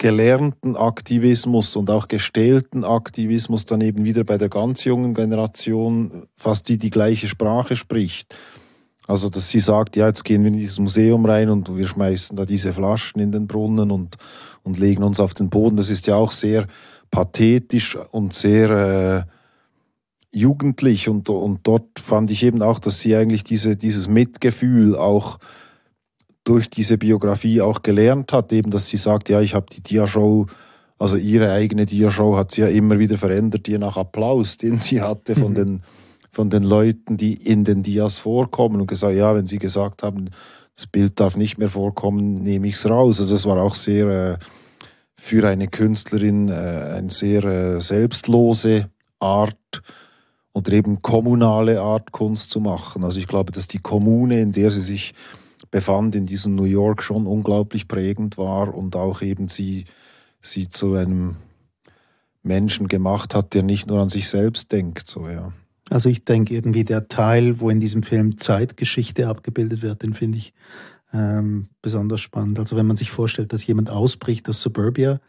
gelernten 0.00 0.76
Aktivismus 0.76 1.76
und 1.76 1.90
auch 1.90 2.08
gestellten 2.08 2.84
Aktivismus 2.84 3.66
dann 3.66 3.82
eben 3.82 4.02
wieder 4.02 4.24
bei 4.24 4.38
der 4.38 4.48
ganz 4.48 4.84
jungen 4.84 5.12
Generation 5.12 6.22
fast 6.38 6.70
die 6.70 6.78
die 6.78 6.88
gleiche 6.88 7.28
Sprache 7.28 7.76
spricht. 7.76 8.34
Also, 9.06 9.28
dass 9.28 9.50
sie 9.50 9.60
sagt, 9.60 9.96
ja, 9.96 10.06
jetzt 10.06 10.24
gehen 10.24 10.42
wir 10.42 10.50
in 10.50 10.56
dieses 10.56 10.78
Museum 10.78 11.26
rein 11.26 11.50
und 11.50 11.76
wir 11.76 11.86
schmeißen 11.86 12.34
da 12.34 12.46
diese 12.46 12.72
Flaschen 12.72 13.20
in 13.20 13.30
den 13.30 13.46
Brunnen 13.46 13.90
und, 13.90 14.16
und 14.62 14.78
legen 14.78 15.02
uns 15.02 15.20
auf 15.20 15.34
den 15.34 15.50
Boden. 15.50 15.76
Das 15.76 15.90
ist 15.90 16.06
ja 16.06 16.16
auch 16.16 16.32
sehr 16.32 16.66
pathetisch 17.10 17.98
und 18.10 18.32
sehr 18.32 18.70
äh, 18.70 20.32
jugendlich 20.32 21.10
und, 21.10 21.28
und 21.28 21.60
dort 21.64 22.00
fand 22.00 22.30
ich 22.30 22.42
eben 22.42 22.62
auch, 22.62 22.78
dass 22.78 23.00
sie 23.00 23.14
eigentlich 23.14 23.44
diese, 23.44 23.76
dieses 23.76 24.08
Mitgefühl 24.08 24.96
auch 24.96 25.38
durch 26.44 26.70
diese 26.70 26.98
Biografie 26.98 27.60
auch 27.60 27.82
gelernt 27.82 28.32
hat, 28.32 28.52
eben, 28.52 28.70
dass 28.70 28.86
sie 28.86 28.96
sagt, 28.96 29.28
ja, 29.28 29.40
ich 29.40 29.54
habe 29.54 29.66
die 29.72 29.82
Dia-Show, 29.82 30.46
also 30.98 31.16
ihre 31.16 31.52
eigene 31.52 31.86
Dia-Show 31.86 32.36
hat 32.36 32.52
sie 32.52 32.62
ja 32.62 32.68
immer 32.68 32.98
wieder 32.98 33.18
verändert, 33.18 33.68
je 33.68 33.78
nach 33.78 33.96
Applaus, 33.96 34.56
den 34.56 34.78
sie 34.78 35.00
hatte 35.02 35.34
von, 35.34 35.50
mhm. 35.50 35.54
den, 35.54 35.82
von 36.30 36.50
den 36.50 36.62
Leuten, 36.62 37.16
die 37.16 37.34
in 37.34 37.64
den 37.64 37.82
Dias 37.82 38.18
vorkommen 38.18 38.80
und 38.80 38.86
gesagt, 38.86 39.14
ja, 39.14 39.34
wenn 39.34 39.46
sie 39.46 39.58
gesagt 39.58 40.02
haben, 40.02 40.30
das 40.76 40.86
Bild 40.86 41.20
darf 41.20 41.36
nicht 41.36 41.58
mehr 41.58 41.68
vorkommen, 41.68 42.36
nehme 42.36 42.68
ich 42.68 42.74
es 42.74 42.88
raus. 42.88 43.20
Also 43.20 43.34
es 43.34 43.44
war 43.44 43.58
auch 43.58 43.74
sehr 43.74 44.06
äh, 44.08 44.38
für 45.14 45.46
eine 45.46 45.68
Künstlerin 45.68 46.48
äh, 46.48 46.52
eine 46.52 47.10
sehr 47.10 47.44
äh, 47.44 47.82
selbstlose 47.82 48.88
Art 49.18 49.82
oder 50.54 50.72
eben 50.72 51.02
kommunale 51.02 51.82
Art 51.82 52.12
Kunst 52.12 52.50
zu 52.50 52.60
machen. 52.60 53.04
Also 53.04 53.18
ich 53.18 53.26
glaube, 53.26 53.52
dass 53.52 53.66
die 53.66 53.78
Kommune, 53.78 54.40
in 54.40 54.52
der 54.52 54.70
sie 54.70 54.80
sich 54.80 55.12
befand 55.70 56.14
in 56.14 56.26
diesem 56.26 56.54
New 56.54 56.64
York 56.64 57.02
schon 57.02 57.26
unglaublich 57.26 57.88
prägend 57.88 58.38
war 58.38 58.74
und 58.74 58.96
auch 58.96 59.22
eben 59.22 59.48
sie, 59.48 59.84
sie 60.40 60.68
zu 60.68 60.94
einem 60.94 61.36
Menschen 62.42 62.88
gemacht 62.88 63.34
hat, 63.34 63.54
der 63.54 63.62
nicht 63.62 63.86
nur 63.86 64.00
an 64.00 64.08
sich 64.08 64.28
selbst 64.28 64.72
denkt. 64.72 65.08
So, 65.08 65.28
ja. 65.28 65.52
Also 65.90 66.08
ich 66.08 66.24
denke 66.24 66.54
irgendwie 66.54 66.84
der 66.84 67.08
Teil, 67.08 67.60
wo 67.60 67.70
in 67.70 67.80
diesem 67.80 68.02
Film 68.02 68.38
Zeitgeschichte 68.38 69.28
abgebildet 69.28 69.82
wird, 69.82 70.02
den 70.02 70.14
finde 70.14 70.38
ich 70.38 70.54
ähm, 71.12 71.68
besonders 71.82 72.20
spannend. 72.20 72.58
Also 72.58 72.76
wenn 72.76 72.86
man 72.86 72.96
sich 72.96 73.10
vorstellt, 73.10 73.52
dass 73.52 73.66
jemand 73.66 73.90
ausbricht 73.90 74.48
aus 74.48 74.62
Suburbia, 74.62 75.20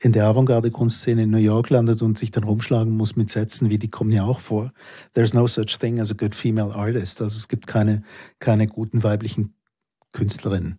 in 0.00 0.12
der 0.12 0.26
Avantgarde-Kunstszene 0.26 1.22
in 1.22 1.30
New 1.30 1.38
York 1.38 1.70
landet 1.70 2.02
und 2.02 2.18
sich 2.18 2.30
dann 2.30 2.44
rumschlagen 2.44 2.94
muss 2.94 3.16
mit 3.16 3.30
Sätzen 3.30 3.70
wie, 3.70 3.78
die 3.78 3.88
kommen 3.88 4.12
ja 4.12 4.24
auch 4.24 4.38
vor. 4.38 4.72
There's 5.14 5.32
no 5.32 5.46
such 5.46 5.78
thing 5.78 5.98
as 5.98 6.10
a 6.10 6.14
good 6.14 6.34
female 6.34 6.74
artist. 6.74 7.22
Also 7.22 7.38
es 7.38 7.48
gibt 7.48 7.66
keine, 7.66 8.02
keine 8.38 8.66
guten 8.66 9.02
weiblichen 9.02 9.54
Künstlerin. 10.14 10.78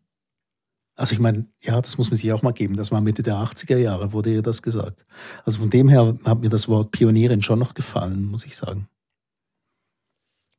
Also 0.96 1.14
ich 1.14 1.20
meine, 1.20 1.46
ja, 1.62 1.80
das 1.82 1.98
muss 1.98 2.10
man 2.10 2.18
sich 2.18 2.32
auch 2.32 2.42
mal 2.42 2.54
geben. 2.54 2.78
Das 2.78 2.92
war 2.92 3.02
Mitte 3.02 3.22
der 3.22 3.36
80er 3.36 3.78
Jahre, 3.78 4.14
wurde 4.14 4.34
ihr 4.34 4.42
das 4.42 4.62
gesagt. 4.62 5.06
Also 5.44 5.60
von 5.60 5.70
dem 5.70 5.90
her 5.90 6.18
hat 6.24 6.42
mir 6.42 6.50
das 6.50 6.68
Wort 6.70 6.92
Pionierin 6.92 7.42
schon 7.42 7.60
noch 7.60 7.74
gefallen, 7.74 8.26
muss 8.26 8.46
ich 8.46 8.56
sagen. 8.56 8.88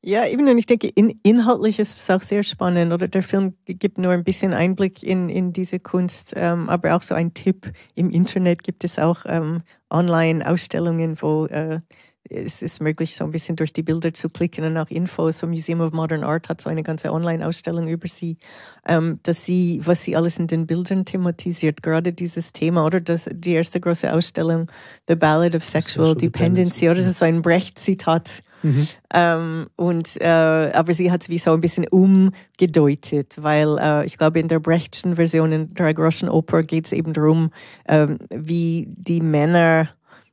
Ja, 0.04 0.24
eben, 0.24 0.46
und 0.46 0.58
ich 0.58 0.66
denke, 0.66 0.86
in, 0.86 1.18
inhaltlich 1.24 1.80
ist 1.80 1.96
es 1.96 2.10
auch 2.10 2.22
sehr 2.22 2.44
spannend, 2.44 2.92
oder 2.92 3.08
der 3.08 3.24
Film 3.24 3.54
gibt 3.64 3.98
nur 3.98 4.12
ein 4.12 4.22
bisschen 4.22 4.52
Einblick 4.52 5.02
in, 5.02 5.28
in 5.28 5.52
diese 5.52 5.80
Kunst, 5.80 6.32
ähm, 6.36 6.68
aber 6.68 6.94
auch 6.94 7.02
so 7.02 7.14
ein 7.16 7.34
Tipp. 7.34 7.72
Im 7.96 8.10
Internet 8.10 8.62
gibt 8.62 8.84
es 8.84 9.00
auch 9.00 9.24
ähm, 9.26 9.62
Online-Ausstellungen, 9.90 11.20
wo 11.20 11.46
äh, 11.46 11.80
es 12.28 12.62
ist 12.62 12.80
möglich, 12.80 13.16
so 13.16 13.24
ein 13.24 13.30
bisschen 13.30 13.56
durch 13.56 13.72
die 13.72 13.82
Bilder 13.82 14.12
zu 14.12 14.28
klicken 14.28 14.64
und 14.64 14.76
auch 14.76 14.90
Infos. 14.90 15.38
So 15.38 15.46
Museum 15.46 15.80
of 15.80 15.92
Modern 15.92 16.24
Art 16.24 16.48
hat 16.48 16.60
so 16.60 16.68
eine 16.68 16.82
ganze 16.82 17.12
Online-Ausstellung 17.12 17.88
über 17.88 18.08
sie, 18.08 18.36
ähm, 18.86 19.20
dass 19.22 19.44
sie, 19.44 19.80
was 19.84 20.02
sie 20.04 20.16
alles 20.16 20.38
in 20.38 20.46
den 20.46 20.66
Bildern 20.66 21.04
thematisiert, 21.04 21.82
gerade 21.82 22.12
dieses 22.12 22.52
Thema 22.52 22.84
oder 22.84 23.00
das, 23.00 23.28
die 23.32 23.52
erste 23.52 23.80
große 23.80 24.12
Ausstellung, 24.12 24.70
The 25.08 25.14
Ballad 25.14 25.54
of 25.54 25.64
Sexual, 25.64 26.08
Sexual 26.08 26.14
Dependency, 26.16 26.86
oder 26.86 26.96
das 26.96 27.06
ist 27.06 27.18
so 27.18 27.24
ein 27.24 27.42
Brecht-Zitat. 27.42 28.42
Mhm. 28.62 28.88
Ähm, 29.14 29.64
und 29.76 30.20
äh, 30.20 30.26
aber 30.26 30.92
sie 30.94 31.12
hat 31.12 31.22
es 31.22 31.28
wie 31.28 31.38
so 31.38 31.52
ein 31.52 31.60
bisschen 31.60 31.86
umgedeutet, 31.88 33.36
weil 33.40 33.78
äh, 33.78 34.06
ich 34.06 34.18
glaube 34.18 34.40
in 34.40 34.48
der 34.48 34.60
Brechtschen 34.60 35.16
Version 35.16 35.52
in 35.52 35.74
der 35.74 35.94
Groschen 35.94 36.28
Oper 36.28 36.62
geht 36.62 36.86
es 36.86 36.92
eben 36.92 37.12
darum, 37.12 37.50
ähm, 37.86 38.18
wie 38.30 38.88
die 38.88 39.20
Männer 39.20 39.88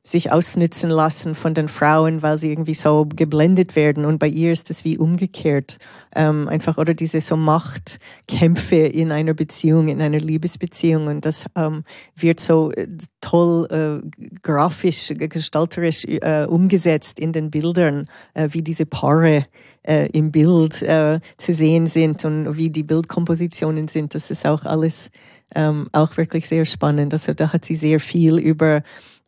sich 0.06 0.30
ausnützen 0.30 0.90
lassen 0.90 1.34
von 1.34 1.54
den 1.54 1.66
Frauen, 1.66 2.20
weil 2.20 2.36
sie 2.36 2.50
irgendwie 2.50 2.74
so 2.74 3.06
geblendet 3.16 3.74
werden. 3.74 4.04
Und 4.04 4.18
bei 4.18 4.28
ihr 4.28 4.52
ist 4.52 4.68
es 4.68 4.84
wie 4.84 4.98
umgekehrt. 4.98 5.78
Ähm, 6.14 6.46
einfach, 6.46 6.76
oder 6.76 6.92
diese 6.92 7.22
so 7.22 7.36
Machtkämpfe 7.36 8.76
in 8.76 9.10
einer 9.10 9.32
Beziehung, 9.32 9.88
in 9.88 10.02
einer 10.02 10.20
Liebesbeziehung. 10.20 11.06
Und 11.06 11.24
das 11.24 11.46
ähm, 11.56 11.84
wird 12.14 12.38
so 12.38 12.70
äh, 12.72 12.86
toll 13.22 14.02
äh, 14.04 14.36
grafisch, 14.42 15.14
gestalterisch 15.16 16.04
äh, 16.04 16.44
umgesetzt 16.44 17.18
in 17.18 17.32
den 17.32 17.50
Bildern, 17.50 18.06
äh, 18.34 18.50
wie 18.52 18.62
diese 18.62 18.84
Paare 18.84 19.46
äh, 19.84 20.10
im 20.10 20.30
Bild 20.30 20.82
äh, 20.82 21.20
zu 21.38 21.54
sehen 21.54 21.86
sind 21.86 22.26
und 22.26 22.58
wie 22.58 22.68
die 22.68 22.82
Bildkompositionen 22.82 23.88
sind. 23.88 24.14
Das 24.14 24.30
ist 24.30 24.46
auch 24.46 24.66
alles 24.66 25.10
ähm, 25.54 25.88
auch 25.92 26.16
wirklich 26.18 26.46
sehr 26.46 26.66
spannend. 26.66 27.12
Also 27.14 27.32
da 27.32 27.52
hat 27.52 27.64
sie 27.64 27.74
sehr 27.74 28.00
viel 28.00 28.38
über 28.38 28.82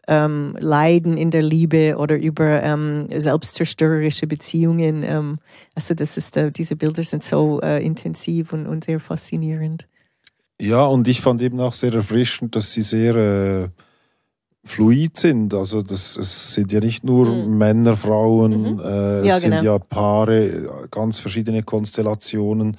ähm, 0.07 0.57
Leiden 0.61 1.17
in 1.17 1.31
der 1.31 1.43
Liebe 1.43 1.97
oder 1.97 2.17
über 2.17 2.63
ähm, 2.63 3.07
selbstzerstörerische 3.15 4.27
Beziehungen. 4.27 5.03
Ähm, 5.03 5.39
also 5.75 5.95
das 5.95 6.17
ist, 6.17 6.37
äh, 6.37 6.53
diese 6.53 6.77
Bilder 6.77 7.03
sind 7.03 7.23
so 7.23 7.61
äh, 7.61 7.85
intensiv 7.85 8.53
und, 8.53 8.67
und 8.67 8.85
sehr 8.85 9.01
faszinierend. 9.01 9.89
Ja, 10.61 10.85
und 10.85 11.07
ich 11.09 11.21
fand 11.21 11.43
eben 11.43 11.61
auch 11.61 11.73
sehr 11.73 11.93
erfrischend, 11.93 12.57
dass 12.57 12.73
sie 12.73 12.83
sehr 12.83 13.15
äh, 13.15 13.69
fluid 14.65 15.17
sind. 15.17 15.55
Also 15.55 15.83
das, 15.83 16.17
es 16.17 16.55
sind 16.55 16.73
ja 16.73 16.81
nicht 16.81 17.05
nur 17.05 17.27
mhm. 17.27 17.59
Männer, 17.59 17.97
Frauen, 17.97 18.75
mhm. 18.75 18.81
äh, 18.81 19.21
es 19.21 19.27
ja, 19.27 19.41
sind 19.41 19.51
genau. 19.51 19.63
ja 19.63 19.79
Paare, 19.79 20.89
ganz 20.91 21.19
verschiedene 21.19 21.63
Konstellationen. 21.63 22.77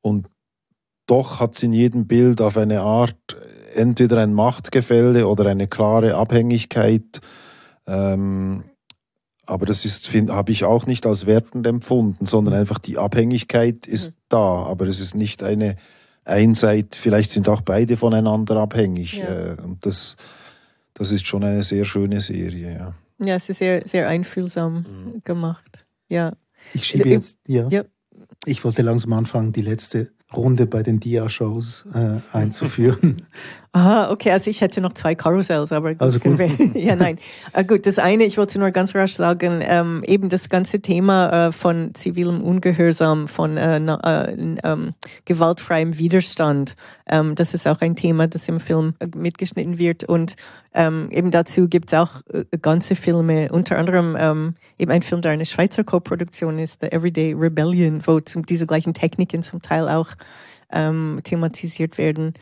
Und 0.00 0.28
doch 1.06 1.40
hat 1.40 1.54
sie 1.54 1.66
in 1.66 1.72
jedem 1.72 2.06
Bild 2.06 2.40
auf 2.40 2.56
eine 2.56 2.80
Art 2.80 3.16
entweder 3.74 4.18
ein 4.18 4.34
Machtgefälle 4.34 5.26
oder 5.26 5.46
eine 5.46 5.66
klare 5.66 6.14
Abhängigkeit. 6.14 7.20
Ähm, 7.86 8.64
aber 9.46 9.66
das 9.66 9.84
ist, 9.84 10.12
habe 10.12 10.52
ich 10.52 10.64
auch 10.64 10.86
nicht 10.86 11.04
als 11.04 11.26
wertend 11.26 11.66
empfunden, 11.66 12.26
sondern 12.26 12.54
einfach 12.54 12.78
die 12.78 12.98
Abhängigkeit 12.98 13.86
ist 13.86 14.10
mhm. 14.10 14.14
da, 14.28 14.62
aber 14.64 14.86
es 14.86 15.00
ist 15.00 15.14
nicht 15.14 15.42
eine 15.42 15.76
Einseit, 16.24 16.94
vielleicht 16.94 17.32
sind 17.32 17.48
auch 17.48 17.62
beide 17.62 17.96
voneinander 17.96 18.56
abhängig. 18.56 19.18
Ja. 19.18 19.54
Äh, 19.54 19.56
und 19.62 19.84
das, 19.84 20.16
das 20.94 21.10
ist 21.10 21.26
schon 21.26 21.42
eine 21.42 21.64
sehr 21.64 21.84
schöne 21.84 22.20
Serie. 22.20 22.72
Ja, 22.72 22.94
ja 23.26 23.34
es 23.34 23.48
ist 23.48 23.58
sehr, 23.58 23.86
sehr 23.86 24.08
einfühlsam 24.08 24.74
mhm. 24.74 25.22
gemacht. 25.24 25.86
Ja. 26.08 26.34
Ich 26.74 26.86
schiebe 26.86 27.08
äh, 27.08 27.12
jetzt, 27.12 27.38
ja. 27.46 27.68
ja. 27.68 27.84
Ich 28.44 28.64
wollte 28.64 28.82
langsam 28.82 29.12
anfangen, 29.12 29.52
die 29.52 29.62
letzte 29.62 30.12
Runde 30.32 30.66
bei 30.66 30.82
den 30.82 31.00
Dia-Shows 31.00 31.86
äh, 31.94 32.36
einzuführen. 32.36 33.16
Aha, 33.74 34.10
okay, 34.10 34.30
also 34.32 34.50
ich 34.50 34.60
hätte 34.60 34.82
noch 34.82 34.92
zwei 34.92 35.14
Karussells, 35.14 35.72
aber 35.72 35.94
also 35.96 36.18
gut. 36.18 36.36
Wir, 36.36 36.48
ja, 36.74 36.94
nein. 36.94 37.18
Äh, 37.54 37.64
gut, 37.64 37.86
das 37.86 37.98
eine, 37.98 38.24
ich 38.24 38.36
wollte 38.36 38.58
nur 38.58 38.70
ganz 38.70 38.94
rasch 38.94 39.14
sagen, 39.14 39.60
ähm, 39.62 40.02
eben 40.06 40.28
das 40.28 40.50
ganze 40.50 40.80
Thema 40.80 41.48
äh, 41.48 41.52
von 41.52 41.94
zivilem 41.94 42.42
Ungehorsam, 42.42 43.28
von 43.28 43.56
äh, 43.56 43.78
äh, 43.78 44.56
ähm, 44.62 44.92
gewaltfreiem 45.24 45.96
Widerstand, 45.96 46.76
ähm, 47.06 47.34
das 47.34 47.54
ist 47.54 47.66
auch 47.66 47.80
ein 47.80 47.96
Thema, 47.96 48.26
das 48.26 48.46
im 48.46 48.60
Film 48.60 48.92
mitgeschnitten 49.16 49.78
wird 49.78 50.04
und 50.04 50.36
ähm, 50.74 51.08
eben 51.10 51.30
dazu 51.30 51.66
gibt 51.66 51.94
es 51.94 51.98
auch 51.98 52.20
äh, 52.30 52.44
ganze 52.60 52.94
Filme, 52.94 53.48
unter 53.52 53.78
anderem 53.78 54.16
ähm, 54.18 54.54
eben 54.78 54.90
ein 54.90 55.00
Film, 55.00 55.22
der 55.22 55.30
eine 55.30 55.46
Schweizer 55.46 55.82
Co-Produktion 55.82 56.58
ist, 56.58 56.82
The 56.82 56.92
Everyday 56.92 57.32
Rebellion, 57.32 58.06
wo 58.06 58.20
zum, 58.20 58.44
diese 58.44 58.66
gleichen 58.66 58.92
Techniken 58.92 59.42
zum 59.42 59.62
Teil 59.62 59.88
auch 59.88 60.08
ähm, 60.70 61.20
thematisiert 61.24 61.96
werden. 61.96 62.34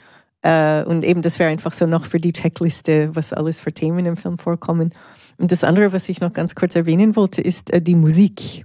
Äh, 0.43 0.85
und 0.85 1.05
eben, 1.05 1.23
das 1.23 1.39
wäre 1.39 1.51
einfach 1.51 1.73
so 1.73 1.87
noch 1.87 2.07
für 2.07 2.19
die 2.19 2.33
Checkliste, 2.33 3.15
was 3.15 3.33
alles 3.33 3.61
für 3.61 3.73
Themen 3.73 4.07
im 4.07 4.17
Film 4.17 4.39
vorkommen. 4.39 4.95
Und 5.39 5.53
das 5.53 5.65
andere, 5.65 5.93
was 5.93 6.09
ich 6.09 6.21
noch 6.21 6.33
ganz 6.33 6.55
kurz 6.55 6.77
erwähnen 6.77 7.17
wollte, 7.17 7.41
ist 7.43 7.73
äh, 7.73 7.83
die 7.83 7.95
Musik. 7.95 8.65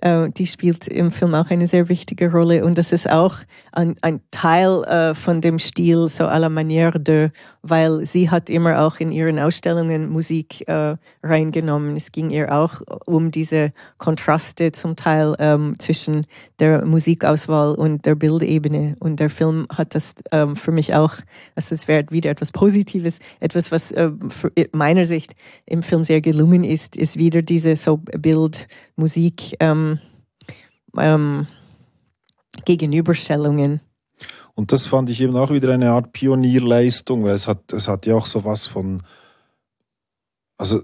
Äh, 0.00 0.30
die 0.30 0.46
spielt 0.46 0.88
im 0.88 1.10
Film 1.12 1.34
auch 1.34 1.50
eine 1.50 1.68
sehr 1.68 1.88
wichtige 1.88 2.30
Rolle 2.30 2.64
und 2.64 2.78
das 2.78 2.92
ist 2.92 3.10
auch 3.10 3.36
ein, 3.72 3.96
ein 4.02 4.20
Teil 4.30 4.82
äh, 4.84 5.14
von 5.14 5.40
dem 5.40 5.58
Stil 5.58 6.08
so 6.08 6.24
à 6.24 6.38
la 6.38 6.48
manière 6.48 6.98
de, 6.98 7.30
weil 7.62 8.04
sie 8.06 8.30
hat 8.30 8.48
immer 8.48 8.80
auch 8.80 9.00
in 9.00 9.12
ihren 9.12 9.38
Ausstellungen 9.38 10.08
Musik 10.08 10.66
äh, 10.68 10.96
reingenommen. 11.22 11.96
Es 11.96 12.12
ging 12.12 12.30
ihr 12.30 12.52
auch 12.54 12.80
um 13.06 13.30
diese 13.30 13.72
Kontraste 13.98 14.72
zum 14.72 14.96
Teil 14.96 15.34
ähm, 15.38 15.74
zwischen 15.78 16.26
der 16.58 16.84
Musikauswahl 16.86 17.74
und 17.74 18.06
der 18.06 18.14
Bildebene 18.14 18.96
und 19.00 19.20
der 19.20 19.30
Film 19.30 19.66
hat 19.70 19.94
das 19.94 20.14
ähm, 20.32 20.56
für 20.56 20.72
mich 20.72 20.94
auch, 20.94 21.14
also 21.54 21.74
es 21.74 21.88
wäre 21.88 22.04
wieder 22.10 22.30
etwas 22.30 22.52
Positives, 22.52 23.18
etwas, 23.40 23.70
was 23.70 23.92
äh, 23.92 24.10
meiner 24.72 25.04
Sicht 25.04 25.34
im 25.66 25.82
Film 25.82 26.04
sehr 26.04 26.20
gelungen 26.20 26.64
ist, 26.64 26.96
ist 26.96 27.18
wieder 27.18 27.42
diese 27.42 27.76
so 27.76 27.98
Bild, 27.98 28.66
Musik, 28.96 29.56
ähm, 29.60 29.89
ähm, 30.96 31.46
Gegenüberstellungen. 32.64 33.80
Und 34.54 34.72
das 34.72 34.86
fand 34.86 35.08
ich 35.10 35.20
eben 35.20 35.36
auch 35.36 35.50
wieder 35.50 35.72
eine 35.72 35.90
Art 35.92 36.12
Pionierleistung, 36.12 37.24
weil 37.24 37.34
es 37.34 37.48
hat, 37.48 37.72
es 37.72 37.88
hat 37.88 38.06
ja 38.06 38.16
auch 38.16 38.26
so 38.26 38.44
was 38.44 38.66
von, 38.66 39.02
also 40.58 40.82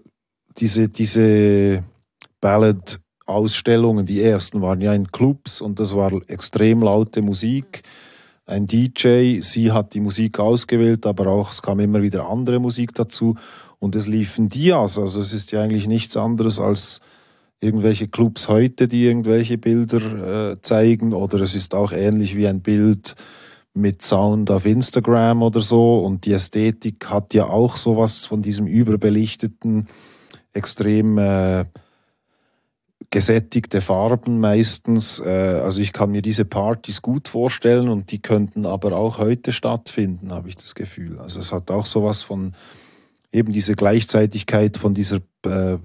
diese, 0.59 0.89
diese 0.89 1.85
Ballad-Ausstellungen, 2.41 4.07
die 4.07 4.23
ersten 4.23 4.63
waren 4.63 4.81
ja 4.81 4.95
in 4.95 5.11
Clubs 5.11 5.61
und 5.61 5.81
das 5.81 5.95
war 5.95 6.13
extrem 6.29 6.83
laute 6.83 7.23
Musik. 7.23 7.83
Ein 8.47 8.67
DJ, 8.67 9.41
sie 9.41 9.73
hat 9.73 9.93
die 9.93 10.01
Musik 10.01 10.39
ausgewählt, 10.39 11.05
aber 11.05 11.27
auch 11.27 11.51
es 11.51 11.61
kam 11.61 11.81
immer 11.81 12.01
wieder 12.01 12.29
andere 12.29 12.61
Musik 12.61 12.95
dazu 12.95 13.35
und 13.81 13.97
es 13.97 14.07
liefen 14.07 14.49
Dias, 14.49 14.99
also 14.99 15.21
es 15.21 15.33
ist 15.33 15.53
ja 15.53 15.63
eigentlich 15.63 15.89
nichts 15.89 16.17
anderes 16.17 16.61
als 16.61 17.01
irgendwelche 17.61 18.09
Clubs 18.09 18.49
heute, 18.49 18.89
die 18.89 19.05
irgendwelche 19.05 19.59
Bilder 19.59 20.53
äh, 20.53 20.61
zeigen, 20.61 21.13
oder 21.13 21.41
es 21.41 21.55
ist 21.55 21.75
auch 21.75 21.93
ähnlich 21.93 22.37
wie 22.37 22.47
ein 22.47 22.61
Bild 22.61 23.15
mit 23.75 24.03
Sound 24.03 24.51
auf 24.51 24.67
Instagram 24.67 25.43
oder 25.43 25.61
so. 25.61 25.99
Und 25.99 26.25
die 26.27 26.33
Ästhetik 26.33 27.09
hat 27.11 27.35
ja 27.35 27.49
auch 27.49 27.77
sowas 27.77 28.27
von 28.27 28.43
diesem 28.43 28.67
überbelichteten, 28.67 29.87
extrem 30.53 31.19
äh, 31.19 31.67
gesättigte 33.11 33.81
Farben 33.81 34.41
meistens. 34.41 35.21
Äh, 35.21 35.29
also 35.29 35.81
ich 35.81 35.93
kann 35.93 36.11
mir 36.11 36.23
diese 36.23 36.45
Partys 36.45 37.03
gut 37.03 37.29
vorstellen 37.29 37.89
und 37.89 38.11
die 38.11 38.21
könnten 38.21 38.67
aber 38.67 38.97
auch 38.97 39.19
heute 39.19 39.53
stattfinden, 39.53 40.33
habe 40.33 40.49
ich 40.49 40.57
das 40.57 40.75
Gefühl. 40.75 41.19
Also 41.19 41.39
es 41.39 41.53
hat 41.53 41.71
auch 41.71 41.87
sowas 41.87 42.23
von 42.23 42.55
eben 43.33 43.53
diese 43.53 43.75
Gleichzeitigkeit 43.75 44.79
von 44.79 44.95
dieser 44.95 45.19
äh, 45.45 45.79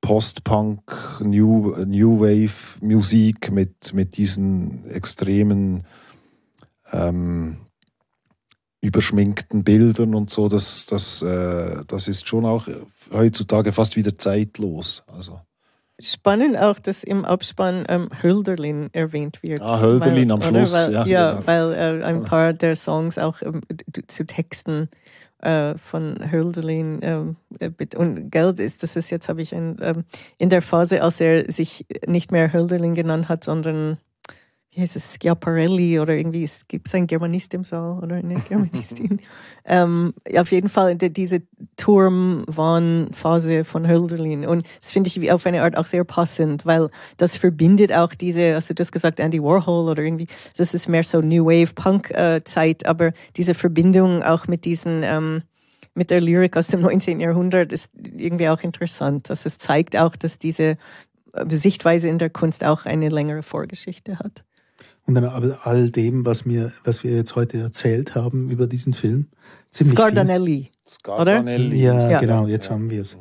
Post-Punk, 0.00 1.20
New, 1.20 1.74
New 1.84 2.20
Wave 2.20 2.78
Musik 2.80 3.50
mit, 3.50 3.92
mit 3.92 4.16
diesen 4.16 4.90
extremen 4.90 5.84
ähm, 6.92 7.58
überschminkten 8.80 9.62
Bildern 9.62 10.14
und 10.14 10.30
so, 10.30 10.48
das, 10.48 10.86
das, 10.86 11.22
äh, 11.22 11.84
das 11.86 12.08
ist 12.08 12.26
schon 12.26 12.46
auch 12.46 12.66
heutzutage 13.12 13.72
fast 13.72 13.96
wieder 13.96 14.16
zeitlos. 14.16 15.04
Also. 15.06 15.40
Spannend 16.00 16.56
auch, 16.56 16.78
dass 16.78 17.04
im 17.04 17.26
Abspann 17.26 17.84
ähm, 17.88 18.08
Hölderlin 18.22 18.88
erwähnt 18.92 19.42
wird. 19.42 19.60
Ah, 19.60 19.80
Hölderlin 19.80 20.30
weil, 20.30 20.34
am 20.36 20.42
Schluss, 20.42 20.72
weil, 20.72 20.92
ja. 20.94 21.06
Ja, 21.06 21.30
genau. 21.32 21.46
weil 21.46 21.72
äh, 21.74 22.04
ein 22.04 22.24
paar 22.24 22.54
der 22.54 22.74
Songs 22.74 23.18
auch 23.18 23.42
ähm, 23.42 23.60
zu 24.06 24.26
Texten 24.26 24.88
äh, 24.90 25.09
von 25.76 26.30
Hölderlin 26.30 27.00
ähm, 27.02 27.36
äh, 27.58 27.70
und 27.96 28.30
Geld 28.30 28.60
ist, 28.60 28.82
das 28.82 28.96
ist 28.96 29.10
jetzt, 29.10 29.28
habe 29.28 29.42
ich 29.42 29.54
ein, 29.54 29.76
ähm, 29.80 30.04
in 30.38 30.50
der 30.50 30.62
Phase, 30.62 31.02
als 31.02 31.20
er 31.20 31.50
sich 31.50 31.86
nicht 32.06 32.30
mehr 32.30 32.52
Hölderlin 32.52 32.94
genannt 32.94 33.28
hat, 33.28 33.44
sondern 33.44 33.98
wie 34.72 34.82
heißt 34.82 34.94
es, 34.94 35.18
Schiaparelli 35.20 35.98
oder 35.98 36.14
irgendwie, 36.14 36.44
es 36.44 36.68
gibt 36.68 36.94
einen 36.94 37.08
Germanist 37.08 37.52
im 37.54 37.64
Saal 37.64 37.98
oder 37.98 38.16
eine 38.16 38.34
Germanistin. 38.48 39.20
ähm, 39.64 40.14
auf 40.36 40.52
jeden 40.52 40.68
Fall 40.68 40.96
diese 40.96 41.42
Turmwahnphase 41.76 43.64
von 43.64 43.88
Hölderlin. 43.88 44.46
Und 44.46 44.66
das 44.80 44.92
finde 44.92 45.08
ich 45.08 45.32
auf 45.32 45.44
eine 45.44 45.62
Art 45.62 45.76
auch 45.76 45.86
sehr 45.86 46.04
passend, 46.04 46.66
weil 46.66 46.88
das 47.16 47.36
verbindet 47.36 47.92
auch 47.92 48.14
diese, 48.14 48.54
also 48.54 48.72
du 48.72 48.80
hast 48.82 48.92
gesagt 48.92 49.18
Andy 49.18 49.42
Warhol 49.42 49.88
oder 49.88 50.04
irgendwie, 50.04 50.28
das 50.56 50.72
ist 50.72 50.88
mehr 50.88 51.02
so 51.02 51.20
New 51.20 51.46
Wave 51.46 51.74
Punk 51.74 52.10
äh, 52.12 52.42
Zeit, 52.44 52.86
aber 52.86 53.12
diese 53.36 53.54
Verbindung 53.54 54.22
auch 54.22 54.46
mit 54.46 54.64
diesen, 54.64 55.02
ähm, 55.02 55.42
mit 55.94 56.12
der 56.12 56.20
Lyrik 56.20 56.56
aus 56.56 56.68
dem 56.68 56.80
19. 56.82 57.18
Jahrhundert 57.18 57.72
ist 57.72 57.90
irgendwie 57.96 58.48
auch 58.48 58.62
interessant. 58.62 59.30
Also 59.30 59.48
es 59.48 59.58
zeigt 59.58 59.96
auch, 59.96 60.14
dass 60.14 60.38
diese 60.38 60.76
Sichtweise 61.48 62.08
in 62.08 62.18
der 62.18 62.30
Kunst 62.30 62.64
auch 62.64 62.86
eine 62.86 63.08
längere 63.08 63.42
Vorgeschichte 63.42 64.18
hat. 64.18 64.44
Und 65.10 65.16
dann 65.16 65.56
all 65.64 65.90
dem, 65.90 66.24
was, 66.24 66.46
mir, 66.46 66.70
was 66.84 67.02
wir 67.02 67.10
jetzt 67.10 67.34
heute 67.34 67.58
erzählt 67.58 68.14
haben 68.14 68.48
über 68.48 68.68
diesen 68.68 68.94
Film. 68.94 69.26
Ziemlich 69.68 69.98
Scardanelli. 69.98 70.70
Scardanelli. 70.86 71.82
Ja, 71.82 72.10
ja, 72.10 72.20
genau, 72.20 72.46
jetzt 72.46 72.66
ja. 72.66 72.70
haben 72.74 72.90
wir 72.90 73.00
es. 73.00 73.16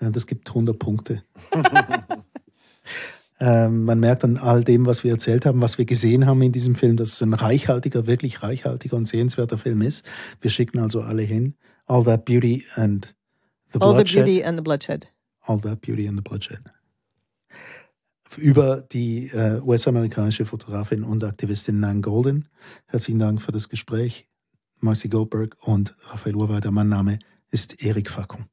Das 0.00 0.26
gibt 0.26 0.48
100 0.48 0.78
Punkte. 0.78 1.22
ähm, 3.40 3.84
man 3.84 4.00
merkt 4.00 4.24
an 4.24 4.38
all 4.38 4.64
dem, 4.64 4.86
was 4.86 5.04
wir 5.04 5.10
erzählt 5.12 5.44
haben, 5.44 5.60
was 5.60 5.76
wir 5.76 5.84
gesehen 5.84 6.24
haben 6.24 6.40
in 6.40 6.52
diesem 6.52 6.76
Film, 6.76 6.96
dass 6.96 7.12
es 7.12 7.22
ein 7.22 7.34
reichhaltiger, 7.34 8.06
wirklich 8.06 8.42
reichhaltiger 8.42 8.96
und 8.96 9.06
sehenswerter 9.06 9.58
Film 9.58 9.82
ist. 9.82 10.02
Wir 10.40 10.50
schicken 10.50 10.78
also 10.78 11.02
alle 11.02 11.24
hin. 11.24 11.56
All 11.84 12.04
That 12.04 12.24
Beauty 12.24 12.64
and 12.76 13.14
the 13.70 13.82
All 13.82 13.92
Bloodshed. 13.92 14.24
the 14.24 14.30
Beauty 14.32 14.44
and 14.44 14.58
the 14.58 14.62
Bloodshed. 14.62 15.08
All 15.42 15.60
That 15.60 15.82
Beauty 15.82 16.08
and 16.08 16.16
the 16.16 16.22
Bloodshed 16.22 16.73
über 18.38 18.82
die 18.82 19.28
äh, 19.28 19.60
US-amerikanische 19.60 20.44
Fotografin 20.44 21.04
und 21.04 21.24
Aktivistin 21.24 21.80
Nan 21.80 22.02
Golden. 22.02 22.48
Herzlichen 22.86 23.18
Dank 23.18 23.40
für 23.40 23.52
das 23.52 23.68
Gespräch. 23.68 24.28
Marcy 24.80 25.08
Goldberg 25.08 25.56
und 25.60 25.96
Raphael 26.00 26.36
Urweider. 26.36 26.70
Mein 26.70 26.88
Name 26.88 27.18
ist 27.50 27.82
Erik 27.82 28.10
Facon. 28.10 28.46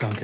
Danke. 0.00 0.18